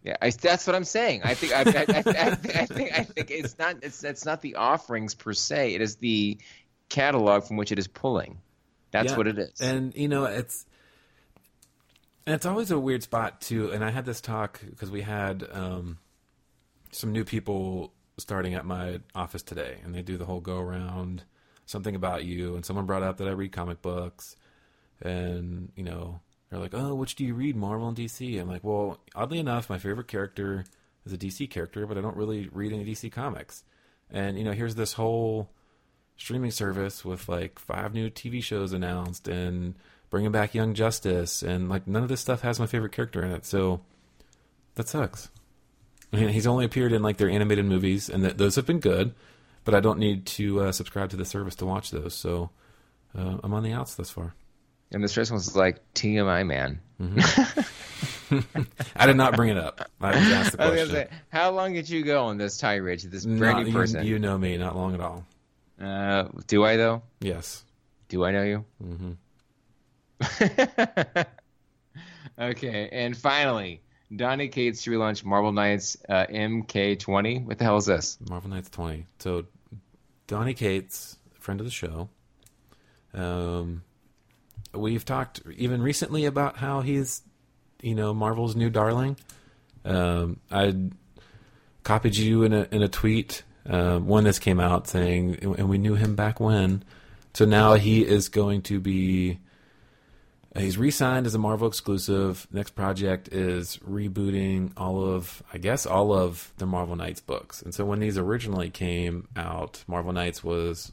Yeah, 0.03 0.17
I, 0.19 0.31
that's 0.31 0.65
what 0.65 0.75
I'm 0.75 0.83
saying. 0.83 1.21
I 1.23 1.35
think 1.35 1.53
I, 1.53 1.57
I, 1.59 1.61
I, 1.61 1.99
I, 2.31 2.35
think- 2.35 2.55
I 2.55 2.65
think 2.65 2.91
I 2.99 3.03
think 3.03 3.29
it's 3.29 3.59
not 3.59 3.75
it's 3.83 4.03
it's 4.03 4.25
not 4.25 4.41
the 4.41 4.55
offerings 4.55 5.13
per 5.13 5.31
se. 5.33 5.75
It 5.75 5.81
is 5.81 5.97
the 5.97 6.39
catalog 6.89 7.43
from 7.43 7.57
which 7.57 7.71
it 7.71 7.77
is 7.77 7.87
pulling. 7.87 8.39
That's 8.89 9.11
Yeah, 9.11 9.17
what 9.17 9.27
it 9.27 9.37
is. 9.37 9.61
And 9.61 9.93
you 9.95 10.07
know, 10.07 10.25
it's 10.25 10.65
and 12.25 12.33
it's 12.33 12.47
always 12.47 12.71
a 12.71 12.79
weird 12.79 13.03
spot 13.03 13.41
too. 13.41 13.69
And 13.71 13.83
I 13.85 13.91
had 13.91 14.03
this 14.05 14.21
talk 14.21 14.59
because 14.67 14.89
we 14.89 15.01
had 15.01 15.45
um, 15.51 15.99
some 16.91 17.11
new 17.11 17.23
people 17.23 17.93
starting 18.21 18.53
at 18.53 18.65
my 18.65 18.99
office 19.15 19.43
today, 19.43 19.77
and 19.83 19.93
they 19.93 20.01
do 20.01 20.17
the 20.17 20.25
whole 20.25 20.39
go 20.39 20.59
around 20.59 21.23
something 21.65 21.95
about 21.95 22.25
you. 22.25 22.55
And 22.55 22.65
someone 22.65 22.85
brought 22.85 23.03
up 23.03 23.17
that 23.17 23.27
I 23.27 23.31
read 23.31 23.51
comic 23.51 23.81
books, 23.81 24.35
and 25.01 25.71
you 25.75 25.83
know, 25.83 26.19
they're 26.49 26.59
like, 26.59 26.73
"Oh, 26.73 26.95
which 26.95 27.15
do 27.15 27.25
you 27.25 27.33
read, 27.33 27.55
Marvel 27.55 27.87
and 27.87 27.97
DC?" 27.97 28.39
I'm 28.39 28.47
like, 28.47 28.63
"Well, 28.63 28.99
oddly 29.15 29.39
enough, 29.39 29.69
my 29.69 29.77
favorite 29.77 30.07
character 30.07 30.65
is 31.05 31.13
a 31.13 31.17
DC 31.17 31.49
character, 31.49 31.85
but 31.87 31.97
I 31.97 32.01
don't 32.01 32.17
really 32.17 32.49
read 32.51 32.73
any 32.73 32.85
DC 32.85 33.11
comics." 33.11 33.63
And 34.09 34.37
you 34.37 34.43
know, 34.43 34.51
here's 34.51 34.75
this 34.75 34.93
whole 34.93 35.49
streaming 36.17 36.51
service 36.51 37.03
with 37.03 37.27
like 37.27 37.57
five 37.57 37.93
new 37.93 38.09
TV 38.09 38.43
shows 38.43 38.73
announced 38.73 39.27
and 39.27 39.75
bringing 40.11 40.31
back 40.31 40.53
Young 40.53 40.73
Justice 40.75 41.41
and 41.41 41.69
like 41.69 41.87
none 41.87 42.03
of 42.03 42.09
this 42.09 42.21
stuff 42.21 42.41
has 42.41 42.59
my 42.59 42.67
favorite 42.67 42.91
character 42.91 43.23
in 43.23 43.31
it. 43.31 43.45
So 43.45 43.81
that 44.75 44.87
sucks. 44.87 45.29
I 46.13 46.17
mean, 46.17 46.29
he's 46.29 46.47
only 46.47 46.65
appeared 46.65 46.91
in 46.93 47.01
like 47.01 47.17
their 47.17 47.29
animated 47.29 47.65
movies 47.65 48.09
and 48.09 48.23
th- 48.23 48.35
those 48.37 48.55
have 48.55 48.65
been 48.65 48.79
good, 48.79 49.13
but 49.63 49.73
I 49.73 49.79
don't 49.79 49.97
need 49.99 50.25
to 50.27 50.61
uh, 50.61 50.71
subscribe 50.71 51.09
to 51.11 51.15
the 51.17 51.25
service 51.25 51.55
to 51.55 51.65
watch 51.65 51.91
those. 51.91 52.13
So 52.13 52.49
uh, 53.17 53.37
I'm 53.43 53.53
on 53.53 53.63
the 53.63 53.71
outs 53.73 53.95
thus 53.95 54.09
far. 54.09 54.33
and 54.91 55.03
this 55.03 55.13
first 55.13 55.31
one's 55.31 55.55
like 55.55 55.79
TMI 55.93 56.45
man. 56.45 56.81
I 58.95 59.07
did 59.07 59.17
not 59.17 59.35
bring 59.35 59.49
it 59.49 59.57
up. 59.57 59.89
I 59.99 60.11
just 60.13 60.31
asked 60.31 60.51
the 60.57 60.63
I 60.63 60.69
was 60.69 60.89
question. 60.89 60.95
say, 61.09 61.17
how 61.29 61.51
long 61.51 61.73
did 61.73 61.89
you 61.89 62.03
go 62.03 62.25
on 62.25 62.37
this 62.37 62.57
tirade 62.57 62.99
to 62.99 63.07
this 63.07 63.25
brand 63.25 63.59
new 63.59 63.65
you- 63.67 63.73
person? 63.73 64.05
you 64.05 64.19
know 64.19 64.37
me, 64.37 64.57
not 64.57 64.75
long 64.75 64.93
at 64.93 64.99
all. 65.01 65.25
uh, 65.81 66.25
do 66.47 66.63
I 66.63 66.75
though? 66.77 67.01
Yes. 67.21 67.63
Do 68.09 68.23
I 68.25 68.31
know 68.31 68.43
you? 68.43 68.65
hmm 68.81 69.11
okay, 72.39 72.89
and 72.91 73.15
finally, 73.17 73.81
Donny 74.13 74.47
Cates 74.49 74.85
relaunch 74.85 75.23
Marvel 75.23 75.51
Knights 75.51 75.97
uh, 76.09 76.25
MK20. 76.29 77.45
What 77.45 77.57
the 77.57 77.63
hell 77.63 77.77
is 77.77 77.85
this? 77.85 78.17
Marvel 78.29 78.49
Knights 78.49 78.69
20. 78.69 79.05
So, 79.19 79.45
Donny 80.27 80.53
Cates, 80.53 81.17
friend 81.39 81.59
of 81.59 81.65
the 81.65 81.71
show. 81.71 82.09
Um, 83.13 83.83
we've 84.73 85.05
talked 85.05 85.41
even 85.57 85.81
recently 85.81 86.25
about 86.25 86.57
how 86.57 86.81
he's, 86.81 87.21
you 87.81 87.95
know, 87.95 88.13
Marvel's 88.13 88.55
new 88.55 88.69
darling. 88.69 89.17
Um, 89.85 90.39
I 90.51 90.75
copied 91.83 92.15
you 92.15 92.43
in 92.43 92.53
a 92.53 92.67
in 92.71 92.83
a 92.83 92.87
tweet 92.87 93.43
Uh, 93.67 93.99
one 93.99 94.23
this 94.23 94.39
came 94.39 94.59
out 94.59 94.87
saying, 94.87 95.37
and 95.41 95.69
we 95.69 95.77
knew 95.77 95.95
him 95.95 96.15
back 96.15 96.39
when. 96.39 96.83
So 97.33 97.45
now 97.45 97.75
he 97.75 98.05
is 98.05 98.27
going 98.29 98.63
to 98.63 98.79
be. 98.79 99.39
He's 100.57 100.77
re-signed 100.77 101.25
as 101.25 101.33
a 101.33 101.39
Marvel 101.39 101.65
exclusive. 101.67 102.45
Next 102.51 102.71
project 102.71 103.29
is 103.29 103.77
rebooting 103.77 104.71
all 104.75 105.01
of, 105.01 105.41
I 105.53 105.57
guess, 105.57 105.85
all 105.85 106.11
of 106.13 106.51
the 106.57 106.65
Marvel 106.65 106.97
Knights 106.97 107.21
books. 107.21 107.61
And 107.61 107.73
so 107.73 107.85
when 107.85 107.99
these 107.99 108.17
originally 108.17 108.69
came 108.69 109.29
out, 109.37 109.81
Marvel 109.87 110.11
Knights 110.11 110.43
was 110.43 110.91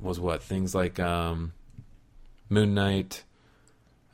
was 0.00 0.20
what 0.20 0.44
things 0.44 0.76
like 0.76 1.00
um, 1.00 1.52
Moon 2.48 2.72
Knight. 2.74 3.24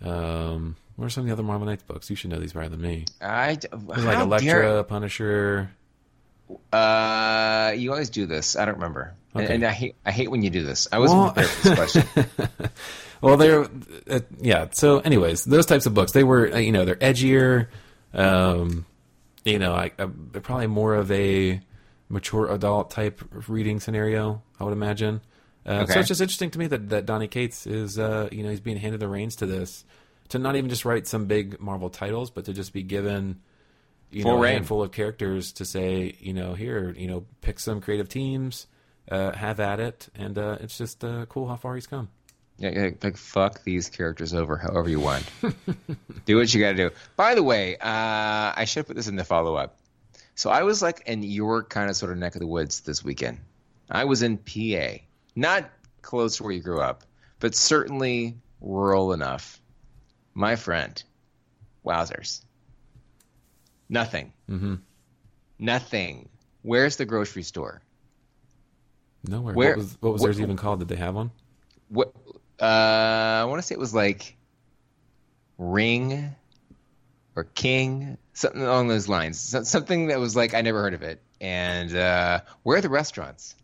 Um, 0.02 0.76
what 0.96 1.04
are 1.06 1.10
some 1.10 1.22
of 1.22 1.26
the 1.26 1.32
other 1.34 1.42
Marvel 1.42 1.66
Knights 1.66 1.82
books? 1.82 2.08
You 2.08 2.16
should 2.16 2.30
know 2.30 2.38
these 2.40 2.54
better 2.54 2.70
than 2.70 2.80
me. 2.80 3.04
I 3.20 3.58
like 3.70 4.18
Elektra, 4.18 4.82
Punisher. 4.84 5.70
Uh, 6.72 7.74
you 7.76 7.90
always 7.92 8.08
do 8.10 8.24
this. 8.26 8.56
I 8.56 8.64
don't 8.64 8.74
remember, 8.76 9.14
and, 9.34 9.44
Okay. 9.44 9.54
and 9.56 9.64
I 9.64 9.72
hate 9.72 9.94
I 10.06 10.10
hate 10.10 10.30
when 10.30 10.42
you 10.42 10.48
do 10.50 10.62
this. 10.62 10.88
I 10.90 10.98
wasn't 11.00 11.20
Well- 11.20 11.32
prepared 11.32 11.50
for 11.50 11.68
this 11.68 11.74
question. 11.74 12.70
Well, 13.24 13.36
they're 13.36 13.64
uh, 14.08 14.20
yeah. 14.38 14.68
So, 14.72 14.98
anyways, 15.00 15.44
those 15.44 15.66
types 15.66 15.86
of 15.86 15.94
books 15.94 16.12
they 16.12 16.24
were 16.24 16.52
uh, 16.52 16.58
you 16.58 16.72
know 16.72 16.84
they're 16.84 16.96
edgier. 16.96 17.68
Um, 18.12 18.86
you 19.44 19.58
know, 19.58 19.74
I, 19.74 19.90
I, 19.98 20.08
they're 20.32 20.40
probably 20.40 20.66
more 20.68 20.94
of 20.94 21.10
a 21.10 21.60
mature 22.08 22.50
adult 22.52 22.90
type 22.90 23.20
reading 23.48 23.80
scenario. 23.80 24.42
I 24.60 24.64
would 24.64 24.72
imagine. 24.72 25.20
Uh, 25.66 25.86
So 25.86 25.98
it's 26.00 26.08
just 26.08 26.20
interesting 26.20 26.50
to 26.50 26.58
me 26.58 26.66
that 26.68 26.90
that 26.90 27.06
Donny 27.06 27.28
Cates 27.28 27.66
is 27.66 27.98
uh, 27.98 28.28
you 28.30 28.42
know 28.42 28.50
he's 28.50 28.60
being 28.60 28.76
handed 28.76 29.00
the 29.00 29.08
reins 29.08 29.36
to 29.36 29.46
this 29.46 29.84
to 30.28 30.38
not 30.38 30.56
even 30.56 30.70
just 30.70 30.84
write 30.84 31.06
some 31.06 31.26
big 31.26 31.60
Marvel 31.60 31.90
titles, 31.90 32.30
but 32.30 32.44
to 32.46 32.52
just 32.52 32.72
be 32.72 32.82
given 32.82 33.40
you 34.10 34.22
Full 34.22 34.36
know 34.36 34.44
a 34.44 34.48
handful 34.48 34.82
of 34.82 34.92
characters 34.92 35.52
to 35.54 35.64
say 35.64 36.14
you 36.20 36.32
know 36.34 36.54
here 36.54 36.94
you 36.96 37.08
know 37.08 37.24
pick 37.40 37.58
some 37.58 37.80
creative 37.80 38.08
teams, 38.08 38.66
uh, 39.10 39.32
have 39.32 39.58
at 39.60 39.80
it, 39.80 40.08
and 40.14 40.38
uh, 40.38 40.58
it's 40.60 40.78
just 40.78 41.02
uh, 41.04 41.26
cool 41.26 41.48
how 41.48 41.56
far 41.56 41.74
he's 41.74 41.86
come. 41.86 42.08
Yeah, 42.58 42.70
yeah, 42.70 42.90
like 43.02 43.16
fuck 43.16 43.64
these 43.64 43.88
characters 43.88 44.32
over 44.32 44.56
however 44.56 44.88
you 44.88 45.00
want. 45.00 45.24
do 46.24 46.36
what 46.36 46.52
you 46.54 46.60
got 46.60 46.70
to 46.70 46.76
do. 46.76 46.90
By 47.16 47.34
the 47.34 47.42
way, 47.42 47.76
uh, 47.76 47.80
I 48.56 48.64
should 48.66 48.86
put 48.86 48.94
this 48.96 49.08
in 49.08 49.16
the 49.16 49.24
follow 49.24 49.56
up. 49.56 49.78
So 50.36 50.50
I 50.50 50.62
was 50.62 50.80
like 50.82 51.02
in 51.06 51.22
your 51.22 51.64
kind 51.64 51.90
of 51.90 51.96
sort 51.96 52.12
of 52.12 52.18
neck 52.18 52.34
of 52.36 52.40
the 52.40 52.46
woods 52.46 52.80
this 52.80 53.02
weekend. 53.04 53.38
I 53.90 54.04
was 54.04 54.22
in 54.22 54.38
PA, 54.38 54.98
not 55.36 55.68
close 56.02 56.36
to 56.36 56.44
where 56.44 56.52
you 56.52 56.60
grew 56.62 56.80
up, 56.80 57.02
but 57.40 57.54
certainly 57.54 58.36
rural 58.60 59.12
enough. 59.12 59.60
My 60.32 60.56
friend, 60.56 61.02
wowzers, 61.84 62.40
nothing, 63.88 64.32
Mm-hmm. 64.50 64.74
nothing. 65.58 66.28
Where's 66.62 66.96
the 66.96 67.04
grocery 67.04 67.42
store? 67.42 67.82
Nowhere. 69.26 69.54
Where- 69.54 69.68
what 69.70 69.76
was, 69.78 69.96
what 70.00 70.12
was 70.12 70.22
what- 70.22 70.26
theirs 70.28 70.40
even 70.40 70.56
called? 70.56 70.78
Did 70.80 70.88
they 70.88 70.96
have 70.96 71.14
one? 71.14 71.30
What 71.88 72.12
uh, 72.60 72.64
I 72.64 73.44
want 73.44 73.60
to 73.60 73.66
say 73.66 73.74
it 73.74 73.78
was 73.78 73.94
like 73.94 74.36
Ring 75.58 76.34
or 77.36 77.44
King, 77.44 78.18
something 78.32 78.62
along 78.62 78.88
those 78.88 79.08
lines. 79.08 79.38
So, 79.40 79.62
something 79.64 80.08
that 80.08 80.18
was 80.20 80.36
like 80.36 80.54
I 80.54 80.60
never 80.62 80.80
heard 80.82 80.94
of 80.94 81.02
it. 81.02 81.20
And 81.40 81.94
uh, 81.94 82.40
where 82.62 82.78
are 82.78 82.80
the 82.80 82.88
restaurants? 82.88 83.54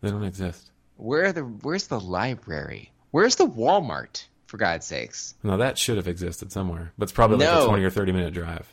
They 0.00 0.10
don't 0.10 0.24
exist. 0.24 0.70
Where 0.96 1.26
are 1.26 1.32
the 1.32 1.42
Where's 1.42 1.86
the 1.86 2.00
library? 2.00 2.92
Where's 3.10 3.36
the 3.36 3.46
Walmart? 3.46 4.24
For 4.46 4.56
God's 4.56 4.84
sakes, 4.84 5.36
No, 5.44 5.58
that 5.58 5.78
should 5.78 5.96
have 5.96 6.08
existed 6.08 6.50
somewhere, 6.50 6.92
but 6.98 7.04
it's 7.04 7.12
probably 7.12 7.36
like 7.36 7.62
a 7.62 7.66
twenty 7.68 7.84
or 7.84 7.90
thirty 7.90 8.10
minute 8.10 8.34
drive. 8.34 8.66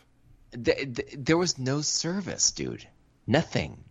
th- 0.52 0.96
th- 0.96 1.16
there 1.16 1.38
was 1.38 1.60
no 1.60 1.82
service, 1.82 2.50
dude. 2.50 2.88
Nothing. 3.28 3.84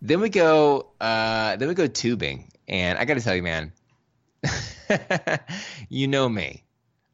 Then 0.00 0.20
we 0.20 0.30
go. 0.30 0.86
Uh, 0.98 1.56
then 1.56 1.68
we 1.68 1.74
go 1.74 1.86
tubing, 1.88 2.50
and 2.66 2.98
I 2.98 3.04
got 3.04 3.14
to 3.14 3.20
tell 3.20 3.34
you, 3.36 3.42
man. 3.42 3.72
you 5.88 6.08
know 6.08 6.28
me. 6.28 6.64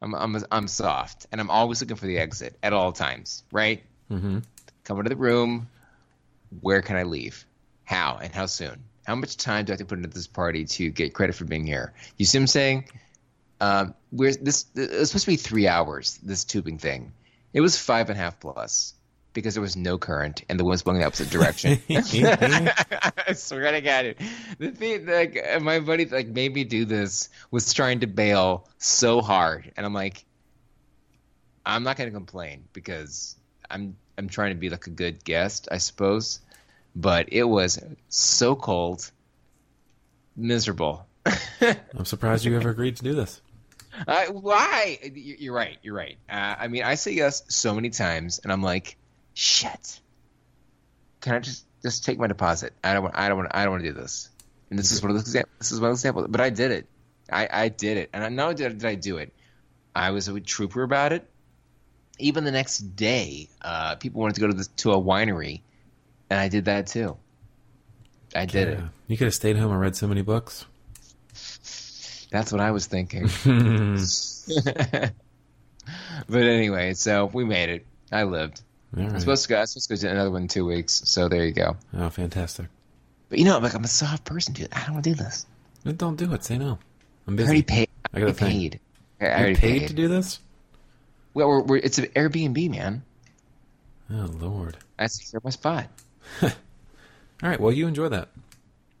I'm 0.01 0.15
I'm 0.15 0.43
I'm 0.51 0.67
soft, 0.67 1.27
and 1.31 1.41
I'm 1.41 1.49
always 1.49 1.81
looking 1.81 1.97
for 1.97 2.05
the 2.05 2.17
exit 2.17 2.57
at 2.63 2.73
all 2.73 2.91
times. 2.91 3.43
Right? 3.51 3.83
Mm-hmm. 4.09 4.39
Come 4.83 4.97
into 4.97 5.09
the 5.09 5.15
room. 5.15 5.69
Where 6.61 6.81
can 6.81 6.95
I 6.95 7.03
leave? 7.03 7.45
How 7.83 8.19
and 8.21 8.33
how 8.33 8.45
soon? 8.45 8.83
How 9.05 9.15
much 9.15 9.37
time 9.37 9.65
do 9.65 9.71
I 9.71 9.73
have 9.73 9.79
to 9.79 9.85
put 9.85 9.97
into 9.97 10.09
this 10.09 10.27
party 10.27 10.65
to 10.65 10.89
get 10.89 11.13
credit 11.13 11.35
for 11.35 11.45
being 11.45 11.65
here? 11.65 11.93
You 12.17 12.25
see 12.25 12.37
what 12.37 12.43
I'm 12.43 12.47
saying? 12.47 12.89
Um, 13.61 13.93
we're 14.11 14.33
this. 14.33 14.65
It 14.75 14.91
was 14.91 15.09
supposed 15.09 15.25
to 15.25 15.31
be 15.31 15.35
three 15.35 15.67
hours. 15.67 16.19
This 16.23 16.43
tubing 16.43 16.77
thing. 16.77 17.11
It 17.53 17.61
was 17.61 17.77
five 17.77 18.09
and 18.09 18.17
a 18.17 18.21
half 18.21 18.39
plus 18.39 18.93
because 19.33 19.53
there 19.53 19.61
was 19.61 19.75
no 19.75 19.97
current 19.97 20.43
and 20.49 20.59
the 20.59 20.63
wind 20.63 20.71
was 20.71 20.81
blowing 20.83 20.99
the 20.99 21.05
opposite 21.05 21.29
direction. 21.29 21.79
I 21.89 23.33
swear 23.33 23.71
to 23.71 23.81
God, 23.81 24.05
it. 24.05 24.17
the 24.57 24.71
thing 24.71 25.05
like 25.05 25.37
uh, 25.55 25.59
my 25.59 25.79
buddy 25.79 26.05
like 26.05 26.27
made 26.27 26.53
me 26.53 26.63
do 26.63 26.85
this 26.85 27.29
was 27.51 27.71
trying 27.73 27.99
to 28.01 28.07
bail 28.07 28.67
so 28.77 29.21
hard, 29.21 29.71
and 29.77 29.85
I'm 29.85 29.93
like, 29.93 30.25
I'm 31.65 31.83
not 31.83 31.97
going 31.97 32.09
to 32.09 32.13
complain 32.15 32.63
because 32.73 33.35
I'm 33.69 33.95
I'm 34.17 34.27
trying 34.29 34.49
to 34.51 34.59
be 34.59 34.69
like 34.69 34.87
a 34.87 34.91
good 34.91 35.23
guest, 35.23 35.67
I 35.71 35.77
suppose, 35.77 36.39
but 36.95 37.29
it 37.31 37.43
was 37.43 37.79
so 38.09 38.55
cold, 38.55 39.09
miserable. 40.35 41.05
I'm 41.61 42.05
surprised 42.05 42.45
you 42.45 42.55
ever 42.55 42.69
agreed 42.69 42.95
to 42.97 43.03
do 43.03 43.13
this. 43.13 43.41
Uh, 44.07 44.25
why? 44.27 44.97
You- 45.03 45.35
You're 45.39 45.53
right. 45.53 45.77
You're 45.83 45.95
right. 45.95 46.17
Uh, 46.29 46.55
I 46.59 46.67
mean, 46.67 46.83
I 46.83 46.95
say 46.95 47.11
yes 47.11 47.43
so 47.49 47.73
many 47.75 47.89
times, 47.89 48.39
and 48.43 48.51
I'm 48.51 48.61
like, 48.63 48.97
shit. 49.39 49.99
Can 51.21 51.35
I 51.35 51.39
just 51.39 51.65
just 51.81 52.03
take 52.03 52.19
my 52.19 52.27
deposit? 52.27 52.73
I 52.83 52.93
don't 52.93 53.03
want. 53.03 53.17
I 53.17 53.29
don't 53.29 53.37
want. 53.37 53.49
I 53.51 53.63
don't 53.63 53.71
want 53.71 53.83
to 53.83 53.89
do 53.93 53.99
this. 53.99 54.29
And 54.69 54.77
this 54.77 54.91
is 54.91 55.01
one 55.01 55.11
of 55.11 55.17
those 55.17 55.23
examples. 55.23 55.55
This 55.59 55.71
is 55.71 55.79
one 55.79 55.89
of 55.89 55.93
those 55.93 55.99
examples. 55.99 56.27
But 56.29 56.41
I 56.41 56.49
did 56.49 56.71
it. 56.71 56.87
I, 57.31 57.47
I 57.51 57.69
did 57.69 57.97
it, 57.97 58.09
and 58.11 58.23
I 58.23 58.29
not 58.29 58.43
only 58.43 58.55
did, 58.55 58.79
did 58.79 58.87
I 58.87 58.95
do 58.95 59.17
it, 59.17 59.31
I 59.95 60.11
was 60.11 60.27
a 60.27 60.39
trooper 60.39 60.81
about 60.81 61.13
it. 61.13 61.29
Even 62.17 62.43
the 62.43 62.51
next 62.51 62.79
day, 62.95 63.49
uh, 63.61 63.95
people 63.95 64.19
wanted 64.19 64.35
to 64.35 64.41
go 64.41 64.47
to 64.47 64.53
the, 64.53 64.67
to 64.77 64.91
a 64.93 64.97
winery, 64.99 65.61
and 66.29 66.39
I 66.39 66.47
did 66.47 66.65
that 66.65 66.87
too. 66.87 67.17
I 68.35 68.45
did 68.45 68.67
it. 68.67 68.79
You 69.07 69.17
could 69.17 69.25
have 69.25 69.35
stayed 69.35 69.57
home 69.57 69.71
and 69.71 69.79
read 69.79 69.95
so 69.95 70.07
many 70.07 70.21
books. 70.21 70.65
That's 72.31 72.51
what 72.51 72.61
I 72.61 72.71
was 72.71 72.87
thinking. 72.87 73.29
but 76.29 76.41
anyway, 76.41 76.93
so 76.93 77.25
we 77.25 77.45
made 77.45 77.69
it. 77.69 77.85
I 78.11 78.23
lived. 78.23 78.61
All 78.97 79.03
I'm 79.03 79.19
supposed 79.19 79.43
to 79.43 79.49
go. 79.49 79.59
I'm 79.59 79.65
supposed 79.67 79.89
to 79.89 79.95
go 79.95 80.01
to 80.01 80.11
another 80.11 80.31
one 80.31 80.43
in 80.43 80.47
two 80.47 80.65
weeks. 80.65 81.01
So 81.05 81.29
there 81.29 81.45
you 81.45 81.51
go. 81.51 81.77
Oh, 81.93 82.09
fantastic. 82.09 82.67
But 83.29 83.39
you 83.39 83.45
know, 83.45 83.59
like 83.59 83.73
I'm 83.75 83.83
a 83.83 83.87
soft 83.87 84.25
person, 84.25 84.53
dude. 84.53 84.69
I 84.71 84.83
don't 84.85 84.93
want 84.93 85.03
to 85.03 85.11
do 85.11 85.15
this. 85.15 85.45
Then 85.83 85.95
Don't 85.95 86.15
do 86.15 86.33
it. 86.33 86.43
Say 86.43 86.57
no. 86.57 86.79
I'm 87.27 87.39
I 87.39 87.43
already 87.43 87.61
paid. 87.61 87.89
I 88.13 88.19
gotta 88.19 88.33
paid. 88.33 88.79
I 89.21 89.25
already 89.25 89.55
paid, 89.55 89.81
paid. 89.81 89.87
to 89.89 89.93
do 89.93 90.07
this? 90.07 90.39
Well, 91.33 91.47
we're, 91.47 91.61
we're, 91.61 91.77
it's 91.77 91.99
an 91.99 92.05
Airbnb, 92.07 92.71
man. 92.71 93.03
Oh 94.11 94.29
Lord. 94.39 94.77
I 94.97 95.05
secure 95.07 95.41
my 95.43 95.51
spot. 95.51 95.87
All 96.41 96.49
right. 97.43 97.59
Well, 97.59 97.71
you 97.71 97.87
enjoy 97.87 98.09
that. 98.09 98.29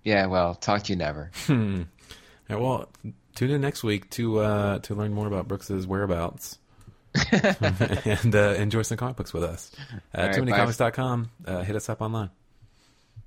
Yeah. 0.03 0.27
Well, 0.27 0.53
talk 0.53 0.83
to 0.83 0.93
you 0.93 0.97
never. 0.97 1.31
Hmm. 1.47 1.83
Right, 2.49 2.59
well, 2.59 2.89
tune 3.35 3.51
in 3.51 3.61
next 3.61 3.83
week 3.83 4.09
to 4.11 4.39
uh, 4.39 4.79
to 4.79 4.95
learn 4.95 5.13
more 5.13 5.27
about 5.27 5.47
Brooks's 5.47 5.85
whereabouts 5.85 6.57
and 8.05 8.35
uh, 8.35 8.53
enjoy 8.57 8.81
some 8.81 8.97
comic 8.97 9.15
books 9.15 9.33
with 9.33 9.43
us. 9.43 9.71
Uh, 10.13 10.17
All 10.17 10.25
right, 10.27 10.33
too 10.35 10.45
bye. 10.45 10.51
manycomics.com. 10.51 11.29
Uh, 11.45 11.63
hit 11.63 11.75
us 11.75 11.89
up 11.89 12.01
online. 12.01 12.29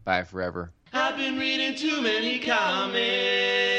Bye 0.05 0.25
forever. 0.25 0.73
I've 0.93 1.17
been 1.17 1.39
reading 1.39 1.75
too 1.77 2.03
many 2.03 2.39
comics. 2.41 3.72